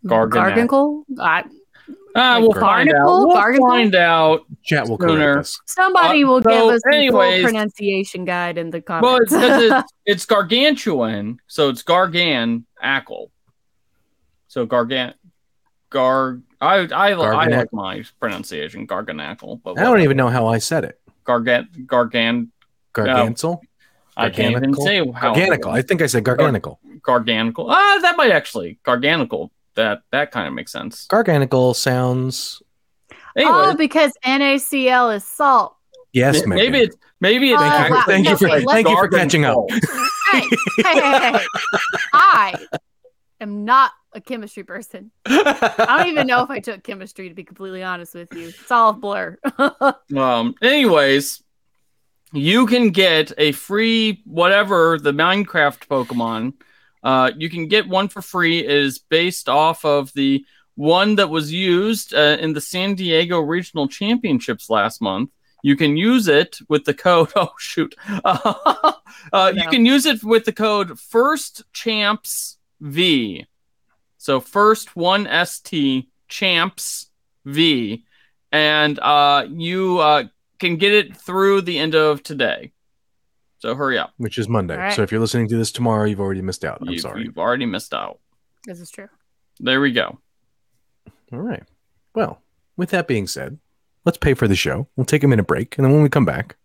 Garganac. 0.05 0.55
Gargankle? 0.69 1.03
I, 1.21 1.45
Ah, 2.15 2.39
we'll 2.41 2.53
find 2.53 2.91
out. 2.93 3.07
We'll 3.07 3.35
Gargankle? 3.37 3.69
find 3.71 3.95
out. 3.95 4.45
Chat 4.65 4.87
will 4.87 4.99
Sooner. 4.99 5.17
correct 5.35 5.39
us. 5.41 5.61
somebody 5.67 6.25
Uh, 6.25 6.27
will 6.27 6.43
so 6.43 6.51
give 6.51 6.75
us 6.75 6.83
the 6.91 7.09
full 7.09 7.43
pronunciation 7.43 8.25
guide 8.27 8.59
in 8.59 8.69
the 8.71 8.83
comments. 8.83 9.03
Well, 9.05 9.17
it's, 9.23 9.31
comments. 9.33 9.73
'cause 9.73 9.83
it's, 9.85 9.93
it's 10.07 10.27
gargantuan, 10.27 11.39
so 11.47 11.71
it's 11.71 11.83
gargan 11.83 12.65
ackle. 12.83 13.31
So 14.49 14.67
gargan, 14.67 15.15
gar. 15.93 16.41
I 16.61 16.79
I, 16.93 17.11
I 17.11 17.47
like 17.49 17.73
my 17.73 18.05
pronunciation, 18.19 18.87
garganacle. 18.87 19.61
But 19.63 19.79
I 19.79 19.83
don't 19.85 20.01
even 20.01 20.17
know 20.17 20.29
how 20.29 20.47
I 20.47 20.59
said 20.59 20.85
it. 20.85 20.99
gargan 21.25 21.69
gargan. 21.87 22.49
Gargansel? 22.95 23.61
I 24.17 24.29
can't 24.29 24.55
even 24.57 24.75
say 24.75 24.99
how 25.13 25.35
Garganical. 25.35 25.73
I 25.73 25.81
think 25.83 26.03
I 26.03 26.07
said 26.07 26.25
garganical. 26.25 26.77
garganical. 27.01 27.67
Ah, 27.71 27.99
that 28.03 28.17
might 28.17 28.31
actually 28.33 28.79
garganical. 28.85 29.51
That 29.75 30.03
that 30.11 30.31
kind 30.33 30.47
of 30.47 30.53
makes 30.53 30.71
sense. 30.73 31.07
Garganical 31.07 31.75
sounds. 31.75 32.63
Anyway, 33.35 33.51
oh, 33.55 33.75
because 33.75 34.13
NaCl 34.27 35.17
is 35.17 35.25
salt. 35.25 35.75
Yes, 36.13 36.47
maybe 36.47 36.71
Megan. 36.73 36.89
it's 36.89 36.97
maybe 37.21 37.53
it's 37.53 37.63
Thank 37.63 37.73
you 37.73 37.89
for- 37.89 37.97
actually 37.97 38.13
thank 38.13 38.29
you 38.29 38.37
for- 38.37 38.71
thank 38.71 38.89
you 38.89 38.97
for 38.97 39.09
catching 39.09 39.45
up. 39.47 39.57
Hey, 40.33 40.41
hey, 40.79 41.01
hey, 41.01 41.33
hey. 41.33 41.47
I 42.13 42.67
am 43.43 43.65
not 43.65 43.93
a 44.13 44.21
chemistry 44.21 44.65
person. 44.65 45.11
I 45.27 45.97
don't 45.99 46.09
even 46.09 46.27
know 46.27 46.43
if 46.43 46.51
I 46.51 46.61
took 46.61 46.83
chemistry 46.83 47.29
to 47.29 47.35
be 47.35 47.45
completely 47.45 47.83
honest 47.83 48.15
with 48.15 48.33
you. 48.33 48.49
It's 48.49 48.71
all 48.71 48.91
a 48.91 48.95
blur. 48.95 49.39
Um. 50.17 50.55
Anyways, 50.63 51.43
you 52.33 52.67
can 52.67 52.91
get 52.91 53.33
a 53.39 53.53
free 53.53 54.23
whatever 54.25 54.99
the 54.99 55.13
Minecraft 55.13 55.87
Pokemon. 55.87 56.55
Uh, 57.03 57.33
you 57.37 57.51
can 57.51 57.69
get 57.69 57.89
one 57.89 58.09
for 58.09 58.23
free. 58.23 58.61
It 58.61 58.71
is 58.71 58.99
based 58.99 59.49
off 59.49 59.85
of 59.85 60.13
the 60.15 60.45
one 60.75 61.17
that 61.17 61.31
was 61.31 61.53
used 61.53 62.15
uh, 62.15 62.37
in 62.41 62.53
the 62.53 62.61
San 62.61 62.95
Diego 62.95 63.41
Regional 63.41 63.89
Championships 63.89 64.71
last 64.71 65.01
month. 65.03 65.31
You 65.63 65.77
can 65.77 65.97
use 65.97 66.29
it 66.29 66.59
with 66.69 66.85
the 66.85 66.95
code. 66.95 67.33
Oh 67.37 67.53
shoot! 67.59 67.95
Uh, 68.09 68.93
uh, 69.33 69.53
You 69.55 69.69
can 69.69 69.87
use 69.87 70.07
it 70.07 70.23
with 70.23 70.45
the 70.45 70.53
code 70.53 70.99
First 70.99 71.65
Champs 71.73 72.59
V. 72.83 73.47
So 74.19 74.41
first 74.41 74.95
one 74.95 75.27
ST 75.47 76.09
Champs 76.29 77.11
V, 77.45 78.05
and 78.51 78.99
uh, 78.99 79.47
you 79.49 79.99
uh, 79.99 80.25
can 80.59 80.77
get 80.77 80.93
it 80.93 81.17
through 81.17 81.63
the 81.63 81.79
end 81.79 81.95
of 81.95 82.23
today. 82.23 82.73
So 83.59 83.75
hurry 83.75 83.97
up. 83.99 84.13
Which 84.17 84.39
is 84.39 84.49
Monday. 84.49 84.75
All 84.75 84.81
right. 84.81 84.93
So 84.95 85.03
if 85.03 85.13
you're 85.13 85.21
listening 85.21 85.49
to 85.49 85.57
this 85.57 85.71
tomorrow, 85.73 86.05
you've 86.05 86.21
already 86.21 86.43
missed 86.43 86.65
out. 86.65 86.79
I'm 86.81 86.89
You've, 86.89 87.01
sorry. 87.01 87.23
you've 87.25 87.39
already 87.39 87.67
missed 87.67 87.95
out. 87.95 88.19
this 88.65 88.81
is 88.81 88.91
true. 88.91 89.09
There 89.61 89.81
we 89.81 89.93
go. 89.93 90.19
All 91.33 91.39
right. 91.39 91.63
Well, 92.15 92.43
with 92.77 92.91
that 92.91 93.07
being 93.07 93.27
said, 93.29 93.59
let's 94.05 94.19
pay 94.19 94.35
for 94.35 94.49
the 94.49 94.57
show. 94.57 94.89
We'll 94.97 95.07
take 95.07 95.23
a 95.23 95.29
minute 95.29 95.47
break, 95.47 95.79
and 95.79 95.85
then 95.85 95.93
when 95.93 96.03
we 96.03 96.09
come 96.09 96.25
back, 96.25 96.57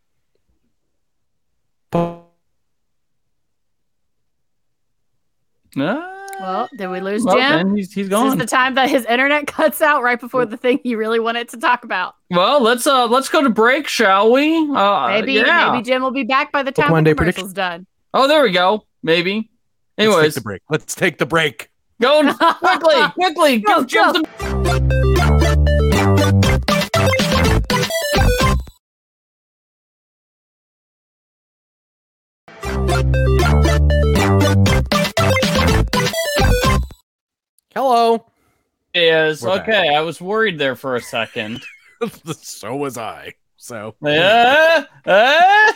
Ah, 5.79 6.13
Well, 6.39 6.69
did 6.77 6.87
we 6.87 7.01
lose 7.01 7.23
well, 7.23 7.35
Jim? 7.37 7.51
then 7.67 7.75
he's, 7.75 7.93
he's 7.93 8.09
This 8.09 8.23
is 8.33 8.37
the 8.37 8.45
time 8.45 8.75
that 8.75 8.89
his 8.89 9.05
internet 9.05 9.47
cuts 9.47 9.81
out 9.81 10.03
right 10.03 10.19
before 10.19 10.45
the 10.45 10.57
thing 10.57 10.79
you 10.83 10.97
really 10.97 11.19
wanted 11.19 11.49
to 11.49 11.57
talk 11.57 11.83
about. 11.83 12.15
Well, 12.31 12.61
let's 12.61 12.87
uh 12.87 13.07
let's 13.07 13.29
go 13.29 13.41
to 13.41 13.49
break, 13.49 13.87
shall 13.87 14.31
we? 14.31 14.55
Uh, 14.75 15.07
Maybe 15.09 15.33
yeah. 15.33 15.71
maybe 15.71 15.83
Jim 15.83 16.01
will 16.01 16.11
be 16.11 16.23
back 16.23 16.51
by 16.51 16.63
the 16.63 16.71
time 16.71 16.91
Pokemon 16.91 17.03
the 17.05 17.11
Day 17.11 17.15
commercial's 17.15 17.53
done. 17.53 17.85
Oh, 18.13 18.27
there 18.27 18.43
we 18.43 18.51
go. 18.51 18.85
Maybe. 19.03 19.49
let's 19.97 20.25
take 20.25 20.33
the 20.35 20.41
break. 20.41 20.61
Let's 20.69 20.95
take 20.95 21.17
the 21.17 21.25
break. 21.25 21.69
go 22.01 22.33
quickly, 22.33 22.95
quickly. 23.13 23.59
Go, 23.59 23.83
give 23.83 23.87
Jim 23.89 24.23
go. 24.23 25.37
Hello. 37.77 38.25
is 38.95 39.43
We're 39.43 39.57
back. 39.57 39.69
okay. 39.69 39.93
I 39.93 40.01
was 40.01 40.19
worried 40.19 40.57
there 40.57 40.75
for 40.75 40.95
a 40.95 40.99
second. 40.99 41.61
so 42.41 42.75
was 42.75 42.97
I. 42.97 43.35
So 43.57 43.93
Uh, 44.03 44.81
uh, 45.05 45.73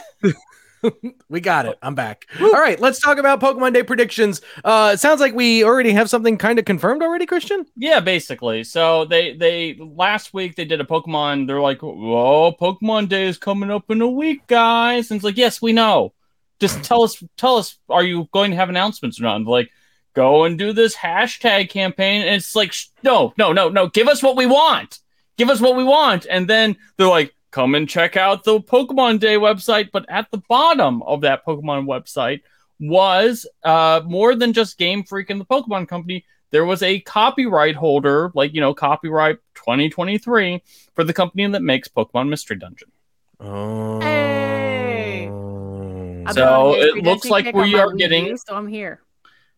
we 1.29 1.41
got 1.41 1.67
it. 1.67 1.77
I'm 1.83 1.93
back. 1.93 2.25
All 2.41 2.53
right, 2.53 2.79
let's 2.79 2.99
talk 2.99 3.19
about 3.19 3.39
Pokemon 3.39 3.75
Day 3.75 3.83
predictions. 3.83 4.41
Uh, 4.63 4.93
it 4.95 4.99
sounds 4.99 5.19
like 5.19 5.35
we 5.35 5.63
already 5.63 5.91
have 5.91 6.09
something 6.09 6.39
kind 6.39 6.57
of 6.57 6.65
confirmed 6.65 7.03
already, 7.03 7.27
Christian. 7.27 7.67
yeah, 7.75 7.99
basically. 7.99 8.63
So 8.63 9.05
they 9.05 9.35
they 9.35 9.75
last 9.75 10.33
week 10.33 10.55
they 10.55 10.65
did 10.65 10.81
a 10.81 10.85
Pokemon. 10.85 11.45
They're 11.45 11.61
like, 11.61 11.83
"Whoa, 11.83 12.55
Pokemon 12.59 13.09
Day 13.09 13.27
is 13.27 13.37
coming 13.37 13.69
up 13.69 13.91
in 13.91 14.01
a 14.01 14.09
week, 14.09 14.47
guys." 14.47 15.11
And 15.11 15.19
it's 15.19 15.23
like, 15.23 15.37
"Yes, 15.37 15.61
we 15.61 15.71
know. 15.71 16.13
Just 16.59 16.83
tell 16.83 17.03
us, 17.03 17.23
tell 17.37 17.57
us, 17.57 17.77
are 17.89 18.03
you 18.03 18.27
going 18.31 18.49
to 18.49 18.57
have 18.57 18.69
announcements 18.69 19.19
or 19.19 19.23
not?" 19.25 19.35
And 19.35 19.45
like, 19.45 19.69
go 20.13 20.43
and 20.45 20.57
do 20.57 20.73
this 20.73 20.95
hashtag 20.95 21.69
campaign. 21.69 22.21
And 22.21 22.35
it's 22.35 22.55
like, 22.55 22.73
no, 23.03 23.33
no, 23.37 23.53
no, 23.53 23.69
no. 23.69 23.87
Give 23.87 24.07
us 24.07 24.21
what 24.21 24.35
we 24.35 24.45
want. 24.45 24.99
Give 25.37 25.49
us 25.49 25.61
what 25.61 25.75
we 25.75 25.83
want. 25.83 26.25
And 26.29 26.47
then 26.47 26.75
they're 26.97 27.07
like, 27.07 27.33
come 27.51 27.75
and 27.75 27.87
check 27.87 28.17
out 28.17 28.43
the 28.43 28.59
Pokemon 28.59 29.19
Day 29.19 29.35
website. 29.35 29.89
But 29.91 30.05
at 30.09 30.29
the 30.31 30.41
bottom 30.49 31.01
of 31.03 31.21
that 31.21 31.45
Pokemon 31.45 31.85
website 31.85 32.41
was 32.79 33.47
uh, 33.63 34.01
more 34.05 34.35
than 34.35 34.53
just 34.53 34.77
Game 34.77 35.03
Freak 35.03 35.29
and 35.29 35.39
the 35.39 35.45
Pokemon 35.45 35.87
Company. 35.87 36.25
There 36.49 36.65
was 36.65 36.83
a 36.83 36.99
copyright 36.99 37.75
holder, 37.75 38.29
like, 38.35 38.53
you 38.53 38.59
know, 38.59 38.73
copyright 38.73 39.37
2023 39.55 40.61
for 40.95 41.05
the 41.05 41.13
company 41.13 41.47
that 41.47 41.61
makes 41.61 41.87
Pokemon 41.87 42.27
Mystery 42.27 42.57
Dungeon. 42.57 42.91
Oh. 43.39 44.01
Hey. 44.01 45.27
So 45.27 46.33
been 46.35 46.43
on 46.43 46.71
the 46.73 46.79
it 46.79 47.03
looks 47.03 47.25
like 47.29 47.55
we 47.55 47.75
are 47.75 47.93
getting- 47.93 48.25
U, 48.27 48.37
so 48.37 48.55
I'm 48.55 48.67
here. 48.67 49.01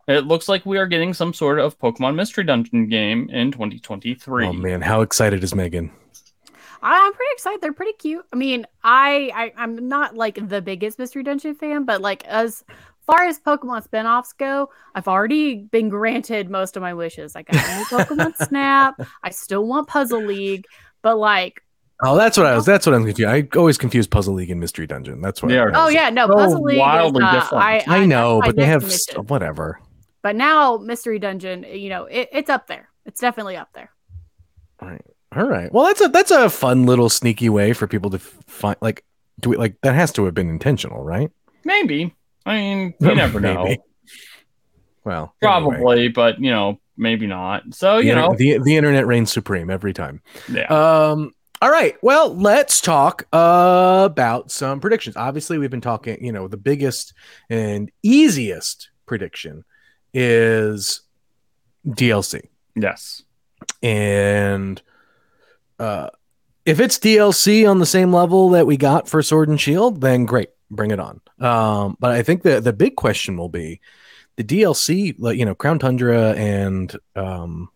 It 0.08 0.26
looks 0.26 0.50
like 0.50 0.66
we 0.66 0.78
are 0.78 0.86
getting 0.86 1.14
some 1.14 1.34
sort 1.34 1.60
of 1.60 1.80
Pokemon 1.80 2.16
Mystery 2.16 2.44
Dungeon 2.44 2.90
game 2.90 3.30
in 3.30 3.52
2023. 3.52 4.46
Oh 4.46 4.54
man, 4.54 4.82
how 4.82 5.02
excited 5.02 5.44
is 5.44 5.56
Megan? 5.56 5.92
I'm 6.82 7.14
pretty 7.14 7.32
excited. 7.32 7.62
They're 7.62 7.72
pretty 7.72 7.94
cute. 7.94 8.26
I 8.34 8.36
mean, 8.36 8.68
I, 8.84 9.32
I 9.34 9.54
I'm 9.58 9.88
not 9.88 10.16
like 10.16 10.50
the 10.50 10.62
biggest 10.62 11.00
Mystery 11.00 11.24
Dungeon 11.24 11.56
fan, 11.56 11.86
but 11.86 12.02
like 12.02 12.26
as 12.26 12.66
far 13.06 13.24
as 13.24 13.40
Pokemon 13.40 13.88
spinoffs 13.88 14.38
go, 14.38 14.70
I've 14.94 15.08
already 15.08 15.56
been 15.56 15.88
granted 15.88 16.50
most 16.50 16.76
of 16.76 16.82
my 16.82 16.94
wishes. 16.94 17.36
Like 17.36 17.48
I 17.50 17.54
got 17.54 17.70
a 17.70 17.78
new 17.78 17.86
Pokemon 17.86 18.36
Snap. 18.48 19.00
I 19.24 19.30
still 19.30 19.66
want 19.66 19.88
Puzzle 19.88 20.24
League, 20.26 20.66
but 21.02 21.18
like, 21.18 21.64
Oh, 22.06 22.18
that's 22.18 22.38
what 22.38 22.46
I 22.46 22.56
was. 22.56 22.66
That's 22.66 22.86
what 22.86 22.96
I'm 22.96 23.06
confused. 23.06 23.30
I 23.30 23.48
always 23.58 23.78
confuse 23.78 24.08
Puzzle 24.08 24.34
League 24.34 24.50
and 24.50 24.60
Mystery 24.60 24.86
Dungeon. 24.86 25.22
That's 25.22 25.42
what. 25.42 25.50
They 25.50 25.58
are 25.58 25.72
oh 25.74 25.88
yeah, 25.88 26.10
no, 26.10 26.28
So 26.28 26.34
Puzzle 26.34 26.64
League. 26.64 26.76
Is, 26.76 26.80
wildly 26.80 27.24
uh, 27.24 27.32
different. 27.34 27.64
I, 27.64 27.84
I 27.88 28.06
know, 28.06 28.42
but 28.44 28.58
they 28.58 28.66
have 28.66 28.92
st- 28.92 29.30
whatever. 29.30 29.80
But 30.24 30.36
now 30.36 30.78
Mystery 30.78 31.20
Dungeon, 31.20 31.64
you 31.64 31.90
know, 31.90 32.06
it, 32.06 32.30
it's 32.32 32.50
up 32.50 32.66
there. 32.68 32.90
It's 33.06 33.22
definitely 33.22 33.58
up 33.58 33.70
there. 33.76 33.92
All 35.36 35.48
right. 35.48 35.72
Well, 35.72 35.86
that's 35.86 36.02
a 36.02 36.08
that's 36.10 36.32
a 36.32 36.50
fun 36.50 36.86
little 36.86 37.10
sneaky 37.10 37.50
way 37.50 37.74
for 37.74 37.88
people 37.88 38.10
to 38.12 38.20
find. 38.20 38.78
Like, 38.82 39.04
do 39.40 39.50
we 39.50 39.58
like 39.58 39.80
that 39.82 39.96
has 39.96 40.12
to 40.14 40.26
have 40.26 40.34
been 40.34 40.50
intentional, 40.50 41.04
right? 41.04 41.32
Maybe. 41.64 42.16
I 42.46 42.56
mean, 42.56 42.94
you 43.00 43.16
never 43.16 43.40
know. 43.40 43.64
Maybe. 43.64 43.82
Well, 45.06 45.34
anyway. 45.42 45.78
Probably, 45.78 46.08
but 46.10 46.40
you 46.40 46.52
know, 46.52 46.80
maybe 46.98 47.26
not. 47.28 47.64
So 47.74 47.98
The 47.98 48.06
you 48.06 48.12
inter- 48.12 48.22
know, 48.22 48.36
the 48.36 48.60
the 48.60 48.78
internet 48.78 49.08
reigns 49.08 49.32
supreme 49.32 49.70
every 49.70 49.94
time. 49.94 50.22
yeah. 50.52 50.66
Um. 50.66 51.32
All 51.62 51.72
right. 51.72 51.96
Well, 52.04 52.36
let's 52.36 52.82
talk 52.82 53.26
uh, 53.32 54.02
about 54.06 54.52
some 54.52 54.82
predictions. 54.82 55.16
Obviously, 55.16 55.58
we've 55.58 55.72
been 55.72 55.82
talking. 55.82 56.24
You 56.24 56.32
know, 56.32 56.48
the 56.48 56.58
biggest 56.58 57.14
and 57.50 57.90
easiest 58.04 58.90
prediction 59.06 59.64
is 60.14 61.02
DLC, 61.88 62.42
yes. 62.76 63.24
and 63.82 64.82
uh, 65.80 66.10
if 66.66 66.80
it's 66.80 66.98
DLC 67.00 67.70
on 67.70 67.80
the 67.80 67.86
same 67.86 68.14
level 68.14 68.50
that 68.52 68.66
we 68.66 68.78
got 68.78 69.08
for 69.08 69.22
Sword 69.22 69.50
and 69.50 69.60
Shield, 69.60 70.02
then 70.02 70.26
great, 70.26 70.50
bring 70.72 70.92
it 70.92 71.00
on. 71.00 71.22
Um, 71.40 71.98
but 72.00 72.12
I 72.12 72.24
think 72.24 72.44
the 72.44 72.62
the 72.62 72.74
big 72.74 72.96
question 72.96 73.38
will 73.38 73.50
be 73.50 73.82
the 74.36 74.44
DLC, 74.44 75.16
like 75.18 75.38
you 75.38 75.46
know, 75.46 75.56
Crown 75.56 75.80
Tundra 75.80 76.34
and 76.34 76.96
um, 77.16 77.70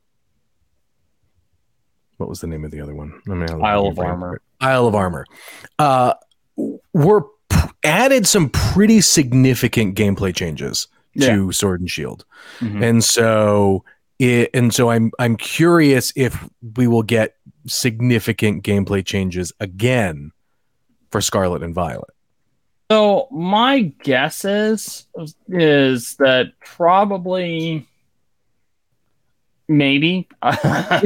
what 2.18 2.30
was 2.30 2.42
the 2.42 2.48
name 2.48 2.66
of 2.66 2.72
the 2.72 2.82
other 2.82 2.96
one? 2.96 3.22
I 3.30 3.34
mean, 3.34 3.64
Isle 3.64 3.88
of 3.88 4.00
Armor. 4.00 4.42
Isle 4.60 4.88
of 4.88 4.96
Armor. 4.96 5.26
Uh, 5.78 6.14
were 6.94 7.26
p- 7.50 7.70
added 7.84 8.26
some 8.26 8.50
pretty 8.50 9.02
significant 9.02 9.96
gameplay 9.96 10.36
changes 10.36 10.88
to 11.20 11.51
Sword 11.51 11.82
and 11.82 11.89
Shield. 11.89 12.26
Mhm. 12.59 12.84
And 12.84 13.03
so 13.03 13.84
it 14.20 14.49
and 14.53 14.74
so 14.74 14.89
I'm 14.89 15.11
I'm 15.20 15.36
curious 15.36 16.11
if 16.15 16.47
we 16.76 16.88
will 16.88 17.03
get 17.03 17.36
significant 17.68 18.63
gameplay 18.63 19.05
changes 19.05 19.51
again 19.59 20.32
for 21.11 21.22
Scarlet 21.22 21.63
and 21.63 21.74
Violet. 21.74 22.09
So 22.89 23.28
my 23.32 23.93
guess 24.03 24.45
is 24.45 25.07
is 25.49 26.15
that 26.15 26.53
probably 26.63 27.86
maybe. 29.68 30.28
I 30.41 30.99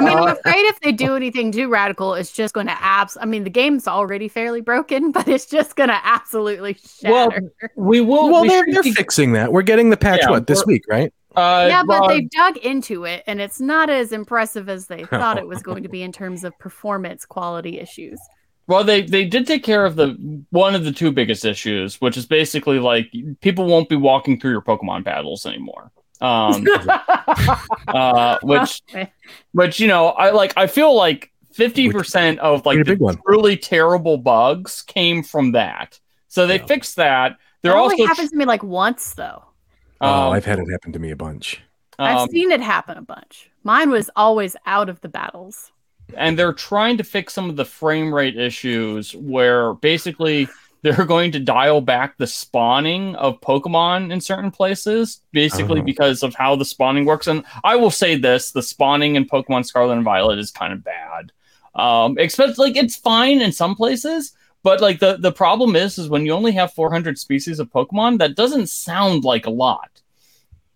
mean, 0.00 0.16
I'm 0.16 0.28
afraid 0.28 0.64
if 0.66 0.80
they 0.80 0.92
do 0.92 1.14
anything 1.16 1.52
too 1.52 1.68
radical, 1.68 2.14
it's 2.14 2.32
just 2.32 2.54
going 2.54 2.66
to 2.66 2.82
abs. 2.82 3.16
I 3.20 3.26
mean, 3.26 3.44
the 3.44 3.50
game's 3.50 3.86
already 3.86 4.28
fairly 4.28 4.60
broken, 4.60 5.12
but 5.12 5.28
it's 5.28 5.46
just 5.46 5.76
going 5.76 5.90
to 5.90 6.00
absolutely 6.04 6.76
Well, 7.02 7.30
shatter. 7.30 7.52
we 7.76 8.00
will. 8.00 8.30
well, 8.30 8.42
we 8.42 8.48
they're, 8.48 8.64
they're 8.70 8.82
be- 8.82 8.92
fixing 8.92 9.32
that. 9.32 9.52
We're 9.52 9.62
getting 9.62 9.90
the 9.90 9.96
patch 9.96 10.20
Yeah, 10.22 10.30
what 10.30 10.46
this 10.46 10.64
week, 10.66 10.82
right? 10.88 11.12
uh, 11.36 11.66
yeah, 11.68 11.82
but 11.86 12.00
well, 12.00 12.08
they've 12.08 12.30
dug 12.30 12.56
into 12.58 13.04
it, 13.04 13.24
and 13.26 13.40
it's 13.40 13.60
not 13.60 13.90
as 13.90 14.12
impressive 14.12 14.68
as 14.68 14.86
they 14.86 15.04
thought 15.10 15.36
it 15.38 15.46
was 15.46 15.62
going 15.62 15.82
to 15.82 15.88
be 15.88 16.02
in 16.02 16.12
terms 16.12 16.44
of 16.44 16.56
performance 16.58 17.24
quality 17.26 17.78
issues. 17.80 18.18
Well, 18.66 18.82
they 18.84 19.02
they 19.02 19.26
did 19.26 19.46
take 19.46 19.62
care 19.62 19.84
of 19.84 19.96
the 19.96 20.16
one 20.48 20.74
of 20.74 20.84
the 20.84 20.92
two 20.92 21.12
biggest 21.12 21.44
issues, 21.44 22.00
which 22.00 22.16
is 22.16 22.24
basically 22.24 22.78
like 22.78 23.12
people 23.42 23.66
won't 23.66 23.90
be 23.90 23.96
walking 23.96 24.40
through 24.40 24.52
your 24.52 24.62
Pokemon 24.62 25.04
battles 25.04 25.44
anymore. 25.44 25.90
Um, 26.20 26.64
uh, 27.88 28.38
which 28.42 28.82
which 29.52 29.80
you 29.80 29.88
know, 29.88 30.08
I 30.08 30.30
like. 30.30 30.52
I 30.56 30.66
feel 30.66 30.94
like 30.94 31.32
fifty 31.52 31.90
percent 31.90 32.38
of 32.40 32.64
like 32.66 32.76
Pretty 32.76 32.82
the 32.82 32.84
big 32.84 33.00
one. 33.00 33.18
really 33.26 33.56
terrible 33.56 34.16
bugs 34.18 34.82
came 34.82 35.22
from 35.22 35.52
that. 35.52 35.98
So 36.28 36.46
they 36.46 36.58
Yeah. 36.58 36.66
fixed 36.66 36.96
that. 36.96 37.36
They're 37.62 37.72
That 37.72 37.78
also 37.78 37.94
only 37.94 38.06
happened 38.06 38.30
to 38.30 38.36
me 38.36 38.44
like 38.44 38.62
once, 38.62 39.14
though. 39.14 39.44
oh, 40.00 40.28
um, 40.28 40.32
I've 40.32 40.44
had 40.44 40.58
it 40.58 40.70
happen 40.70 40.92
to 40.92 40.98
me 40.98 41.10
a 41.10 41.16
bunch. 41.16 41.60
I've 41.98 42.16
um, 42.18 42.28
seen 42.28 42.50
it 42.52 42.60
happen 42.60 42.98
a 42.98 43.02
bunch. 43.02 43.50
Mine 43.62 43.90
was 43.90 44.10
always 44.16 44.56
out 44.66 44.88
of 44.88 45.00
the 45.00 45.08
battles. 45.08 45.72
and 46.16 46.38
they're 46.38 46.52
trying 46.52 46.96
to 46.98 47.04
fix 47.04 47.32
some 47.32 47.48
of 47.48 47.56
the 47.56 47.64
frame 47.64 48.12
rate 48.14 48.36
issues 48.36 49.14
where 49.16 49.74
basically 49.74 50.48
they're 50.84 51.06
going 51.06 51.32
to 51.32 51.40
dial 51.40 51.80
back 51.80 52.18
the 52.18 52.26
spawning 52.26 53.14
of 53.16 53.40
Pokemon 53.40 54.12
in 54.12 54.20
certain 54.20 54.50
places, 54.50 55.22
basically 55.32 55.80
Oh. 55.80 55.84
because 55.84 56.22
of 56.22 56.34
how 56.34 56.54
the 56.56 56.64
spawning 56.64 57.06
works. 57.06 57.26
And 57.26 57.42
I 57.64 57.74
will 57.76 57.90
say 57.90 58.16
this: 58.16 58.52
the 58.52 58.62
spawning 58.62 59.16
in 59.16 59.24
Pokemon 59.24 59.64
Scarlet 59.64 59.94
and 59.94 60.04
Violet 60.04 60.38
is 60.38 60.50
kind 60.50 60.74
of 60.74 60.84
bad. 60.84 61.32
Um, 61.74 62.18
except 62.18 62.58
like 62.58 62.76
it's 62.76 62.94
fine 62.96 63.40
in 63.40 63.50
some 63.50 63.74
places, 63.74 64.32
but 64.62 64.80
like 64.82 65.00
the 65.00 65.16
the 65.16 65.32
problem 65.32 65.74
is, 65.74 65.98
is 65.98 66.08
when 66.10 66.26
you 66.26 66.32
only 66.32 66.52
have 66.52 66.72
400 66.74 67.18
species 67.18 67.58
of 67.58 67.70
Pokemon, 67.70 68.18
that 68.18 68.36
doesn't 68.36 68.68
sound 68.68 69.24
like 69.24 69.46
a 69.46 69.50
lot. 69.50 69.90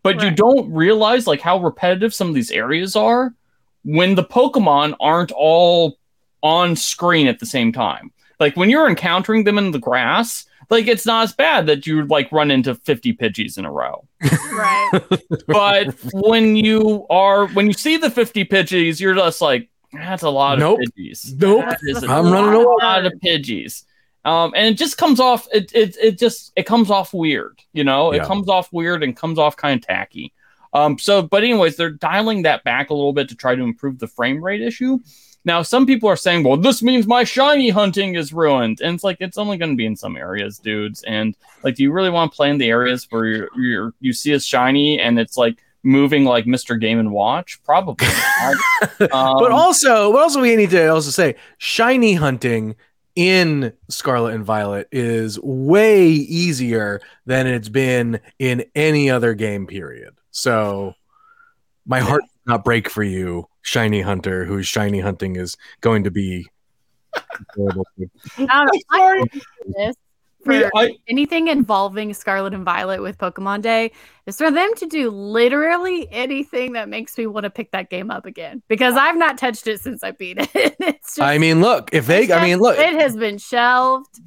But 0.02 0.22
you 0.22 0.30
don't 0.30 0.72
realize 0.72 1.26
like 1.26 1.42
how 1.42 1.58
repetitive 1.60 2.14
some 2.14 2.28
of 2.28 2.34
these 2.34 2.50
areas 2.50 2.96
are 2.96 3.34
when 3.84 4.14
the 4.14 4.24
Pokemon 4.24 4.94
aren't 5.00 5.32
all 5.32 5.98
on 6.42 6.76
screen 6.76 7.26
at 7.26 7.40
the 7.40 7.46
same 7.46 7.72
time. 7.72 8.10
Like 8.40 8.56
when 8.56 8.70
you're 8.70 8.88
encountering 8.88 9.44
them 9.44 9.58
in 9.58 9.70
the 9.72 9.78
grass, 9.78 10.44
like 10.70 10.86
it's 10.86 11.06
not 11.06 11.24
as 11.24 11.32
bad 11.32 11.66
that 11.66 11.86
you 11.86 12.04
like 12.06 12.30
run 12.30 12.50
into 12.50 12.74
50 12.74 13.14
Pidgeys 13.14 13.58
in 13.58 13.64
a 13.64 13.72
row. 13.72 14.06
Right. 14.52 14.90
But 15.46 15.94
when 16.12 16.56
you 16.56 17.06
are 17.10 17.46
when 17.48 17.66
you 17.66 17.72
see 17.72 17.96
the 17.96 18.10
50 18.10 18.44
Pidgeys, 18.44 19.00
you're 19.00 19.14
just 19.14 19.40
like, 19.40 19.68
that's 19.92 20.22
a 20.22 20.28
lot 20.30 20.58
Nope. 20.58 20.80
of 20.86 20.92
Pidgeys. 20.94 21.34
Nope. 21.40 21.64
That 21.68 21.78
is 21.82 22.02
a 22.02 22.06
I'm 22.08 22.30
running 22.30 22.54
over. 22.54 22.64
A 22.70 22.76
lot 22.84 23.06
of 23.06 23.12
Pidgeys. 23.24 23.84
Um, 24.24 24.52
and 24.54 24.66
it 24.66 24.78
just 24.78 24.98
comes 24.98 25.20
off 25.20 25.48
it, 25.52 25.72
it 25.74 25.96
it 25.96 26.18
just 26.18 26.52
it 26.54 26.64
comes 26.66 26.90
off 26.90 27.14
weird, 27.14 27.60
you 27.72 27.82
know, 27.84 28.12
it 28.12 28.16
Yeah. 28.18 28.24
comes 28.26 28.48
off 28.48 28.70
weird 28.72 29.02
and 29.02 29.16
comes 29.16 29.38
off 29.38 29.56
kind 29.56 29.80
of 29.82 29.86
tacky. 29.86 30.34
Um, 30.72 30.98
so 30.98 31.22
but 31.22 31.44
anyways, 31.44 31.76
they're 31.76 31.90
dialing 31.90 32.42
that 32.42 32.64
back 32.64 32.90
a 32.90 32.94
little 32.94 33.12
bit 33.12 33.28
to 33.30 33.34
try 33.34 33.54
to 33.54 33.62
improve 33.62 33.98
the 33.98 34.06
frame 34.06 34.42
rate 34.42 34.62
issue. 34.62 34.98
Now, 35.44 35.62
some 35.62 35.86
people 35.86 36.10
are 36.10 36.16
saying, 36.16 36.44
well, 36.44 36.56
this 36.56 36.82
means 36.82 37.06
my 37.06 37.24
shiny 37.24 37.70
hunting 37.70 38.16
is 38.16 38.32
ruined. 38.34 38.80
And 38.82 38.94
it's 38.94 39.04
like, 39.04 39.16
it's 39.20 39.38
only 39.38 39.56
going 39.56 39.70
to 39.70 39.76
be 39.76 39.86
in 39.86 39.96
some 39.96 40.16
areas, 40.16 40.58
dudes. 40.58 41.02
And 41.04 41.34
like, 41.62 41.76
do 41.76 41.82
you 41.82 41.92
really 41.92 42.10
want 42.10 42.32
to 42.32 42.36
play 42.36 42.50
in 42.50 42.58
the 42.58 42.68
areas 42.68 43.06
where 43.08 43.24
you're, 43.24 43.48
you're, 43.56 43.94
you 44.00 44.12
see 44.12 44.32
a 44.32 44.40
shiny 44.40 45.00
and 45.00 45.18
it's 45.18 45.38
like 45.38 45.62
moving 45.82 46.24
like 46.24 46.44
Mr. 46.44 46.78
Game 46.78 46.98
and 46.98 47.12
Watch? 47.12 47.62
Probably. 47.64 48.06
not. 48.40 48.56
but 48.98 49.12
Um, 49.12 49.52
also, 49.52 50.12
but 50.12 50.20
also 50.20 50.40
we 50.42 50.54
need 50.54 50.70
to 50.70 50.88
also 50.88 51.10
say 51.10 51.36
shiny 51.56 52.12
hunting 52.14 52.74
in 53.16 53.72
Scarlet 53.88 54.34
and 54.34 54.44
Violet 54.44 54.86
is 54.92 55.40
way 55.40 56.08
easier 56.08 57.00
than 57.26 57.46
it's 57.46 57.70
been 57.70 58.20
in 58.38 58.64
any 58.74 59.08
other 59.08 59.34
game 59.34 59.66
period. 59.66 60.17
So 60.30 60.94
my 61.86 62.00
heart 62.00 62.22
does 62.22 62.46
not 62.46 62.64
break 62.64 62.88
for 62.88 63.02
you, 63.02 63.48
shiny 63.62 64.02
hunter, 64.02 64.44
whose 64.44 64.66
shiny 64.66 65.00
hunting 65.00 65.36
is 65.36 65.56
going 65.80 66.04
to 66.04 66.10
be 66.10 66.46
horrible. 67.56 67.86
Now, 68.38 68.64
I'm 68.64 68.68
sorry. 68.90 69.22
for 69.22 69.40
this 69.76 69.96
I 70.46 70.50
mean, 70.50 70.62
for 70.62 70.70
I, 70.76 70.96
anything 71.08 71.48
involving 71.48 72.14
Scarlet 72.14 72.54
and 72.54 72.64
Violet 72.64 73.02
with 73.02 73.18
Pokemon 73.18 73.62
Day 73.62 73.90
is 74.26 74.38
for 74.38 74.50
them 74.50 74.70
to 74.76 74.86
do 74.86 75.10
literally 75.10 76.08
anything 76.10 76.72
that 76.72 76.88
makes 76.88 77.18
me 77.18 77.26
want 77.26 77.44
to 77.44 77.50
pick 77.50 77.72
that 77.72 77.90
game 77.90 78.10
up 78.10 78.24
again 78.24 78.62
because 78.68 78.94
I've 78.94 79.16
not 79.16 79.36
touched 79.36 79.66
it 79.66 79.80
since 79.80 80.02
I 80.04 80.12
beat 80.12 80.38
it. 80.38 80.48
it's 80.54 81.16
just, 81.16 81.20
I 81.20 81.38
mean, 81.38 81.60
look, 81.60 81.90
if 81.92 82.06
they, 82.06 82.32
I 82.32 82.44
mean, 82.44 82.58
look, 82.58 82.78
it 82.78 82.94
has 82.94 83.16
been 83.16 83.38
shelved. 83.38 84.20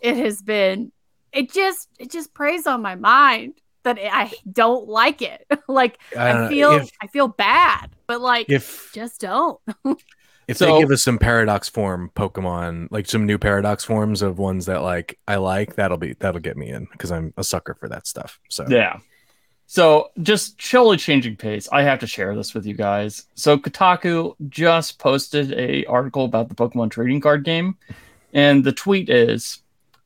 It 0.00 0.16
has 0.16 0.42
been. 0.42 0.92
It 1.32 1.50
just 1.52 1.88
it 1.98 2.10
just 2.10 2.32
preys 2.32 2.66
on 2.66 2.80
my 2.80 2.94
mind 2.94 3.54
that 3.84 3.98
I 3.98 4.32
don't 4.50 4.88
like 4.88 5.22
it. 5.22 5.46
like 5.68 5.98
I 6.16 6.30
uh, 6.30 6.48
feel 6.48 6.72
if, 6.72 6.90
I 7.00 7.06
feel 7.06 7.28
bad, 7.28 7.90
but 8.06 8.20
like 8.20 8.50
if 8.50 8.90
just 8.92 9.20
don't. 9.20 9.60
if 10.48 10.56
So- 10.56 10.66
they 10.66 10.80
give 10.80 10.90
us 10.90 11.02
some 11.02 11.18
paradox 11.18 11.68
form 11.68 12.10
Pokemon, 12.16 12.88
like 12.90 13.08
some 13.08 13.26
new 13.26 13.38
paradox 13.38 13.84
forms 13.84 14.22
of 14.22 14.38
ones 14.38 14.66
that 14.66 14.82
like 14.82 15.18
I 15.28 15.36
like, 15.36 15.76
that'll 15.76 15.98
be 15.98 16.14
that'll 16.14 16.40
get 16.40 16.56
me 16.56 16.70
in 16.70 16.86
because 16.90 17.12
I'm 17.12 17.32
a 17.36 17.44
sucker 17.44 17.74
for 17.74 17.88
that 17.88 18.06
stuff. 18.06 18.40
So 18.50 18.66
Yeah. 18.68 18.98
So 19.66 20.10
just 20.22 20.58
totally 20.58 20.98
changing 20.98 21.36
pace. 21.36 21.68
I 21.72 21.82
have 21.82 21.98
to 22.00 22.06
share 22.06 22.36
this 22.36 22.52
with 22.52 22.66
you 22.66 22.74
guys. 22.74 23.26
So 23.34 23.56
Kotaku 23.56 24.34
just 24.50 24.98
posted 24.98 25.52
a 25.54 25.86
article 25.86 26.26
about 26.26 26.48
the 26.50 26.54
Pokemon 26.54 26.90
trading 26.90 27.20
card 27.20 27.44
game, 27.44 27.76
and 28.34 28.62
the 28.62 28.72
tweet 28.72 29.08
is 29.08 29.62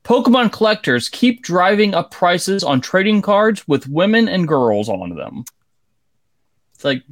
Pokemon 0.08 0.50
collectors 0.50 1.10
keep 1.10 1.42
driving 1.42 1.92
up 1.92 2.10
prices 2.10 2.64
on 2.64 2.80
trading 2.80 3.20
cards 3.20 3.68
with 3.68 3.86
women 3.88 4.26
and 4.26 4.48
girls 4.48 4.88
on 4.88 5.14
them. 5.14 5.44
It's 6.74 6.82
like 6.82 7.02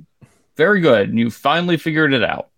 very 0.57 0.81
good. 0.81 1.11
And 1.11 1.19
you 1.19 1.31
finally 1.31 1.77
figured 1.77 2.15
it 2.15 2.25
out. 2.25 2.49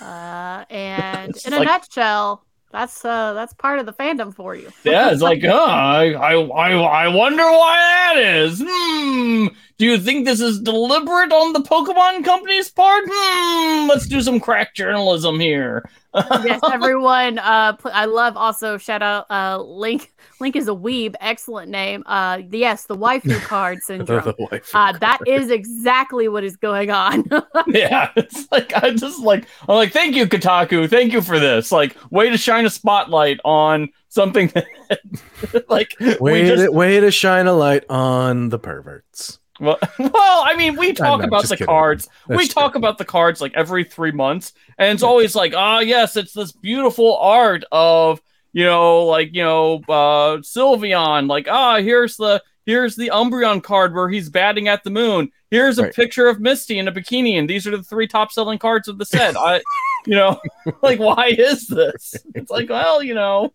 Uh, 0.00 0.64
and 0.68 1.36
in 1.46 1.52
a 1.52 1.58
like- 1.58 1.66
nutshell, 1.66 2.44
that's 2.72 3.04
uh 3.04 3.32
that's 3.34 3.54
part 3.54 3.78
of 3.78 3.86
the 3.86 3.92
fandom 3.92 4.34
for 4.34 4.56
you. 4.56 4.72
Yeah, 4.82 5.12
it's 5.12 5.22
like, 5.22 5.44
oh, 5.44 5.66
I, 5.66 6.12
I, 6.12 6.34
I, 6.34 6.72
I 7.04 7.08
wonder 7.08 7.44
why 7.44 7.76
that 7.76 8.18
is. 8.18 8.60
Hmm. 8.66 9.46
Do 9.78 9.84
you 9.84 9.98
think 9.98 10.24
this 10.24 10.40
is 10.40 10.60
deliberate 10.60 11.32
on 11.32 11.52
the 11.52 11.60
Pokemon 11.60 12.24
Company's 12.24 12.70
part? 12.70 13.04
Hmm. 13.06 13.88
Let's 13.88 14.06
do 14.06 14.22
some 14.22 14.40
crack 14.40 14.74
journalism 14.74 15.38
here. 15.38 15.86
yes, 16.14 16.60
everyone. 16.72 17.38
Uh, 17.38 17.74
pl- 17.74 17.90
I 17.92 18.06
love 18.06 18.38
also 18.38 18.78
shout 18.78 19.02
out. 19.02 19.30
Uh, 19.30 19.58
Link. 19.62 20.14
Link 20.40 20.56
is 20.56 20.68
a 20.68 20.72
weeb. 20.72 21.14
Excellent 21.20 21.70
name. 21.70 22.02
Uh, 22.06 22.40
yes, 22.50 22.84
the 22.84 22.96
waifu 22.96 23.38
card 23.42 23.78
syndrome. 23.82 24.24
The 24.24 24.34
wife 24.50 24.70
Uh, 24.74 24.92
that 24.98 25.18
is 25.26 25.50
exactly 25.50 26.28
what 26.28 26.42
is 26.42 26.56
going 26.56 26.90
on. 26.90 27.24
yeah, 27.66 28.12
it's 28.16 28.50
like 28.50 28.72
I 28.82 28.92
just 28.92 29.20
like 29.20 29.46
I'm 29.68 29.76
like, 29.76 29.92
thank 29.92 30.16
you, 30.16 30.26
Kotaku, 30.26 30.88
thank 30.88 31.12
you 31.12 31.20
for 31.20 31.38
this. 31.38 31.70
Like, 31.70 31.96
way 32.10 32.30
to 32.30 32.38
shine 32.38 32.64
a 32.64 32.70
spotlight 32.70 33.40
on 33.44 33.90
something 34.08 34.48
that, 34.54 35.64
like, 35.68 35.94
we 36.00 36.16
way, 36.18 36.46
just 36.46 36.64
to, 36.64 36.72
way 36.72 36.98
to 37.00 37.10
shine 37.10 37.46
a 37.46 37.52
light 37.52 37.84
on 37.90 38.48
the 38.48 38.58
perverts. 38.58 39.38
Well, 39.60 39.78
well, 39.98 40.44
I 40.46 40.54
mean, 40.56 40.76
we 40.76 40.92
talk 40.92 41.22
about 41.22 41.44
the 41.44 41.50
kidding. 41.56 41.66
cards. 41.66 42.08
we 42.28 42.46
talk 42.48 42.72
true. 42.72 42.78
about 42.78 42.98
the 42.98 43.04
cards 43.04 43.40
like 43.40 43.54
every 43.54 43.84
three 43.84 44.12
months, 44.12 44.52
and 44.78 44.92
it's 44.92 45.02
always 45.02 45.34
like, 45.34 45.54
ah, 45.56 45.80
yes, 45.80 46.16
it's 46.16 46.32
this 46.32 46.52
beautiful 46.52 47.16
art 47.18 47.64
of 47.72 48.20
you 48.52 48.64
know, 48.64 49.04
like 49.04 49.34
you 49.34 49.42
know, 49.42 49.76
uh, 49.88 50.38
Sylveon. 50.38 51.28
Like, 51.28 51.46
ah, 51.48 51.76
here's 51.78 52.16
the 52.16 52.42
here's 52.64 52.96
the 52.96 53.08
Umbreon 53.12 53.62
card 53.62 53.94
where 53.94 54.08
he's 54.08 54.28
batting 54.30 54.68
at 54.68 54.82
the 54.82 54.90
moon. 54.90 55.30
Here's 55.50 55.78
a 55.78 55.84
Right. 55.84 55.94
picture 55.94 56.26
of 56.26 56.40
Misty 56.40 56.78
in 56.78 56.88
a 56.88 56.92
bikini, 56.92 57.38
and 57.38 57.48
these 57.48 57.66
are 57.66 57.76
the 57.76 57.82
three 57.82 58.06
top 58.06 58.32
selling 58.32 58.58
cards 58.58 58.88
of 58.88 58.98
the 58.98 59.04
set. 59.04 59.36
I, 59.36 59.60
you 60.06 60.14
know, 60.14 60.40
like, 60.82 60.98
why 60.98 61.28
is 61.28 61.66
this? 61.68 62.16
It's 62.34 62.50
like, 62.50 62.68
well, 62.70 63.02
you 63.02 63.14
know, 63.14 63.52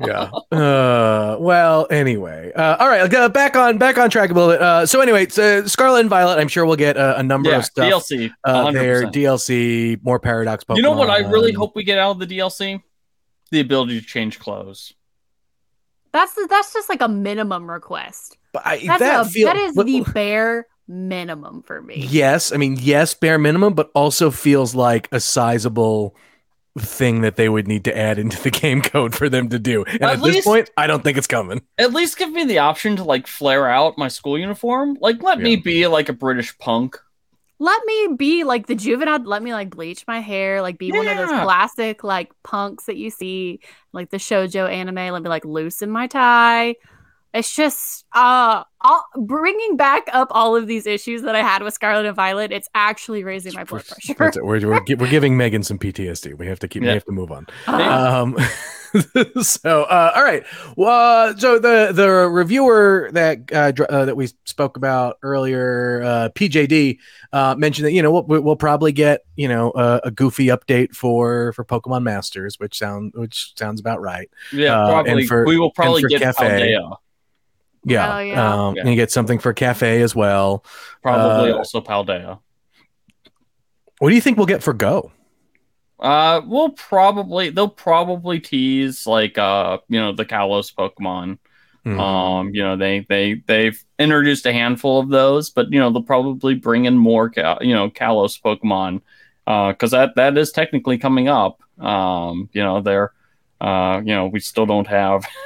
yeah. 0.00 0.30
Uh, 0.52 1.36
well, 1.40 1.86
anyway. 1.90 2.52
Uh, 2.54 2.76
all 2.78 2.88
right. 2.88 3.12
Uh, 3.12 3.28
back 3.28 3.56
on 3.56 3.78
back 3.78 3.98
on 3.98 4.10
track 4.10 4.30
a 4.30 4.34
little 4.34 4.50
bit. 4.50 4.60
Uh, 4.60 4.86
so 4.86 5.00
anyway, 5.00 5.26
so 5.28 5.66
Scarlet 5.66 6.00
and 6.00 6.10
Violet. 6.10 6.38
I'm 6.38 6.48
sure 6.48 6.66
we'll 6.66 6.76
get 6.76 6.96
uh, 6.96 7.14
a 7.16 7.22
number 7.22 7.50
yeah, 7.50 7.58
of 7.58 7.64
stuff 7.64 7.92
DLC. 7.92 8.30
uh, 8.44 8.70
there. 8.72 9.04
DLC, 9.04 10.02
more 10.02 10.18
Paradox 10.18 10.64
Pokemon. 10.64 10.76
You 10.76 10.82
know 10.82 10.92
what 10.92 11.10
I 11.10 11.18
really 11.18 11.52
hope 11.52 11.74
we 11.76 11.84
get 11.84 11.98
out 11.98 12.12
of 12.12 12.18
the 12.18 12.38
DLC? 12.38 12.82
the 13.50 13.60
ability 13.60 14.00
to 14.00 14.06
change 14.06 14.38
clothes. 14.38 14.94
That's 16.12 16.32
that's 16.48 16.72
just 16.72 16.88
like 16.88 17.00
a 17.00 17.08
minimum 17.08 17.70
request. 17.70 18.36
But 18.52 18.66
I, 18.66 18.78
That's 18.86 19.00
that 19.00 19.26
a, 19.26 19.28
feel- 19.28 19.46
that 19.46 19.56
is 19.56 19.74
but- 19.74 19.86
the 19.86 20.00
bare 20.12 20.66
minimum 20.88 21.62
for 21.62 21.80
me. 21.80 22.06
Yes, 22.08 22.52
I 22.52 22.56
mean 22.56 22.76
yes, 22.80 23.14
bare 23.14 23.38
minimum, 23.38 23.74
but 23.74 23.90
also 23.94 24.30
feels 24.30 24.74
like 24.74 25.08
a 25.12 25.20
sizable 25.20 26.16
thing 26.80 27.20
that 27.22 27.36
they 27.36 27.48
would 27.48 27.66
need 27.68 27.84
to 27.84 27.96
add 27.96 28.18
into 28.18 28.40
the 28.42 28.50
game 28.62 28.82
code 28.82 29.14
for 29.14 29.28
them 29.28 29.48
to 29.50 29.58
do. 29.58 29.84
And 29.84 30.02
At 30.02 30.14
at, 30.14 30.22
this 30.22 30.44
point, 30.44 30.70
I 30.76 30.86
don't 30.86 31.02
think 31.04 31.18
it's 31.18 31.26
coming. 31.26 31.62
At 31.78 31.92
least 31.92 32.18
give 32.18 32.30
me 32.30 32.44
the 32.44 32.58
option 32.58 32.96
to 32.96 33.04
like 33.04 33.26
flare 33.26 33.68
out 33.68 33.98
my 33.98 34.08
school 34.08 34.38
uniform. 34.38 34.96
Like, 35.00 35.22
let 35.22 35.38
me 35.40 35.56
be 35.56 35.86
like 35.86 36.08
a 36.08 36.12
British 36.12 36.56
punk. 36.58 36.98
Let 37.62 37.84
me 37.84 38.14
be 38.16 38.44
like 38.44 38.66
the 38.68 38.74
juvenile. 38.74 39.22
Let 39.22 39.42
me 39.42 39.52
like 39.52 39.68
bleach 39.68 40.06
my 40.06 40.20
hair, 40.20 40.62
like 40.62 40.78
be 40.78 40.90
one 40.92 41.06
of 41.06 41.16
those 41.18 41.28
Yeah. 41.30 41.44
classic 41.44 42.02
like 42.02 42.32
punks 42.42 42.86
that 42.86 42.96
you 42.96 43.10
see, 43.10 43.60
like 43.92 44.08
the 44.08 44.16
shojo 44.16 44.66
anime. 44.70 45.12
Let 45.12 45.22
me 45.22 45.28
like 45.28 45.44
loosen 45.44 45.90
my 45.90 46.06
tie. 46.06 46.76
It's 47.32 47.54
just 47.54 48.04
uh, 48.12 48.64
all, 48.80 49.04
bringing 49.16 49.76
back 49.76 50.08
up 50.12 50.28
all 50.32 50.56
of 50.56 50.66
these 50.66 50.86
issues 50.86 51.22
that 51.22 51.36
I 51.36 51.42
had 51.42 51.62
with 51.62 51.72
Scarlet 51.74 52.06
and 52.06 52.16
Violet. 52.16 52.50
It's 52.50 52.68
actually 52.74 53.22
raising 53.22 53.54
my 53.54 53.62
blood 53.64 53.86
pressure. 53.86 54.14
That's 54.18 54.36
it. 54.36 54.44
We're, 54.44 54.60
we're, 54.66 54.82
we're 54.98 55.10
giving 55.10 55.36
Megan 55.36 55.62
some 55.62 55.78
PTSD. 55.78 56.36
We 56.36 56.46
have 56.48 56.58
to 56.60 56.68
keep. 56.68 56.82
We 56.82 56.88
have 56.88 57.04
to 57.04 57.12
move 57.12 57.30
on. 57.30 57.46
Uh, 57.66 58.22
Um, 58.22 58.36
so 59.42 59.84
uh, 59.84 60.12
all 60.16 60.24
right. 60.24 60.44
Well, 60.76 61.36
so 61.38 61.60
the 61.60 61.92
the 61.92 62.08
reviewer 62.28 63.08
that 63.12 63.38
uh, 63.52 63.70
dr- 63.70 63.88
uh, 63.88 64.04
that 64.06 64.16
we 64.16 64.26
spoke 64.46 64.76
about 64.76 65.18
earlier, 65.22 66.02
uh, 66.02 66.28
PJD, 66.34 66.98
uh, 67.32 67.54
mentioned 67.56 67.86
that 67.86 67.92
you 67.92 68.02
know 68.02 68.10
we'll, 68.10 68.40
we'll 68.42 68.56
probably 68.56 68.90
get 68.90 69.24
you 69.36 69.46
know 69.46 69.70
a, 69.76 70.00
a 70.04 70.10
goofy 70.10 70.46
update 70.46 70.96
for 70.96 71.52
for 71.52 71.64
Pokemon 71.64 72.02
Masters, 72.02 72.58
which 72.58 72.76
sound 72.78 73.12
which 73.14 73.52
sounds 73.56 73.78
about 73.80 74.00
right. 74.00 74.28
Yeah, 74.52 74.76
Uh, 74.76 74.86
and 74.98 75.04
probably. 75.06 75.26
for- 75.28 75.46
we 75.46 75.58
will 75.58 75.70
probably 75.70 76.02
get 76.02 76.22
Cafe. 76.22 76.44
Paldea. 76.74 76.96
Yeah, 77.84 78.16
Oh, 78.16 78.18
yeah. 78.20 78.54
Um, 78.66 78.74
Yeah. 78.76 78.80
and 78.82 78.90
you 78.90 78.96
get 78.96 79.10
something 79.10 79.38
for 79.38 79.52
Cafe 79.52 80.02
as 80.02 80.14
well. 80.14 80.64
Probably 81.02 81.50
Uh, 81.50 81.56
also 81.56 81.80
Paldea. 81.80 82.38
What 83.98 84.08
do 84.10 84.14
you 84.14 84.20
think 84.20 84.36
we'll 84.36 84.46
get 84.46 84.62
for 84.62 84.72
Go? 84.72 85.12
Uh, 85.98 86.40
we'll 86.46 86.70
probably 86.70 87.50
they'll 87.50 87.68
probably 87.68 88.40
tease 88.40 89.06
like 89.06 89.36
uh 89.36 89.78
you 89.88 90.00
know 90.00 90.12
the 90.12 90.24
Kalos 90.24 90.74
Pokemon. 90.74 91.38
Hmm. 91.84 92.00
Um, 92.00 92.50
you 92.54 92.62
know 92.62 92.76
they 92.76 93.00
they 93.08 93.42
they've 93.46 93.82
introduced 93.98 94.46
a 94.46 94.52
handful 94.52 94.98
of 95.00 95.08
those, 95.10 95.50
but 95.50 95.70
you 95.72 95.78
know 95.78 95.90
they'll 95.90 96.02
probably 96.02 96.54
bring 96.54 96.86
in 96.86 96.96
more 96.96 97.28
Ka- 97.28 97.58
you 97.60 97.74
know 97.74 97.90
Kalos 97.90 98.40
Pokemon, 98.40 99.02
uh, 99.46 99.68
because 99.72 99.90
that 99.90 100.14
that 100.16 100.36
is 100.38 100.52
technically 100.52 100.96
coming 100.96 101.28
up. 101.28 101.60
Um, 101.78 102.48
you 102.54 102.62
know 102.62 102.80
they're 102.80 103.12
uh 103.60 104.00
you 104.02 104.14
know 104.14 104.26
we 104.26 104.40
still 104.40 104.64
don't 104.66 104.86
have. 104.86 105.26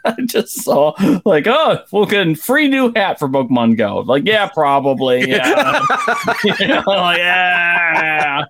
I 0.04 0.14
just 0.26 0.62
saw 0.62 0.94
like 1.24 1.46
oh 1.46 1.78
we'll 1.92 2.06
get 2.06 2.26
a 2.26 2.34
free 2.34 2.68
new 2.68 2.92
hat 2.94 3.18
for 3.18 3.28
Pokemon 3.28 3.76
Go. 3.76 3.98
Like 3.98 4.26
yeah 4.26 4.48
probably 4.48 5.28
yeah. 5.28 5.80
you 6.44 6.54
know, 6.68 6.82
like, 6.86 7.18
yeah. 7.18 8.44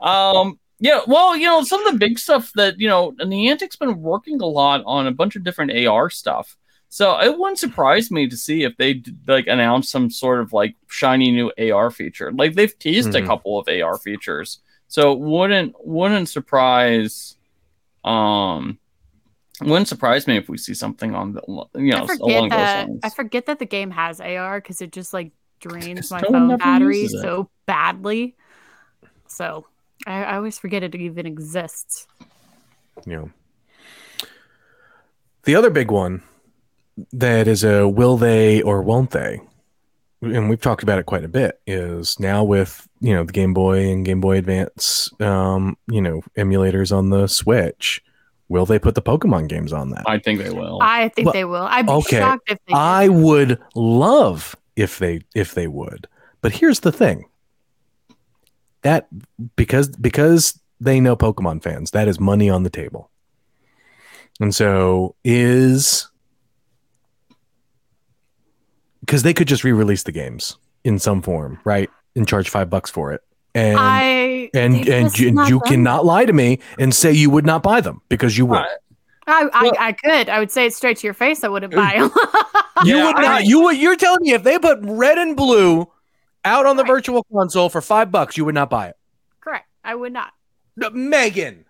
Um, 0.00 0.58
yeah, 0.78 1.00
well, 1.06 1.34
you 1.36 1.46
know, 1.46 1.62
some 1.64 1.86
of 1.86 1.92
the 1.92 1.98
big 1.98 2.18
stuff 2.18 2.52
that, 2.54 2.78
you 2.78 2.86
know, 2.86 3.12
Niantic's 3.12 3.76
been 3.76 4.00
working 4.02 4.40
a 4.42 4.46
lot 4.46 4.82
on 4.84 5.06
a 5.06 5.10
bunch 5.10 5.34
of 5.34 5.42
different 5.42 5.72
AR 5.86 6.10
stuff. 6.10 6.56
So 6.90 7.18
it 7.18 7.36
wouldn't 7.38 7.58
surprise 7.58 8.10
me 8.10 8.28
to 8.28 8.36
see 8.36 8.62
if 8.62 8.76
they 8.76 9.02
like 9.26 9.46
announce 9.46 9.90
some 9.90 10.10
sort 10.10 10.40
of 10.40 10.52
like 10.52 10.76
shiny 10.88 11.30
new 11.30 11.50
AR 11.58 11.90
feature. 11.90 12.30
Like 12.32 12.54
they've 12.54 12.78
teased 12.78 13.10
Mhm. 13.10 13.24
a 13.24 13.26
couple 13.26 13.58
of 13.58 13.68
AR 13.68 13.98
features. 13.98 14.60
So 14.88 15.12
it 15.12 15.18
wouldn't 15.18 15.74
wouldn't 15.84 16.28
surprise 16.28 17.36
um 18.04 18.78
wouldn't 19.60 19.88
surprise 19.88 20.26
me 20.26 20.36
if 20.36 20.48
we 20.48 20.58
see 20.58 20.74
something 20.74 21.14
on 21.14 21.32
the 21.32 21.42
you 21.76 21.92
know 21.92 22.04
I 22.04 22.06
forget 22.06 22.20
along 22.20 22.48
that. 22.50 22.86
those 22.86 22.88
lines. 22.88 23.00
I 23.04 23.10
forget 23.10 23.46
that 23.46 23.58
the 23.58 23.66
game 23.66 23.90
has 23.90 24.20
AR 24.20 24.60
because 24.60 24.80
it 24.80 24.92
just 24.92 25.12
like 25.12 25.32
drains 25.60 26.10
my 26.10 26.20
no 26.20 26.28
phone 26.28 26.56
battery 26.58 27.08
so 27.08 27.48
badly. 27.66 28.36
So 29.26 29.66
I, 30.06 30.24
I 30.24 30.36
always 30.36 30.58
forget 30.58 30.82
it 30.82 30.94
even 30.94 31.26
exists. 31.26 32.06
you 33.06 33.16
know. 33.16 33.30
The 35.44 35.54
other 35.54 35.70
big 35.70 35.90
one 35.90 36.22
that 37.12 37.46
is 37.46 37.62
a 37.64 37.88
will 37.88 38.16
they 38.16 38.62
or 38.62 38.82
won't 38.82 39.10
they, 39.10 39.40
and 40.20 40.50
we've 40.50 40.60
talked 40.60 40.82
about 40.82 40.98
it 40.98 41.06
quite 41.06 41.24
a 41.24 41.28
bit, 41.28 41.60
is 41.66 42.18
now 42.18 42.42
with 42.42 42.88
you 43.00 43.14
know 43.14 43.24
the 43.24 43.32
Game 43.32 43.54
Boy 43.54 43.90
and 43.90 44.04
Game 44.04 44.20
Boy 44.20 44.38
Advance, 44.38 45.10
um, 45.20 45.76
you 45.88 46.00
know, 46.00 46.22
emulators 46.36 46.94
on 46.94 47.10
the 47.10 47.26
Switch. 47.26 48.02
Will 48.48 48.66
they 48.66 48.78
put 48.78 48.94
the 48.94 49.02
Pokemon 49.02 49.48
games 49.48 49.72
on 49.72 49.90
that? 49.90 50.04
I 50.06 50.18
think 50.18 50.40
they 50.40 50.50
will. 50.50 50.78
I 50.80 51.08
think 51.08 51.26
Well, 51.26 51.32
they 51.32 51.44
will. 51.44 51.64
I'd 51.64 51.86
be 51.86 51.92
okay. 51.92 52.18
shocked 52.18 52.50
if 52.50 52.58
they. 52.66 52.74
I 52.74 53.08
didn't. 53.08 53.22
would 53.22 53.58
love 53.74 54.54
if 54.76 54.98
they 54.98 55.20
if 55.34 55.54
they 55.54 55.66
would. 55.66 56.06
But 56.42 56.52
here's 56.52 56.80
the 56.80 56.92
thing. 56.92 57.24
That 58.82 59.08
because 59.56 59.88
because 59.88 60.60
they 60.80 61.00
know 61.00 61.16
Pokemon 61.16 61.62
fans, 61.62 61.90
that 61.90 62.06
is 62.06 62.20
money 62.20 62.48
on 62.48 62.62
the 62.62 62.70
table. 62.70 63.10
And 64.38 64.54
so 64.54 65.16
is 65.24 66.08
because 69.00 69.22
they 69.22 69.32
could 69.34 69.48
just 69.48 69.64
re-release 69.64 70.02
the 70.02 70.12
games 70.12 70.58
in 70.84 70.98
some 70.98 71.22
form, 71.22 71.58
right? 71.64 71.90
And 72.14 72.28
charge 72.28 72.48
five 72.50 72.68
bucks 72.70 72.90
for 72.90 73.12
it. 73.12 73.22
And 73.56 73.78
I 73.78 74.50
and 74.54 74.74
they've 74.74 74.88
and 74.88 75.06
just 75.06 75.18
you, 75.18 75.32
not 75.32 75.48
you 75.48 75.60
cannot 75.60 76.04
lie 76.04 76.26
to 76.26 76.32
me 76.32 76.58
and 76.78 76.94
say 76.94 77.12
you 77.12 77.30
would 77.30 77.46
not 77.46 77.62
buy 77.62 77.80
them 77.80 78.02
because 78.08 78.36
you 78.36 78.46
would. 78.46 78.56
Right. 78.58 78.76
I, 79.26 79.48
I, 79.52 79.62
Well- 79.64 79.74
I 79.78 79.92
could. 79.92 80.28
I 80.28 80.38
would 80.38 80.50
say 80.50 80.66
it 80.66 80.74
straight 80.74 80.98
to 80.98 81.06
your 81.06 81.14
face. 81.14 81.42
I 81.42 81.48
wouldn't 81.48 81.74
buy 81.74 81.94
them. 81.98 82.10
You 82.84 82.96
Yeah, 82.98 83.06
would 83.06 83.16
I- 83.16 83.22
not. 83.22 83.44
You 83.46 83.62
would. 83.62 83.78
You're 83.78 83.96
telling 83.96 84.20
me 84.22 84.32
if 84.34 84.42
they 84.42 84.58
put 84.58 84.78
red 84.82 85.16
and 85.16 85.34
blue 85.34 85.90
out 86.44 86.66
on 86.66 86.76
the 86.76 86.82
Right. 86.82 86.88
virtual 86.92 87.24
console 87.32 87.70
for 87.70 87.80
five 87.80 88.12
bucks, 88.12 88.36
you 88.36 88.44
would 88.44 88.54
not 88.54 88.68
buy 88.68 88.88
it. 88.88 88.96
Correct. 89.40 89.66
I 89.82 89.94
would 89.94 90.12
not. 90.12 90.32
No, 90.76 90.90
Megan. 90.90 91.64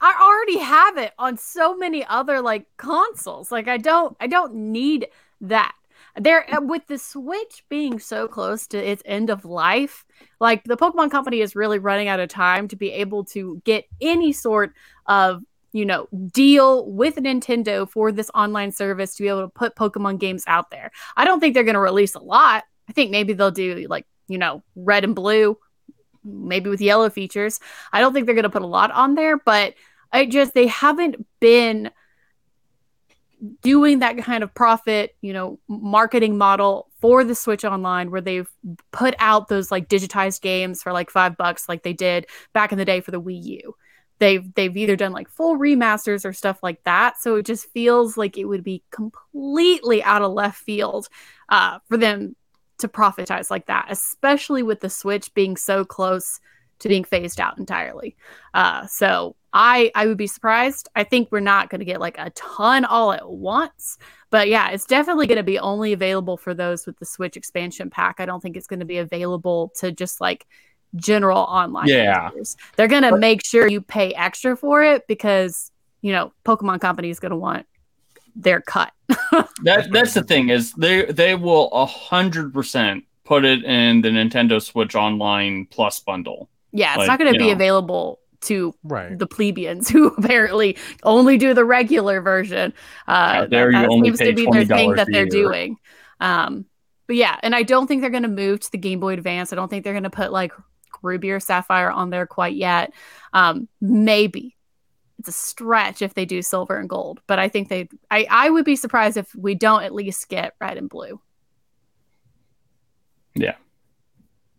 I 0.00 0.16
already 0.20 0.58
have 0.64 0.96
it 0.96 1.12
on 1.18 1.36
so 1.36 1.76
many 1.76 2.04
other 2.06 2.40
like 2.40 2.64
consoles. 2.78 3.52
Like 3.52 3.68
I 3.68 3.76
don't 3.76 4.16
I 4.18 4.26
don't 4.26 4.54
need 4.54 5.08
that. 5.42 5.74
There 6.18 6.46
uh, 6.54 6.60
with 6.62 6.86
the 6.86 6.96
Switch 6.98 7.62
being 7.68 7.98
so 7.98 8.26
close 8.26 8.66
to 8.68 8.78
its 8.78 9.02
end 9.04 9.28
of 9.30 9.44
life, 9.44 10.03
like 10.40 10.64
the 10.64 10.76
Pokemon 10.76 11.10
company 11.10 11.40
is 11.40 11.56
really 11.56 11.78
running 11.78 12.08
out 12.08 12.20
of 12.20 12.28
time 12.28 12.68
to 12.68 12.76
be 12.76 12.90
able 12.92 13.24
to 13.26 13.60
get 13.64 13.86
any 14.00 14.32
sort 14.32 14.72
of, 15.06 15.42
you 15.72 15.84
know, 15.84 16.08
deal 16.32 16.90
with 16.90 17.16
Nintendo 17.16 17.88
for 17.88 18.12
this 18.12 18.30
online 18.34 18.72
service 18.72 19.14
to 19.16 19.22
be 19.22 19.28
able 19.28 19.42
to 19.42 19.48
put 19.48 19.74
Pokemon 19.74 20.18
games 20.20 20.44
out 20.46 20.70
there. 20.70 20.90
I 21.16 21.24
don't 21.24 21.40
think 21.40 21.54
they're 21.54 21.64
going 21.64 21.74
to 21.74 21.80
release 21.80 22.14
a 22.14 22.20
lot. 22.20 22.64
I 22.88 22.92
think 22.92 23.10
maybe 23.10 23.32
they'll 23.32 23.50
do 23.50 23.86
like, 23.88 24.06
you 24.28 24.38
know, 24.38 24.62
red 24.76 25.04
and 25.04 25.14
blue, 25.14 25.58
maybe 26.22 26.70
with 26.70 26.80
yellow 26.80 27.10
features. 27.10 27.60
I 27.92 28.00
don't 28.00 28.12
think 28.12 28.26
they're 28.26 28.34
going 28.34 28.44
to 28.44 28.50
put 28.50 28.62
a 28.62 28.66
lot 28.66 28.90
on 28.90 29.14
there, 29.14 29.36
but 29.36 29.74
I 30.12 30.26
just 30.26 30.54
they 30.54 30.68
haven't 30.68 31.26
been 31.40 31.90
doing 33.62 33.98
that 33.98 34.18
kind 34.18 34.42
of 34.42 34.54
profit, 34.54 35.16
you 35.20 35.32
know, 35.32 35.58
marketing 35.68 36.38
model 36.38 36.88
for 37.00 37.24
the 37.24 37.34
Switch 37.34 37.64
Online 37.64 38.10
where 38.10 38.20
they've 38.20 38.48
put 38.92 39.14
out 39.18 39.48
those 39.48 39.70
like 39.70 39.88
digitized 39.88 40.40
games 40.40 40.82
for 40.82 40.92
like 40.92 41.10
5 41.10 41.36
bucks 41.36 41.68
like 41.68 41.82
they 41.82 41.92
did 41.92 42.26
back 42.52 42.72
in 42.72 42.78
the 42.78 42.84
day 42.84 43.00
for 43.00 43.10
the 43.10 43.20
Wii 43.20 43.42
U. 43.44 43.76
They've 44.20 44.54
they've 44.54 44.76
either 44.76 44.96
done 44.96 45.12
like 45.12 45.28
full 45.28 45.58
remasters 45.58 46.24
or 46.24 46.32
stuff 46.32 46.62
like 46.62 46.82
that, 46.84 47.20
so 47.20 47.36
it 47.36 47.46
just 47.46 47.68
feels 47.70 48.16
like 48.16 48.38
it 48.38 48.44
would 48.44 48.62
be 48.62 48.82
completely 48.90 50.02
out 50.04 50.22
of 50.22 50.32
left 50.32 50.58
field 50.58 51.08
uh, 51.48 51.80
for 51.88 51.96
them 51.96 52.36
to 52.78 52.88
profitize 52.88 53.50
like 53.50 53.66
that, 53.66 53.86
especially 53.90 54.62
with 54.62 54.80
the 54.80 54.88
Switch 54.88 55.34
being 55.34 55.56
so 55.56 55.84
close 55.84 56.40
to 56.78 56.88
being 56.88 57.04
phased 57.04 57.40
out 57.40 57.58
entirely. 57.58 58.16
Uh, 58.52 58.86
so 58.86 59.36
I 59.54 59.92
I 59.94 60.06
would 60.06 60.18
be 60.18 60.26
surprised. 60.26 60.88
I 60.96 61.04
think 61.04 61.28
we're 61.30 61.38
not 61.40 61.70
going 61.70 61.78
to 61.78 61.84
get 61.84 62.00
like 62.00 62.18
a 62.18 62.30
ton 62.30 62.84
all 62.84 63.12
at 63.12 63.30
once, 63.30 63.96
but 64.30 64.48
yeah, 64.48 64.70
it's 64.70 64.84
definitely 64.84 65.28
going 65.28 65.36
to 65.38 65.44
be 65.44 65.60
only 65.60 65.92
available 65.92 66.36
for 66.36 66.52
those 66.54 66.84
with 66.86 66.98
the 66.98 67.06
Switch 67.06 67.36
expansion 67.36 67.88
pack. 67.88 68.16
I 68.18 68.26
don't 68.26 68.42
think 68.42 68.56
it's 68.56 68.66
going 68.66 68.80
to 68.80 68.84
be 68.86 68.98
available 68.98 69.72
to 69.76 69.92
just 69.92 70.20
like 70.20 70.44
general 70.96 71.38
online. 71.38 71.86
Yeah. 71.88 72.30
users. 72.32 72.56
they're 72.76 72.88
going 72.88 73.02
to 73.04 73.16
make 73.16 73.44
sure 73.44 73.68
you 73.68 73.80
pay 73.80 74.12
extra 74.14 74.56
for 74.56 74.82
it 74.82 75.06
because 75.06 75.70
you 76.02 76.10
know 76.12 76.32
Pokemon 76.44 76.80
Company 76.80 77.10
is 77.10 77.20
going 77.20 77.30
to 77.30 77.36
want 77.36 77.66
their 78.36 78.60
cut. 78.60 78.92
That 79.62 79.90
that's 79.92 80.14
the 80.14 80.22
thing 80.24 80.48
is 80.50 80.72
they 80.72 81.04
they 81.06 81.36
will 81.36 81.68
a 81.70 81.86
hundred 81.86 82.52
percent 82.52 83.04
put 83.24 83.44
it 83.44 83.64
in 83.64 84.00
the 84.02 84.08
Nintendo 84.08 84.60
Switch 84.60 84.94
Online 84.96 85.66
Plus 85.70 86.00
bundle. 86.00 86.50
yeah, 86.72 86.90
it's 86.90 86.98
Like, 86.98 87.06
not 87.08 87.18
going 87.20 87.32
to 87.32 87.38
be 87.38 87.46
know. 87.46 87.52
available 87.52 88.18
to 88.44 88.74
Right. 88.82 89.18
the 89.18 89.26
plebeians 89.26 89.88
who 89.90 90.08
apparently 90.08 90.76
only 91.02 91.36
do 91.38 91.54
the 91.54 91.64
regular 91.64 92.20
version. 92.20 92.72
Uh, 93.08 93.10
Out 93.10 93.50
there, 93.50 93.70
that, 93.72 93.88
that 93.88 93.90
seems 93.90 94.18
to 94.18 94.32
be 94.32 94.46
their 94.50 94.64
thing 94.64 94.94
that 94.94 95.08
they're 95.10 95.22
year. 95.22 95.30
doing. 95.30 95.76
Um, 96.20 96.66
but 97.06 97.16
yeah, 97.16 97.38
and 97.42 97.54
I 97.54 97.62
don't 97.64 97.86
think 97.86 98.00
they're 98.00 98.10
going 98.10 98.22
to 98.22 98.28
move 98.28 98.60
to 98.60 98.72
the 98.72 98.78
Game 98.78 99.00
Boy 99.00 99.12
Advance. 99.12 99.52
I 99.52 99.56
don't 99.56 99.68
think 99.68 99.84
they're 99.84 99.92
going 99.92 100.04
to 100.04 100.10
put 100.10 100.32
like 100.32 100.52
Ruby 101.02 101.30
or 101.32 101.40
Sapphire 101.40 101.90
on 101.90 102.10
there 102.10 102.26
quite 102.26 102.54
yet. 102.54 102.92
Um, 103.34 103.68
maybe 103.80 104.56
it's 105.18 105.28
a 105.28 105.32
stretch 105.32 106.00
if 106.02 106.14
they 106.14 106.24
do 106.24 106.40
silver 106.40 106.76
and 106.78 106.88
gold, 106.88 107.20
but 107.26 107.38
I 107.38 107.48
think 107.48 107.68
they 107.68 107.88
I 108.10 108.26
I 108.30 108.50
would 108.50 108.64
be 108.64 108.76
surprised 108.76 109.16
if 109.16 109.34
we 109.34 109.54
don't 109.54 109.82
at 109.82 109.94
least 109.94 110.28
get 110.28 110.54
red 110.60 110.78
and 110.78 110.88
blue. 110.88 111.20
Yeah. 113.34 113.56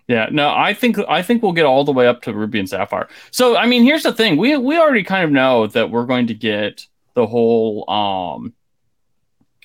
Yeah, 0.08 0.28
no, 0.32 0.54
I 0.54 0.74
think 0.74 0.98
I 1.10 1.22
think 1.22 1.42
we'll 1.42 1.52
get 1.52 1.66
all 1.66 1.84
the 1.84 1.92
way 1.92 2.08
up 2.08 2.22
to 2.24 2.34
Ruby 2.34 2.60
and 2.60 2.70
Sapphire. 2.70 3.08
So, 3.32 3.58
I 3.58 3.66
mean, 3.66 3.84
here's 3.84 4.04
the 4.04 4.14
thing: 4.14 4.38
we 4.38 4.56
we 4.58 4.78
already 4.78 5.04
kind 5.04 5.24
of 5.24 5.32
know 5.32 5.68
that 5.68 5.90
we're 5.90 6.06
going 6.06 6.28
to 6.28 6.36
get 6.36 6.86
the 7.16 7.26
whole 7.26 7.90
um 7.90 8.54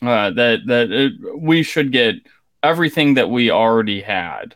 uh, 0.03 0.31
that 0.31 0.61
that 0.67 0.91
it, 0.91 1.13
we 1.37 1.63
should 1.63 1.93
get 1.93 2.15
everything 2.63 3.15
that 3.15 3.29
we 3.29 3.51
already 3.51 4.01
had 4.01 4.55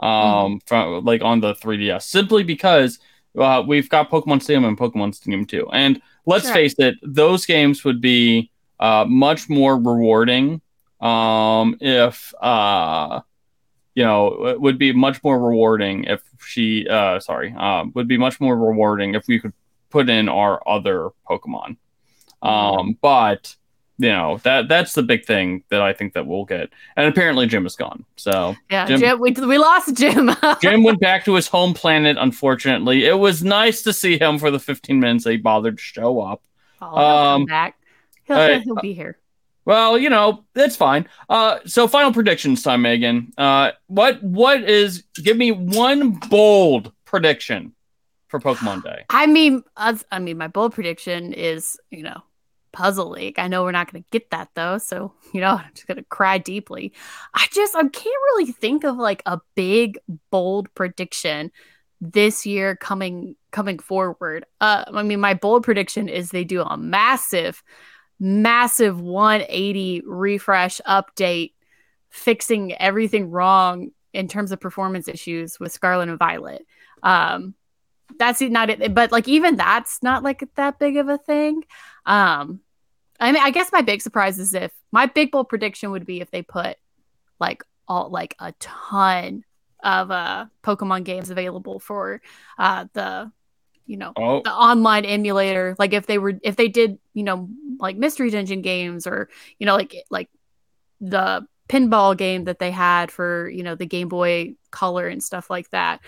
um 0.00 0.08
mm-hmm. 0.08 0.56
from 0.66 1.04
like 1.04 1.22
on 1.22 1.40
the 1.40 1.54
3DS 1.54 2.02
simply 2.02 2.42
because 2.42 2.98
uh, 3.38 3.62
we've 3.66 3.88
got 3.88 4.10
Pokemon 4.10 4.42
Stadium 4.42 4.64
and 4.64 4.78
Pokemon 4.78 5.14
Stadium 5.14 5.44
2. 5.44 5.68
And 5.72 6.00
let's 6.24 6.46
sure. 6.46 6.54
face 6.54 6.74
it, 6.78 6.96
those 7.02 7.46
games 7.46 7.84
would 7.84 8.00
be 8.00 8.50
uh, 8.80 9.04
much 9.06 9.48
more 9.48 9.76
rewarding 9.76 10.60
um, 11.00 11.76
if 11.80 12.32
uh, 12.40 13.20
you 13.96 14.04
know, 14.04 14.46
it 14.46 14.60
would 14.60 14.78
be 14.78 14.92
much 14.92 15.24
more 15.24 15.38
rewarding 15.40 16.04
if 16.04 16.22
she, 16.38 16.86
uh, 16.86 17.18
sorry, 17.18 17.54
uh, 17.58 17.86
would 17.94 18.06
be 18.06 18.18
much 18.18 18.40
more 18.40 18.56
rewarding 18.56 19.14
if 19.14 19.26
we 19.26 19.40
could 19.40 19.54
put 19.88 20.10
in 20.10 20.28
our 20.28 20.62
other 20.68 21.08
Pokemon. 21.28 21.78
Um, 22.42 22.98
but 23.00 23.56
you 23.98 24.10
know 24.10 24.38
that 24.44 24.68
that's 24.68 24.92
the 24.92 25.02
big 25.02 25.24
thing 25.24 25.64
that 25.70 25.80
I 25.80 25.94
think 25.94 26.12
that 26.12 26.26
we'll 26.26 26.44
get. 26.44 26.68
And 26.96 27.06
apparently, 27.06 27.46
Jim 27.46 27.64
is 27.64 27.74
gone. 27.74 28.04
So 28.16 28.54
yeah, 28.70 28.86
Jim, 28.86 29.00
Jim 29.00 29.18
we 29.18 29.30
we 29.32 29.56
lost 29.56 29.96
Jim. 29.96 30.30
Jim 30.60 30.84
went 30.84 31.00
back 31.00 31.24
to 31.24 31.34
his 31.34 31.48
home 31.48 31.72
planet. 31.72 32.18
Unfortunately, 32.20 33.06
it 33.06 33.18
was 33.18 33.42
nice 33.42 33.80
to 33.82 33.94
see 33.94 34.18
him 34.18 34.38
for 34.38 34.50
the 34.50 34.60
15 34.60 35.00
minutes 35.00 35.24
he 35.24 35.38
bothered 35.38 35.78
to 35.78 35.82
show 35.82 36.20
up. 36.20 36.42
Oh, 36.82 36.96
um, 36.98 37.46
back. 37.46 37.78
He'll, 38.24 38.36
uh, 38.36 38.58
he'll 38.60 38.74
be 38.76 38.92
here. 38.92 39.16
Well, 39.66 39.98
you 39.98 40.08
know, 40.08 40.44
that's 40.54 40.76
fine. 40.76 41.08
Uh, 41.28 41.58
so 41.66 41.88
final 41.88 42.12
predictions 42.12 42.62
time, 42.62 42.82
Megan. 42.82 43.32
Uh, 43.36 43.72
what 43.88 44.22
what 44.22 44.62
is? 44.62 45.04
Give 45.16 45.36
me 45.36 45.50
one 45.50 46.12
bold 46.30 46.92
prediction 47.04 47.74
for 48.28 48.40
Pokemon 48.40 48.84
Day. 48.84 49.04
I 49.10 49.26
mean, 49.26 49.62
I 49.76 50.18
mean, 50.20 50.38
my 50.38 50.48
bold 50.48 50.72
prediction 50.72 51.32
is, 51.32 51.76
you 51.90 52.04
know, 52.04 52.22
Puzzle 52.72 53.10
League. 53.10 53.38
I 53.38 53.48
know 53.48 53.64
we're 53.64 53.72
not 53.72 53.90
going 53.90 54.04
to 54.04 54.08
get 54.10 54.30
that 54.30 54.50
though, 54.54 54.78
so 54.78 55.12
you 55.34 55.40
know, 55.40 55.50
I'm 55.64 55.70
just 55.74 55.88
going 55.88 55.98
to 55.98 56.04
cry 56.04 56.38
deeply. 56.38 56.92
I 57.34 57.46
just 57.52 57.74
I 57.74 57.80
can't 57.80 57.94
really 58.04 58.52
think 58.52 58.84
of 58.84 58.96
like 58.96 59.22
a 59.26 59.40
big 59.56 59.98
bold 60.30 60.72
prediction 60.74 61.50
this 62.00 62.46
year 62.46 62.76
coming 62.76 63.34
coming 63.50 63.80
forward. 63.80 64.46
Uh, 64.60 64.84
I 64.92 65.02
mean, 65.02 65.20
my 65.20 65.34
bold 65.34 65.64
prediction 65.64 66.08
is 66.08 66.30
they 66.30 66.44
do 66.44 66.62
a 66.62 66.76
massive 66.76 67.64
massive 68.18 69.00
180 69.00 70.02
refresh 70.06 70.80
update 70.86 71.52
fixing 72.08 72.72
everything 72.74 73.30
wrong 73.30 73.90
in 74.12 74.28
terms 74.28 74.52
of 74.52 74.60
performance 74.60 75.08
issues 75.08 75.60
with 75.60 75.72
Scarlet 75.72 76.08
and 76.08 76.18
Violet. 76.18 76.66
Um, 77.02 77.54
that's 78.18 78.40
not 78.40 78.70
it, 78.70 78.94
but 78.94 79.12
like 79.12 79.28
even 79.28 79.56
that's 79.56 80.02
not 80.02 80.22
like 80.22 80.42
that 80.54 80.78
big 80.78 80.96
of 80.96 81.08
a 81.08 81.18
thing. 81.18 81.64
Um, 82.06 82.60
I 83.20 83.32
mean, 83.32 83.42
I 83.42 83.50
guess 83.50 83.72
my 83.72 83.82
big 83.82 84.00
surprise 84.02 84.38
is 84.38 84.54
if 84.54 84.72
my 84.92 85.06
big 85.06 85.30
bold 85.30 85.48
prediction 85.48 85.90
would 85.90 86.06
be 86.06 86.20
if 86.20 86.30
they 86.30 86.42
put 86.42 86.76
like 87.38 87.62
all 87.88 88.10
like 88.10 88.34
a 88.38 88.52
ton 88.58 89.44
of 89.82 90.10
uh 90.10 90.46
Pokemon 90.62 91.04
games 91.04 91.30
available 91.30 91.78
for 91.78 92.20
uh 92.58 92.86
the 92.94 93.30
you 93.86 93.96
know 93.96 94.12
oh. 94.16 94.42
the 94.42 94.52
online 94.52 95.04
emulator 95.04 95.74
like 95.78 95.92
if 95.92 96.06
they 96.06 96.18
were 96.18 96.34
if 96.42 96.56
they 96.56 96.68
did 96.68 96.98
you 97.14 97.22
know 97.22 97.48
like 97.78 97.96
mystery 97.96 98.30
dungeon 98.30 98.62
games 98.62 99.06
or 99.06 99.28
you 99.58 99.66
know 99.66 99.76
like 99.76 99.94
like 100.10 100.28
the 101.00 101.46
pinball 101.68 102.16
game 102.16 102.44
that 102.44 102.58
they 102.58 102.70
had 102.70 103.10
for 103.10 103.48
you 103.48 103.62
know 103.62 103.74
the 103.74 103.86
game 103.86 104.08
boy 104.08 104.54
color 104.70 105.08
and 105.08 105.22
stuff 105.22 105.50
like 105.50 105.68
that 105.70 106.00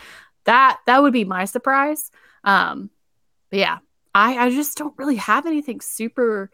that 0.45 0.79
that 0.87 1.03
would 1.03 1.13
be 1.13 1.25
my 1.25 1.45
surprise. 1.45 2.11
Um 2.45 2.91
but 3.51 3.59
yeah 3.59 3.79
i 4.15 4.47
i 4.47 4.51
just 4.51 4.79
don't 4.79 4.97
really 4.97 5.17
have 5.17 5.47
anything 5.47 5.81
super 5.81 6.51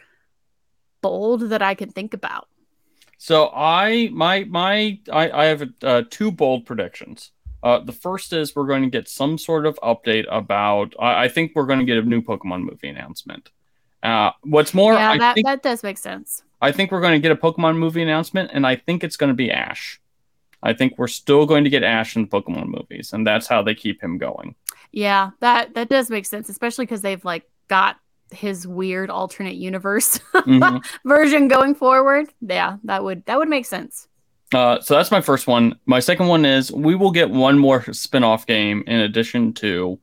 bold 1.00 1.50
that 1.50 1.62
i 1.62 1.74
can 1.74 1.90
think 1.90 2.14
about. 2.14 2.48
So 3.18 3.50
i 3.54 4.08
my 4.12 4.44
my 4.44 4.98
i 5.12 5.30
i 5.30 5.44
have 5.46 5.68
uh, 5.82 6.02
two 6.08 6.32
bold 6.32 6.66
predictions 6.66 7.30
uh, 7.64 7.78
the 7.78 7.92
first 7.92 8.34
is 8.34 8.54
we're 8.54 8.66
going 8.66 8.82
to 8.82 8.90
get 8.90 9.08
some 9.08 9.38
sort 9.38 9.64
of 9.64 9.78
update 9.82 10.26
about. 10.30 10.94
I, 11.00 11.24
I 11.24 11.28
think 11.28 11.52
we're 11.54 11.64
going 11.64 11.78
to 11.78 11.84
get 11.86 11.96
a 11.96 12.02
new 12.02 12.20
Pokemon 12.20 12.62
movie 12.62 12.88
announcement. 12.88 13.50
Uh, 14.02 14.32
what's 14.42 14.74
more, 14.74 14.92
yeah, 14.92 15.16
that, 15.16 15.34
think, 15.34 15.46
that 15.46 15.62
does 15.62 15.82
make 15.82 15.96
sense. 15.96 16.42
I 16.60 16.72
think 16.72 16.92
we're 16.92 17.00
going 17.00 17.14
to 17.14 17.20
get 17.26 17.32
a 17.32 17.36
Pokemon 17.36 17.78
movie 17.78 18.02
announcement, 18.02 18.50
and 18.52 18.66
I 18.66 18.76
think 18.76 19.02
it's 19.02 19.16
going 19.16 19.28
to 19.28 19.34
be 19.34 19.50
Ash. 19.50 19.98
I 20.62 20.74
think 20.74 20.98
we're 20.98 21.08
still 21.08 21.46
going 21.46 21.64
to 21.64 21.70
get 21.70 21.82
Ash 21.82 22.16
in 22.16 22.28
Pokemon 22.28 22.66
movies, 22.66 23.14
and 23.14 23.26
that's 23.26 23.46
how 23.46 23.62
they 23.62 23.74
keep 23.74 24.02
him 24.02 24.18
going. 24.18 24.54
Yeah, 24.92 25.30
that 25.40 25.74
that 25.74 25.88
does 25.88 26.10
make 26.10 26.26
sense, 26.26 26.50
especially 26.50 26.84
because 26.84 27.00
they've 27.00 27.24
like 27.24 27.48
got 27.68 27.96
his 28.30 28.66
weird 28.66 29.08
alternate 29.08 29.54
universe 29.54 30.18
mm-hmm. 30.34 31.08
version 31.08 31.48
going 31.48 31.74
forward. 31.74 32.28
Yeah, 32.42 32.76
that 32.84 33.02
would 33.02 33.24
that 33.24 33.38
would 33.38 33.48
make 33.48 33.64
sense. 33.64 34.06
Uh, 34.54 34.80
so 34.80 34.94
that's 34.94 35.10
my 35.10 35.20
first 35.20 35.46
one. 35.46 35.78
My 35.86 36.00
second 36.00 36.28
one 36.28 36.44
is 36.44 36.70
we 36.70 36.94
will 36.94 37.10
get 37.10 37.30
one 37.30 37.58
more 37.58 37.92
spin-off 37.92 38.46
game 38.46 38.84
in 38.86 39.00
addition 39.00 39.52
to 39.54 39.98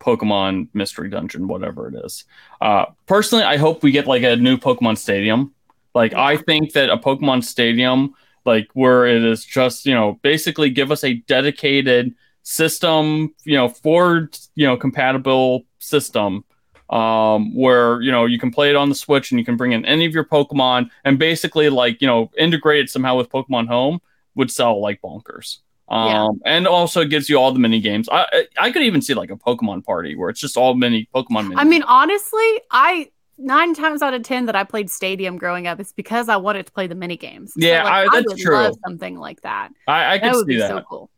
Pokemon 0.00 0.68
Mystery 0.74 1.08
Dungeon, 1.08 1.48
whatever 1.48 1.88
it 1.88 2.04
is. 2.04 2.24
Uh, 2.60 2.86
personally, 3.06 3.44
I 3.44 3.56
hope 3.56 3.82
we 3.82 3.90
get 3.90 4.06
like 4.06 4.22
a 4.22 4.36
new 4.36 4.56
Pokemon 4.56 4.98
Stadium. 4.98 5.54
Like 5.94 6.14
I 6.14 6.36
think 6.36 6.72
that 6.72 6.90
a 6.90 6.96
Pokemon 6.96 7.42
Stadium, 7.42 8.14
like 8.44 8.68
where 8.74 9.06
it 9.06 9.24
is 9.24 9.44
just 9.44 9.86
you 9.86 9.94
know 9.94 10.18
basically 10.22 10.70
give 10.70 10.92
us 10.92 11.02
a 11.02 11.14
dedicated 11.14 12.14
system, 12.42 13.34
you 13.44 13.56
know, 13.56 13.68
Ford, 13.68 14.38
you 14.54 14.66
know, 14.66 14.76
compatible 14.76 15.64
system 15.78 16.44
um, 16.90 17.54
where 17.54 18.00
you 18.00 18.12
know 18.12 18.26
you 18.26 18.38
can 18.38 18.50
play 18.50 18.70
it 18.70 18.76
on 18.76 18.88
the 18.88 18.94
Switch 18.94 19.30
and 19.30 19.38
you 19.38 19.44
can 19.44 19.56
bring 19.56 19.72
in 19.72 19.84
any 19.84 20.06
of 20.06 20.14
your 20.14 20.24
Pokemon 20.24 20.90
and 21.04 21.18
basically 21.18 21.68
like 21.68 22.00
you 22.00 22.06
know 22.06 22.30
integrate 22.38 22.84
it 22.84 22.90
somehow 22.90 23.16
with 23.16 23.28
Pokemon 23.28 23.68
Home 23.68 24.00
would 24.34 24.50
sell 24.50 24.80
like 24.80 25.00
bonkers. 25.00 25.58
Um, 25.88 26.08
yeah. 26.08 26.28
and 26.56 26.66
also 26.66 27.02
it 27.02 27.10
gives 27.10 27.28
you 27.28 27.36
all 27.36 27.52
the 27.52 27.60
mini 27.60 27.80
games. 27.80 28.08
I 28.10 28.46
I 28.58 28.70
could 28.70 28.82
even 28.82 29.02
see 29.02 29.14
like 29.14 29.30
a 29.30 29.36
Pokemon 29.36 29.84
party 29.84 30.16
where 30.16 30.30
it's 30.30 30.40
just 30.40 30.56
all 30.56 30.74
mini 30.74 31.08
Pokemon. 31.14 31.48
Mini 31.48 31.56
I 31.56 31.64
mean, 31.64 31.82
honestly, 31.82 32.60
I 32.70 33.10
nine 33.38 33.74
times 33.74 34.02
out 34.02 34.14
of 34.14 34.22
ten 34.22 34.46
that 34.46 34.56
I 34.56 34.64
played 34.64 34.90
Stadium 34.90 35.38
growing 35.38 35.66
up, 35.66 35.78
it's 35.78 35.92
because 35.92 36.28
I 36.28 36.36
wanted 36.36 36.66
to 36.66 36.72
play 36.72 36.86
the 36.86 36.94
mini 36.94 37.16
games. 37.16 37.52
Yeah, 37.56 37.82
so, 37.82 37.84
like, 37.84 38.08
I, 38.12 38.20
that's 38.20 38.32
I 38.32 38.42
true. 38.42 38.72
something 38.84 39.18
like 39.18 39.42
that. 39.42 39.70
I, 39.86 40.14
I 40.14 40.18
could 40.18 40.28
that 40.28 40.34
would 40.34 40.46
see 40.46 40.54
be 40.54 40.58
that. 40.58 40.68
So 40.70 40.82
cool. 40.88 41.10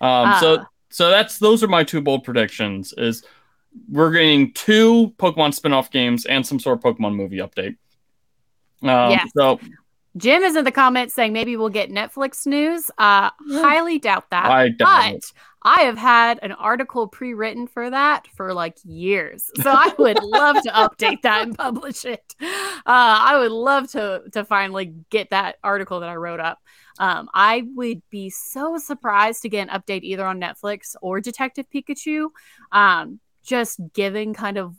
Um, 0.00 0.28
uh, 0.28 0.40
so 0.40 0.64
so 0.90 1.10
that's 1.10 1.38
those 1.38 1.62
are 1.62 1.68
my 1.68 1.84
two 1.84 2.00
bold 2.00 2.22
predictions. 2.24 2.94
Is 2.96 3.24
we're 3.88 4.10
getting 4.10 4.52
two 4.52 5.12
Pokemon 5.18 5.54
spin-off 5.54 5.90
games 5.90 6.26
and 6.26 6.46
some 6.46 6.58
sort 6.58 6.78
of 6.78 6.84
Pokemon 6.84 7.14
movie 7.14 7.38
update. 7.38 7.76
Um, 8.82 9.10
yes. 9.10 9.30
So 9.36 9.60
Jim 10.16 10.42
is 10.42 10.56
in 10.56 10.64
the 10.64 10.72
comments 10.72 11.14
saying 11.14 11.32
maybe 11.32 11.56
we'll 11.56 11.70
get 11.70 11.90
Netflix 11.90 12.46
news. 12.46 12.90
Uh, 12.98 13.30
highly 13.50 13.98
doubt 13.98 14.28
that. 14.30 14.46
I 14.46 14.68
doubt 14.68 15.12
but 15.12 15.32
I 15.62 15.82
have 15.82 15.96
had 15.96 16.38
an 16.42 16.52
article 16.52 17.06
pre-written 17.06 17.66
for 17.66 17.88
that 17.88 18.26
for 18.36 18.52
like 18.52 18.76
years, 18.84 19.50
so 19.62 19.70
I 19.70 19.94
would 19.98 20.22
love 20.22 20.56
to 20.62 20.70
update 20.70 21.22
that 21.22 21.42
and 21.42 21.56
publish 21.56 22.04
it. 22.04 22.34
Uh, 22.40 22.80
I 22.86 23.38
would 23.38 23.52
love 23.52 23.90
to 23.92 24.22
to 24.32 24.44
finally 24.44 24.94
get 25.08 25.30
that 25.30 25.56
article 25.64 26.00
that 26.00 26.08
I 26.08 26.16
wrote 26.16 26.40
up. 26.40 26.58
Um, 26.98 27.30
I 27.32 27.62
would 27.74 28.02
be 28.10 28.28
so 28.28 28.76
surprised 28.76 29.42
to 29.42 29.48
get 29.48 29.68
an 29.68 29.80
update 29.80 30.02
either 30.02 30.26
on 30.26 30.40
Netflix 30.40 30.94
or 31.00 31.20
Detective 31.20 31.66
Pikachu. 31.74 32.28
Um, 32.70 33.20
just 33.42 33.80
giving 33.92 34.34
kind 34.34 34.58
of 34.58 34.74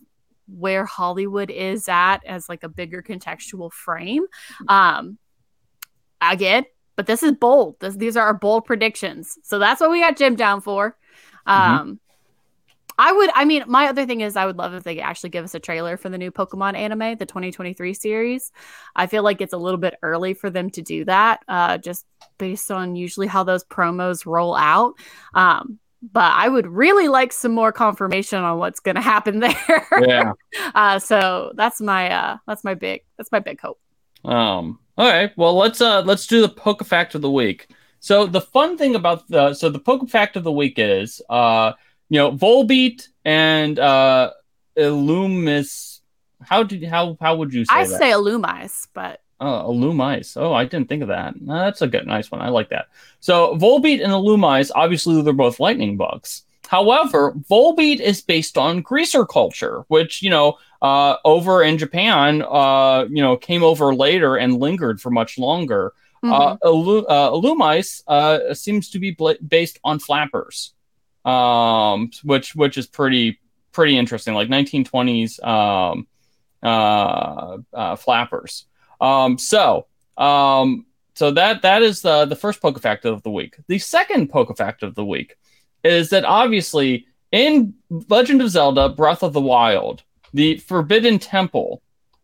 where 0.48 0.86
Hollywood 0.86 1.50
is 1.50 1.88
at 1.88 2.26
as 2.26 2.50
like 2.50 2.64
a 2.64 2.70
bigger 2.70 3.02
contextual 3.02 3.72
frame. 3.72 4.26
Um, 4.68 5.18
again, 6.22 6.66
but 6.96 7.08
this 7.08 7.24
is 7.24 7.34
bold. 7.34 7.80
This, 7.80 7.96
these 7.96 8.18
are 8.18 8.26
our 8.26 8.34
bold 8.34 8.66
predictions. 8.66 9.38
So 9.44 9.60
that's 9.60 9.82
what 9.82 9.92
we 9.92 10.02
got 10.02 10.18
Jim 10.18 10.36
down 10.36 10.62
for. 10.62 10.98
Mm-hmm. 11.48 11.52
Um, 11.52 11.80
mm-hmm. 11.80 11.94
I 13.00 13.12
would, 13.12 13.32
I 13.34 13.46
mean, 13.46 13.64
my 13.68 13.88
other 13.88 14.06
thing 14.06 14.22
is 14.22 14.36
I 14.36 14.46
would 14.46 14.58
love 14.58 14.76
if 14.76 14.84
they 14.84 15.00
actually 15.00 15.32
give 15.32 15.44
us 15.44 15.56
a 15.56 15.60
trailer 15.60 15.98
for 15.98 16.10
the 16.10 16.18
new 16.18 16.32
Pokemon 16.32 16.76
anime, 16.76 17.18
the 17.18 17.26
2023 17.26 17.94
series. 17.96 18.52
I 18.96 19.08
feel 19.08 19.24
like 19.24 19.42
it's 19.42 19.54
a 19.54 19.58
little 19.58 19.80
bit 19.80 19.96
early 20.04 20.36
for 20.36 20.52
them 20.52 20.70
to 20.72 20.84
do 20.84 21.04
that, 21.06 21.40
uh, 21.48 21.80
just 21.80 22.06
based 22.38 22.70
on 22.70 22.96
usually 22.96 23.26
how 23.26 23.44
those 23.44 23.64
promos 23.64 24.28
roll 24.28 24.56
out. 24.56 24.94
Um, 25.34 25.80
but 26.12 26.32
I 26.34 26.50
would 26.50 26.68
really 26.68 27.08
like 27.08 27.32
some 27.32 27.54
more 27.54 27.72
confirmation 27.72 28.40
on 28.44 28.58
what's 28.58 28.80
going 28.82 28.96
to 28.96 29.02
happen 29.02 29.40
there. 29.40 29.88
Yeah. 30.02 30.34
uh, 30.76 31.00
so 31.00 31.54
that's 31.56 31.80
my 31.80 32.12
uh, 32.12 32.38
that's 32.46 32.64
my 32.64 32.74
big 32.74 33.02
that's 33.18 33.32
my 33.32 33.40
big 33.40 33.60
hope. 33.62 33.80
Um. 34.26 34.80
All 34.96 35.10
right. 35.10 35.32
Well, 35.38 35.56
let's 35.58 35.82
uh 35.82 36.02
let's 36.02 36.28
do 36.28 36.42
the 36.42 36.50
poke 36.50 36.84
fact 36.86 37.16
of 37.16 37.22
the 37.22 37.32
week. 37.32 37.68
So 38.00 38.28
the 38.28 38.42
fun 38.42 38.78
thing 38.78 38.96
about 38.96 39.28
the 39.28 39.54
so 39.56 39.70
the 39.70 39.80
poke 39.80 40.08
fact 40.10 40.36
of 40.36 40.44
the 40.44 40.52
week 40.52 40.76
is 40.78 41.20
uh 41.30 41.74
you 42.10 42.20
know 42.20 42.32
Volbeat 42.32 43.08
and 43.26 43.80
uh 43.80 44.32
Illumis 44.78 46.02
How 46.42 46.62
did 46.64 46.84
how 46.84 47.18
how 47.20 47.38
would 47.38 47.54
you 47.54 47.66
say 47.66 47.74
I 47.74 47.88
that? 47.88 47.98
say 47.98 48.12
Illumise, 48.12 48.88
but 48.94 49.22
Oh, 49.44 49.74
Illumise. 49.74 50.38
Oh, 50.38 50.54
I 50.54 50.64
didn't 50.64 50.88
think 50.88 51.02
of 51.02 51.10
that. 51.10 51.40
No, 51.42 51.56
that's 51.60 51.82
a 51.82 51.88
good, 51.88 52.08
nice 52.08 52.32
one. 52.32 52.42
I 52.42 52.48
like 52.48 52.70
that. 52.70 52.88
So 53.20 53.56
Volbeat 53.58 54.02
and 54.02 54.14
Illumise, 54.14 54.72
obviously, 54.74 55.22
they're 55.22 55.34
both 55.34 55.60
lightning 55.60 55.98
bugs. 55.98 56.44
However, 56.70 57.34
Volbeat 57.52 58.00
is 58.00 58.22
based 58.22 58.58
on 58.58 58.82
greaser 58.82 59.26
culture, 59.26 59.84
which 59.90 60.22
you 60.24 60.30
know, 60.30 60.58
uh, 60.82 61.18
over 61.26 61.62
in 61.62 61.78
Japan, 61.78 62.42
uh, 62.42 63.06
you 63.10 63.22
know, 63.22 63.36
came 63.36 63.64
over 63.64 63.94
later 63.94 64.38
and 64.38 64.60
lingered 64.60 65.02
for 65.02 65.10
much 65.12 65.38
longer. 65.38 65.94
Uh, 66.24 66.56
mhm. 66.56 66.60
Illu- 66.64 67.06
uh, 67.10 67.32
Illumise 67.32 68.02
uh, 68.08 68.54
seems 68.54 68.90
to 68.92 69.00
be 69.00 69.12
bla- 69.12 69.36
based 69.46 69.78
on 69.84 70.00
flappers, 70.00 70.74
um, 71.26 72.12
which 72.24 72.56
which 72.56 72.78
is 72.78 72.88
pretty 72.88 73.40
pretty 73.74 73.98
interesting, 73.98 74.34
like 74.34 74.48
1920s 74.48 75.44
um, 75.46 76.08
uh, 76.64 77.58
uh, 77.74 77.96
flappers. 77.98 78.66
Um, 79.04 79.38
so 79.38 79.86
um, 80.18 80.86
so 81.14 81.30
that 81.32 81.62
that 81.62 81.84
is 81.84 82.02
the 82.02 82.26
the 82.26 82.36
first 82.36 82.62
poke 82.62 82.80
fact 82.80 83.06
of 83.06 83.22
the 83.24 83.32
week. 83.32 83.58
The 83.68 83.78
second 83.78 84.30
poke 84.30 84.56
fact 84.58 84.82
of 84.82 84.96
the 84.96 85.06
week 85.06 85.38
is 85.84 86.10
that 86.10 86.26
obviously 86.26 87.06
in 87.32 87.74
Legend 88.10 88.42
of 88.42 88.50
Zelda: 88.50 88.90
Breath 88.90 89.22
of 89.22 89.34
the 89.34 89.42
Wild, 89.42 90.04
the 90.34 90.58
Forbidden 90.58 91.20
Temple 91.20 91.82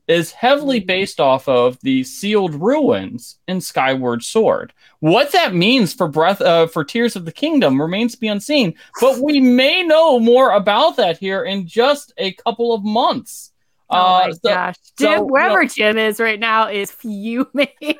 is 0.07 0.31
heavily 0.31 0.79
based 0.79 1.19
off 1.19 1.47
of 1.47 1.79
the 1.81 2.03
sealed 2.03 2.55
ruins 2.55 3.37
in 3.47 3.61
Skyward 3.61 4.23
Sword. 4.23 4.73
What 5.01 5.31
that 5.33 5.53
means 5.53 5.93
for 5.93 6.07
Breath 6.07 6.41
uh, 6.41 6.65
for 6.65 6.83
Tears 6.83 7.15
of 7.15 7.25
the 7.25 7.31
Kingdom 7.31 7.79
remains 7.79 8.13
to 8.13 8.19
be 8.19 8.27
unseen, 8.27 8.73
but 9.01 9.19
we 9.19 9.39
may 9.39 9.83
know 9.83 10.19
more 10.19 10.51
about 10.51 10.95
that 10.95 11.19
here 11.19 11.43
in 11.43 11.67
just 11.67 12.11
a 12.17 12.33
couple 12.33 12.73
of 12.73 12.83
months. 12.83 13.48
Oh 13.91 13.95
Uh, 13.97 14.19
my 14.27 14.31
so- 14.31 14.39
gosh. 14.43 14.75
so, 14.83 14.91
Jim, 14.97 15.09
you 15.11 15.15
know- 15.17 15.23
wherever 15.25 15.65
Jim 15.65 15.97
is 15.97 16.19
right 16.19 16.39
now 16.39 16.67
is 16.69 16.91
fuming. 16.91 17.67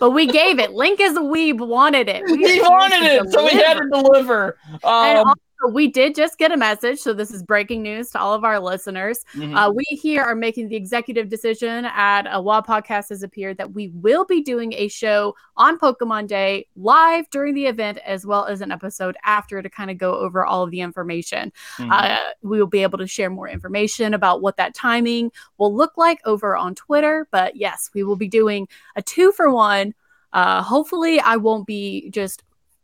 but 0.00 0.10
we 0.10 0.26
gave 0.26 0.58
it. 0.58 0.72
Link 0.72 1.00
as 1.00 1.16
a 1.16 1.20
weeb 1.20 1.58
wanted 1.66 2.08
it. 2.08 2.22
We 2.26 2.60
wanted 2.62 3.02
it, 3.02 3.30
so 3.32 3.44
we 3.44 3.50
had 3.50 3.78
to 3.78 3.88
deliver. 3.88 4.56
Um, 4.84 5.32
we 5.68 5.88
did 5.88 6.14
just 6.14 6.38
get 6.38 6.50
a 6.52 6.56
message. 6.56 6.98
So 7.00 7.12
this 7.12 7.30
is 7.30 7.42
breaking 7.42 7.82
news 7.82 8.10
to 8.10 8.20
all 8.20 8.34
of 8.34 8.44
our 8.44 8.58
listeners. 8.58 9.24
mhm. 9.34 9.56
Uh, 9.56 9.70
we 9.70 9.84
here 9.84 10.22
are 10.22 10.34
making 10.34 10.68
the 10.68 10.76
executive 10.76 11.28
decision 11.28 11.84
at 11.84 12.26
a 12.30 12.40
WA 12.40 12.60
podcast 12.62 13.10
has 13.10 13.22
appeared 13.22 13.58
that 13.58 13.72
we 13.72 13.88
will 13.88 14.24
be 14.24 14.42
doing 14.42 14.72
a 14.74 14.88
show 14.88 15.34
on 15.56 15.78
Pokemon 15.78 16.26
Day 16.26 16.66
live 16.76 17.28
during 17.30 17.54
the 17.54 17.66
event, 17.66 17.98
as 18.04 18.26
well 18.26 18.46
as 18.46 18.60
an 18.60 18.72
episode 18.72 19.16
after 19.24 19.62
to 19.62 19.68
kind 19.70 19.90
of 19.90 19.98
go 19.98 20.14
over 20.14 20.44
all 20.44 20.62
of 20.62 20.70
the 20.70 20.80
information. 20.80 21.52
Mhm. 21.76 21.90
Uh, 21.92 22.18
we 22.42 22.58
will 22.58 22.66
be 22.66 22.82
able 22.82 22.98
to 22.98 23.06
share 23.06 23.30
more 23.30 23.48
information 23.48 24.14
about 24.14 24.42
what 24.42 24.56
that 24.56 24.74
timing 24.74 25.30
will 25.58 25.74
look 25.74 25.92
like 25.96 26.18
over 26.24 26.56
on 26.56 26.74
Twitter. 26.74 27.28
But 27.30 27.56
yes, 27.56 27.90
we 27.94 28.02
will 28.02 28.16
be 28.16 28.28
doing 28.28 28.68
a 28.96 29.02
two 29.02 29.32
for 29.32 29.50
one. 29.50 29.94
Uh, 30.32 30.62
hopefully, 30.62 31.20
I 31.20 31.36
won't 31.36 31.66
be 31.66 32.08
just 32.10 32.42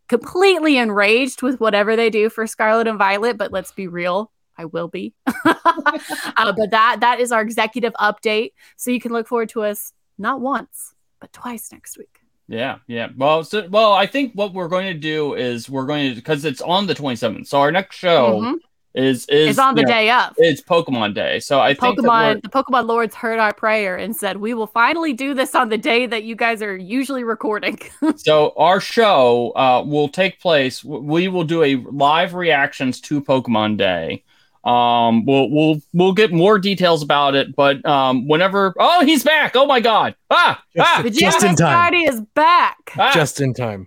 completely 0.08 0.76
enraged 0.78 1.42
with 1.42 1.60
whatever 1.60 1.96
they 1.96 2.10
do 2.10 2.28
for 2.30 2.46
Scarlet 2.46 2.88
and 2.88 2.98
Violet, 2.98 3.36
but 3.36 3.52
let's 3.52 3.72
be 3.72 3.86
real. 3.86 4.30
I 4.56 4.64
will 4.64 4.88
be. 4.88 5.14
uh, 5.44 6.52
but 6.52 6.70
that 6.72 6.98
that 7.00 7.20
is 7.20 7.30
our 7.30 7.40
executive 7.40 7.92
update. 7.94 8.52
So 8.76 8.90
you 8.90 9.00
can 9.00 9.12
look 9.12 9.28
forward 9.28 9.50
to 9.50 9.62
us 9.62 9.92
not 10.18 10.40
once, 10.40 10.94
but 11.20 11.32
twice 11.32 11.70
next 11.70 11.96
week. 11.96 12.18
Yeah, 12.48 12.78
yeah. 12.86 13.08
Well, 13.16 13.44
so, 13.44 13.68
well, 13.68 13.92
I 13.92 14.06
think 14.06 14.32
what 14.32 14.54
we're 14.54 14.68
going 14.68 14.86
to 14.86 14.98
do 14.98 15.34
is 15.34 15.68
we're 15.68 15.86
going 15.86 16.10
to 16.10 16.14
because 16.16 16.44
it's 16.44 16.62
on 16.62 16.86
the 16.86 16.94
27th. 16.94 17.46
So 17.46 17.60
our 17.60 17.70
next 17.70 17.96
show 17.96 18.40
Mhm. 18.40 18.54
Is 18.98 19.26
is 19.26 19.50
It's 19.50 19.58
on 19.58 19.74
the 19.74 19.82
know, 19.82 19.88
day 19.88 20.10
of. 20.10 20.34
It's 20.36 20.60
Pokemon 20.60 21.14
Day. 21.14 21.40
So 21.40 21.60
I 21.60 21.74
think 21.74 21.96
that 21.96 22.04
Pokemon, 22.04 22.42
the 22.42 22.48
Pokemon 22.48 22.86
Lords 22.86 23.14
heard 23.14 23.38
our 23.38 23.54
prayer 23.54 23.96
and 23.96 24.14
said, 24.14 24.38
"We 24.38 24.54
will 24.54 24.66
finally 24.66 25.12
do 25.12 25.34
this 25.34 25.54
on 25.54 25.68
the 25.68 25.78
day 25.78 26.06
that 26.06 26.24
you 26.24 26.34
guys 26.34 26.62
are 26.62 26.76
usually 26.76 27.24
recording." 27.24 27.78
so 28.16 28.52
our 28.56 28.80
show 28.80 29.52
uh, 29.54 29.82
will 29.86 30.08
take 30.08 30.40
place. 30.40 30.84
We 30.84 31.28
will 31.28 31.44
do 31.44 31.62
a 31.62 31.76
live 31.76 32.34
reactions 32.34 33.00
to 33.02 33.22
Pokemon 33.22 33.76
Day. 33.76 34.24
Um, 34.64 35.24
we'll 35.24 35.48
we'll 35.50 35.80
we'll 35.94 36.12
get 36.12 36.32
more 36.32 36.58
details 36.58 37.02
about 37.02 37.34
it, 37.34 37.54
but 37.54 37.84
um, 37.86 38.26
whenever 38.26 38.74
oh 38.78 39.04
he's 39.04 39.22
back! 39.22 39.52
Oh 39.54 39.66
my 39.66 39.80
god! 39.80 40.16
Ah 40.30 40.62
Just 40.76 40.90
ah, 40.90 41.02
Just 41.08 41.42
in 41.42 41.54
time. 41.54 41.56
Society 41.56 42.04
is 42.04 42.20
back. 42.34 42.76
ah. 42.98 43.12
Just 43.14 43.40
in 43.40 43.54
time. 43.54 43.86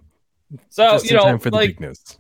so 0.70 0.92
Just 0.94 1.06
you 1.06 1.12
in 1.12 1.16
know 1.18 1.24
time 1.24 1.40
for 1.40 1.52
the 1.52 1.58
big 1.58 1.80
news. 1.82 2.18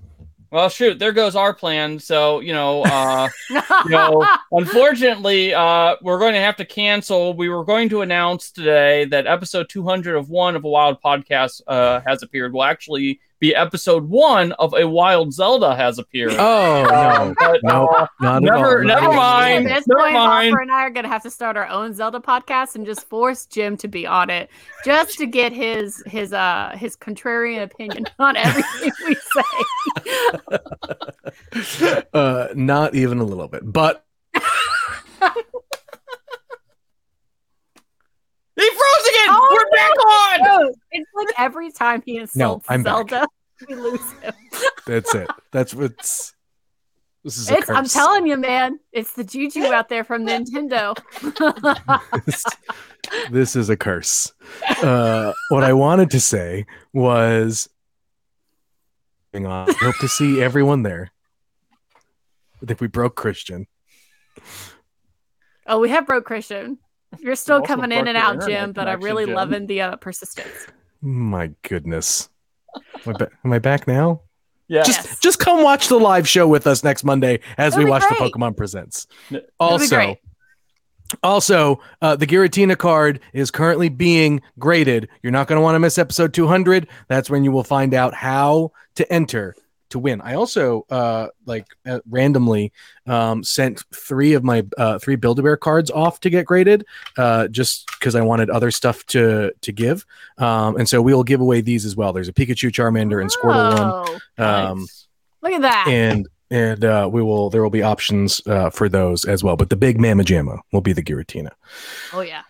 Well 0.51 0.69
shoot 0.69 0.99
there 0.99 1.11
goes 1.11 1.35
our 1.35 1.53
plan. 1.53 1.99
So 1.99 2.39
you 2.39 2.53
know 2.53 2.83
uh. 2.83 3.29
No. 3.87 4.25
Unfortunately, 4.51 5.53
uh, 5.53 5.95
we're 6.01 6.19
going 6.19 6.33
to 6.33 6.39
have 6.39 6.55
to 6.57 6.65
cancel. 6.65 7.33
We 7.33 7.49
were 7.49 7.63
going 7.63 7.89
to 7.89 8.01
announce 8.01 8.51
today 8.51 9.05
that 9.05 9.27
episode 9.27 9.69
200 9.69 10.15
of 10.15 10.29
one 10.29 10.55
of 10.55 10.63
a 10.63 10.69
Wild 10.69 11.01
podcast 11.01 11.61
uh, 11.67 12.01
has 12.05 12.23
appeared. 12.23 12.53
Well, 12.53 12.63
actually 12.63 13.19
be 13.41 13.53
episode 13.55 14.07
one 14.07 14.51
of 14.53 14.73
a 14.75 14.87
Wild 14.87 15.33
Zelda 15.33 15.75
has 15.75 15.97
appeared. 15.99 16.33
Oh 16.33 16.83
no, 16.83 17.35
but, 17.39 17.59
no, 17.63 17.87
uh, 17.87 18.07
not 18.21 18.43
never- 18.43 18.55
at 18.55 18.65
all. 18.65 18.83
never 18.85 19.01
Not 19.07 19.15
mind. 19.15 19.67
At 19.67 19.77
this 19.79 19.87
Never 19.87 20.01
point, 20.01 20.13
mind. 20.13 20.49
Hoffer 20.51 20.61
and 20.61 20.71
I 20.71 20.81
are 20.83 20.89
gonna 20.91 21.07
have 21.07 21.23
to 21.23 21.31
start 21.31 21.57
our 21.57 21.67
own 21.67 21.93
Zelda 21.93 22.19
podcast 22.19 22.75
and 22.75 22.85
just 22.85 23.09
force 23.09 23.47
Jim 23.47 23.75
to 23.77 23.87
be 23.87 24.05
on 24.05 24.29
it, 24.29 24.49
just 24.85 25.17
to 25.17 25.25
get 25.25 25.51
his 25.51 26.01
his 26.05 26.31
uh 26.33 26.73
his 26.77 26.95
contrarian 26.95 27.63
opinion 27.63 28.05
on 28.19 28.37
everything 28.37 28.91
we 29.07 29.15
say. 29.15 30.59
Uh, 32.13 32.47
not 32.55 32.95
even 32.95 33.19
a 33.19 33.23
little 33.23 33.47
bit. 33.47 33.61
But 33.63 34.05
he 38.61 38.69
froze 38.69 39.07
again. 39.09 39.27
Oh, 39.29 39.49
we're 39.53 39.71
back 39.77 39.91
on. 40.05 40.43
No, 40.43 40.73
it's 40.91 41.09
like 41.15 41.27
every 41.37 41.71
time 41.71 42.01
he 42.05 42.17
insults 42.17 42.65
I'm 42.69 42.83
back. 42.83 43.09
Zelda, 43.09 43.27
we 43.67 43.75
lose 43.75 44.11
him. 44.21 44.33
that's 44.87 45.13
it. 45.15 45.29
That's 45.51 45.73
what's. 45.73 46.33
This 47.23 47.37
is 47.37 47.51
a 47.51 47.57
It's, 47.57 47.69
I'm 47.69 47.85
telling 47.85 48.25
you, 48.25 48.35
man, 48.35 48.79
it's 48.91 49.13
the 49.13 49.23
juju 49.23 49.65
out 49.65 49.89
there 49.89 50.03
from 50.03 50.25
Nintendo. 50.25 50.97
this, 52.25 52.43
this 53.31 53.55
is 53.55 53.69
a 53.69 53.77
curse. 53.77 54.33
Uh, 54.81 55.31
what 55.49 55.63
I 55.63 55.73
wanted 55.73 56.09
to 56.11 56.19
say 56.19 56.65
was, 56.93 57.69
hang 59.33 59.45
on. 59.45 59.69
I 59.69 59.73
hope 59.73 59.97
to 59.99 60.07
see 60.07 60.41
everyone 60.41 60.81
there. 60.81 61.11
I 62.61 62.65
think 62.65 62.81
we 62.81 62.87
broke 62.87 63.15
Christian. 63.15 63.67
oh, 65.67 65.79
we 65.79 65.89
have 65.89 66.07
broke 66.07 66.25
Christian. 66.25 66.79
You're 67.19 67.35
still 67.35 67.57
Also 67.57 67.67
coming 67.67 67.91
in 67.91 68.07
and 68.07 68.17
out, 68.17 68.35
internet 68.35 68.59
Jim, 68.61 68.71
but 68.73 68.87
I'm 68.87 69.01
really 69.01 69.25
Jim. 69.25 69.35
loving 69.35 69.67
the 69.67 69.81
uh, 69.81 69.95
persistence. 69.97 70.67
My 71.01 71.51
goodness. 71.63 72.29
Am 72.75 72.81
I, 73.07 73.13
ba- 73.17 73.29
am 73.43 73.53
I 73.53 73.59
back 73.59 73.87
now? 73.87 74.21
Yeah. 74.67 74.83
Just 74.83 75.05
Yes. 75.05 75.19
just 75.19 75.39
come 75.39 75.61
watch 75.63 75.89
the 75.89 75.99
live 75.99 76.27
show 76.27 76.47
with 76.47 76.65
us 76.67 76.83
next 76.83 77.03
Monday 77.03 77.41
as 77.57 77.73
That'd 77.73 77.83
we 77.85 77.89
watch 77.91 78.03
great. 78.03 78.19
the 78.19 78.25
Pokemon 78.39 78.55
Presents. 78.55 79.07
That'd 79.29 79.47
Also, 79.59 80.15
also, 81.23 81.81
uh, 82.01 82.15
the 82.15 82.25
Giratina 82.25 82.77
card 82.77 83.19
is 83.33 83.51
currently 83.51 83.89
being 83.89 84.41
graded. 84.57 85.09
You're 85.21 85.33
not 85.33 85.47
going 85.47 85.57
to 85.57 85.61
want 85.61 85.75
to 85.75 85.79
miss 85.79 85.97
episode 85.97 86.33
200. 86.33 86.87
That's 87.09 87.29
when 87.29 87.43
you 87.43 87.51
will 87.51 87.65
find 87.65 87.93
out 87.93 88.13
how 88.13 88.71
to 88.95 89.11
enter 89.11 89.53
to 89.91 89.99
win. 89.99 90.19
I 90.21 90.33
also 90.35 90.85
uh, 90.89 91.27
like 91.45 91.67
uh, 91.85 91.99
randomly 92.09 92.71
um, 93.07 93.43
sent 93.43 93.83
three 93.93 94.33
of 94.33 94.43
my 94.43 94.65
uh, 94.77 94.99
three 94.99 95.15
Build 95.15 95.39
a 95.39 95.43
Bear 95.43 95.57
cards 95.57 95.89
off 95.91 96.19
to 96.21 96.29
get 96.29 96.45
graded, 96.45 96.85
uh, 97.17 97.47
just 97.47 97.87
because 97.99 98.15
I 98.15 98.21
wanted 98.21 98.49
other 98.49 98.71
stuff 98.71 99.05
to 99.07 99.53
to 99.61 99.71
give. 99.71 100.05
Um, 100.37 100.75
and 100.77 100.89
so 100.89 101.01
we 101.01 101.13
will 101.13 101.23
give 101.23 101.41
away 101.41 101.61
these 101.61 101.85
as 101.85 101.95
well. 101.95 102.11
There's 102.13 102.27
a 102.27 102.33
Pikachu, 102.33 102.69
Charmander, 102.71 103.21
and 103.21 103.29
Squirtle 103.31 103.77
one. 104.05 104.19
Oh, 104.37 104.43
Um, 104.43 104.79
Nice. 104.79 105.07
Look 105.43 105.53
at 105.53 105.61
that. 105.61 105.87
and 105.87 106.27
and 106.51 106.83
uh, 106.85 107.09
we 107.11 107.21
will 107.23 107.49
there 107.49 107.63
will 107.63 107.69
be 107.69 107.81
options 107.81 108.41
uh, 108.45 108.69
for 108.69 108.89
those 108.89 109.25
as 109.25 109.43
well. 109.43 109.55
But 109.55 109.69
the 109.69 109.75
big 109.77 109.99
Mamma 109.99 110.23
Jamma 110.23 110.59
will 110.71 110.81
be 110.81 110.93
the 110.93 111.01
Giratina. 111.03 111.49
oh 112.13 112.21
yeah. 112.21 112.41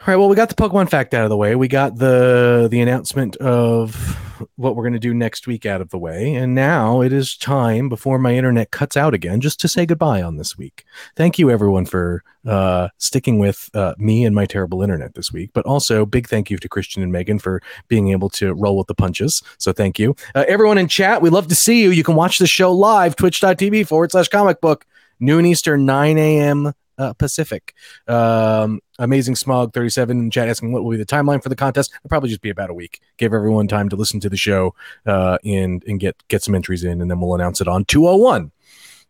All 0.00 0.04
right. 0.06 0.16
Well, 0.16 0.28
we 0.28 0.36
got 0.36 0.48
the 0.48 0.54
Pokemon 0.54 0.90
fact 0.90 1.12
out 1.12 1.24
of 1.24 1.28
the 1.28 1.36
way. 1.36 1.56
We 1.56 1.66
got 1.66 1.96
the 1.96 2.68
the 2.70 2.80
announcement 2.80 3.34
of 3.36 4.16
what 4.54 4.76
we're 4.76 4.84
going 4.84 4.92
to 4.92 5.00
do 5.00 5.12
next 5.12 5.48
week 5.48 5.66
out 5.66 5.80
of 5.80 5.90
the 5.90 5.98
way, 5.98 6.34
and 6.36 6.54
now 6.54 7.00
it 7.00 7.12
is 7.12 7.36
time 7.36 7.88
before 7.88 8.16
my 8.16 8.36
internet 8.36 8.70
cuts 8.70 8.96
out 8.96 9.12
again, 9.12 9.40
just 9.40 9.58
to 9.58 9.66
say 9.66 9.84
goodbye 9.84 10.22
on 10.22 10.36
this 10.36 10.56
week. 10.56 10.84
Thank 11.16 11.36
you, 11.36 11.50
everyone, 11.50 11.84
for 11.84 12.22
uh, 12.46 12.88
sticking 12.98 13.40
with 13.40 13.68
uh, 13.74 13.94
me 13.98 14.24
and 14.24 14.36
my 14.36 14.46
terrible 14.46 14.82
internet 14.82 15.14
this 15.14 15.32
week. 15.32 15.50
But 15.52 15.66
also, 15.66 16.06
big 16.06 16.28
thank 16.28 16.48
you 16.48 16.58
to 16.58 16.68
Christian 16.68 17.02
and 17.02 17.10
Megan 17.10 17.40
for 17.40 17.60
being 17.88 18.10
able 18.10 18.30
to 18.30 18.54
roll 18.54 18.78
with 18.78 18.86
the 18.86 18.94
punches. 18.94 19.42
So 19.58 19.72
thank 19.72 19.98
you, 19.98 20.14
uh, 20.36 20.44
everyone 20.46 20.78
in 20.78 20.86
chat. 20.86 21.22
We 21.22 21.30
love 21.30 21.48
to 21.48 21.56
see 21.56 21.82
you. 21.82 21.90
You 21.90 22.04
can 22.04 22.14
watch 22.14 22.38
the 22.38 22.46
show 22.46 22.72
live 22.72 23.16
twitch.tv 23.16 23.88
forward 23.88 24.12
slash 24.12 24.28
comic 24.28 24.60
book 24.60 24.86
noon 25.18 25.44
Eastern, 25.44 25.84
9 25.84 26.18
a.m. 26.18 26.72
Uh, 26.96 27.12
Pacific. 27.14 27.74
Um, 28.06 28.80
Amazing 28.98 29.36
Smog 29.36 29.72
37 29.72 30.18
in 30.18 30.30
chat 30.30 30.48
asking 30.48 30.72
what 30.72 30.82
will 30.84 30.90
be 30.90 30.96
the 30.96 31.06
timeline 31.06 31.42
for 31.42 31.48
the 31.48 31.56
contest. 31.56 31.92
It'll 31.94 32.08
probably 32.08 32.28
just 32.30 32.40
be 32.42 32.50
about 32.50 32.70
a 32.70 32.74
week. 32.74 33.00
Give 33.16 33.32
everyone 33.32 33.68
time 33.68 33.88
to 33.90 33.96
listen 33.96 34.18
to 34.20 34.28
the 34.28 34.36
show 34.36 34.74
uh, 35.06 35.38
and 35.44 35.82
and 35.86 36.00
get 36.00 36.16
get 36.28 36.42
some 36.42 36.54
entries 36.54 36.82
in, 36.84 37.00
and 37.00 37.10
then 37.10 37.20
we'll 37.20 37.34
announce 37.34 37.60
it 37.60 37.68
on 37.68 37.84
201. 37.84 38.50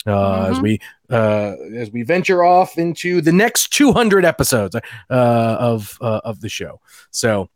uh, 0.07 0.47
as 0.51 0.59
Mhm. 0.59 0.63
we 0.63 0.81
uh, 1.11 1.55
as 1.77 1.91
we 1.91 2.03
venture 2.03 2.45
off 2.45 2.79
into 2.79 3.21
the 3.21 3.33
next 3.33 3.73
200 3.73 4.25
episodes 4.25 4.75
uh, 4.77 4.81
of 5.11 5.99
uh, 6.01 6.21
of 6.25 6.41
the 6.41 6.49
show. 6.49 6.81
So. 7.11 7.49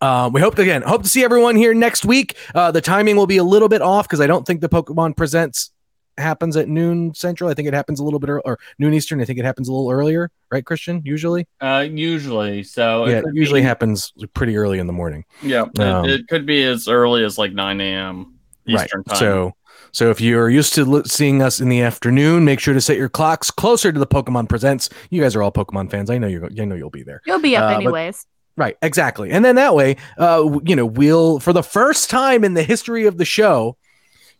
Um, 0.00 0.32
we 0.32 0.40
hope 0.40 0.56
to, 0.56 0.62
again 0.62 0.82
hope 0.82 1.02
to 1.04 1.08
see 1.08 1.22
everyone 1.24 1.56
here 1.56 1.72
next 1.72 2.04
week. 2.04 2.36
Uh, 2.54 2.70
the 2.70 2.80
timing 2.80 3.16
will 3.16 3.28
be 3.28 3.36
a 3.36 3.44
little 3.44 3.68
bit 3.68 3.80
off 3.80 4.06
because 4.06 4.20
I 4.20 4.26
don't 4.26 4.44
think 4.46 4.60
the 4.60 4.68
Pokemon 4.68 5.16
Presents 5.16 5.70
happens 6.18 6.56
at 6.56 6.68
noon 6.68 7.14
Central. 7.14 7.50
I 7.50 7.54
think 7.54 7.68
it 7.68 7.74
happens 7.74 8.00
a 8.00 8.04
little 8.04 8.18
bit 8.20 8.30
ear- 8.30 8.42
or 8.44 8.58
noon 8.78 8.94
Eastern. 8.94 9.20
I 9.20 9.24
think 9.24 9.38
it 9.38 9.44
happens 9.44 9.68
a 9.68 9.72
little 9.72 9.90
earlier, 9.90 10.30
right, 10.50 10.64
Christian? 10.64 11.02
Usually, 11.04 11.46
Uh, 11.60 11.86
usually, 11.90 12.62
so 12.62 13.06
yeah, 13.06 13.18
it 13.18 13.24
could 13.24 13.34
usually 13.36 13.60
be- 13.60 13.66
happens 13.66 14.12
pretty 14.34 14.56
early 14.56 14.78
in 14.78 14.86
the 14.86 14.92
morning. 14.92 15.24
Yeah, 15.42 15.64
it, 15.74 15.80
Um, 15.80 16.04
it 16.08 16.28
could 16.28 16.46
be 16.46 16.62
as 16.64 16.88
early 16.88 17.24
as 17.24 17.38
like 17.38 17.52
9 17.52 17.80
a.m. 17.80 18.34
Eastern 18.66 19.04
time. 19.04 19.18
So, 19.18 19.52
so 19.92 20.10
if 20.10 20.20
you're 20.20 20.48
used 20.48 20.74
to 20.74 20.84
li- 20.84 21.02
seeing 21.06 21.42
us 21.42 21.60
in 21.60 21.68
the 21.68 21.82
afternoon, 21.82 22.44
make 22.44 22.60
sure 22.60 22.74
to 22.74 22.80
set 22.80 22.96
your 22.96 23.08
clocks 23.08 23.50
closer 23.50 23.92
to 23.92 23.98
the 23.98 24.06
Pokemon 24.06 24.48
Presents. 24.48 24.88
You 25.10 25.20
guys 25.22 25.36
are 25.36 25.42
all 25.42 25.52
Pokemon 25.52 25.90
fans. 25.90 26.10
I 26.10 26.18
know 26.18 26.26
you're. 26.28 26.46
I 26.46 26.64
know 26.64 26.74
you'll 26.74 26.90
be 26.90 27.02
there. 27.02 27.20
You'll 27.26 27.40
be 27.40 27.56
up 27.56 27.64
Uh, 27.64 27.68
but- 27.74 27.76
anyways. 27.82 28.26
Right, 28.56 28.76
exactly. 28.82 29.32
And 29.32 29.44
then 29.44 29.56
that 29.56 29.74
way, 29.74 29.96
uh, 30.16 30.60
you 30.64 30.76
know, 30.76 30.86
we'll 30.86 31.40
for 31.40 31.52
the 31.52 31.62
first 31.64 32.08
time 32.08 32.44
in 32.44 32.54
the 32.54 32.62
history 32.62 33.04
of 33.06 33.18
the 33.18 33.24
show, 33.24 33.76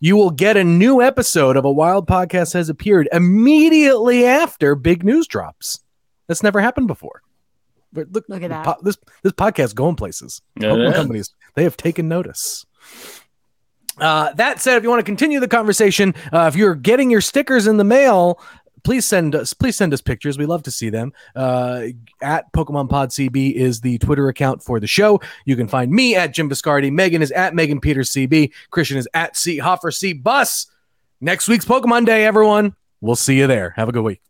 you 0.05 0.17
will 0.17 0.31
get 0.31 0.55
a 0.59 0.63
new 0.63 1.01
episode 1.01 1.57
of 1.57 1.65
a 1.65 1.73
Wild 1.73 2.07
Podcast 2.07 2.53
has 2.53 2.69
appeared 2.69 3.09
immediately 3.11 4.27
after 4.27 4.75
big 4.75 5.03
news 5.03 5.27
drops. 5.27 5.81
That's 6.27 6.43
never 6.43 6.61
happened 6.61 6.89
before. 6.89 7.23
But 7.91 8.13
look, 8.13 8.27
Look 8.29 8.43
at 8.43 8.51
that. 8.51 8.67
po- 8.67 8.77
this 8.83 8.99
this 9.23 9.33
podcast 9.33 9.75
going 9.75 9.97
places. 9.97 10.43
It 10.57 10.65
Pokemon 10.65 10.95
companies 10.95 11.33
they 11.55 11.63
have 11.63 11.79
taken 11.79 12.07
notice. 12.07 12.67
Uh, 13.97 14.31
that 14.35 14.61
said, 14.61 14.77
if 14.77 14.83
you 14.83 14.91
want 14.91 15.01
to 15.01 15.05
continue 15.05 15.41
the 15.41 15.49
conversation, 15.49 16.15
uh, 16.35 16.49
if 16.49 16.55
you're 16.55 16.75
getting 16.75 17.11
your 17.11 17.23
stickers 17.23 17.67
in 17.67 17.79
the 17.79 17.85
mail, 17.85 18.39
please 18.85 19.07
send 19.07 19.35
us 19.35 19.53
please 19.53 19.77
send 19.77 19.93
us 19.93 20.01
pictures. 20.01 20.39
We 20.39 20.47
love 20.47 20.63
to 20.65 20.71
see 20.71 20.91
them. 20.91 21.13
Uh, 21.35 21.87
at 22.23 22.53
Pokemon 22.53 22.89
Pod 22.89 23.11
CB 23.11 23.55
is 23.55 23.81
the 23.81 23.99
Twitter 23.99 24.29
account 24.29 24.63
for 24.63 24.79
the 24.79 24.87
show. 24.87 25.21
You 25.45 25.57
can 25.57 25.67
find 25.67 25.91
me 25.91 26.15
at 26.15 26.33
Jim 26.33 26.49
Viscardi. 26.49 26.93
Megan 26.93 27.23
is 27.23 27.33
at 27.33 27.55
Megan 27.55 27.81
Peters 27.81 28.11
CB. 28.11 28.53
Christian 28.71 28.99
is 28.99 29.09
at 29.15 29.37
C 29.37 29.59
Hoffer 29.59 29.91
C 29.91 30.13
Bus. 30.13 30.67
Next 31.21 31.49
week's 31.49 31.65
Pokemon 31.65 32.07
Day, 32.07 32.25
everyone. 32.25 32.77
We'll 33.01 33.17
see 33.17 33.39
you 33.39 33.47
there. 33.47 33.71
Have 33.77 33.89
a 33.89 33.93
good 33.93 34.03
week. 34.05 34.21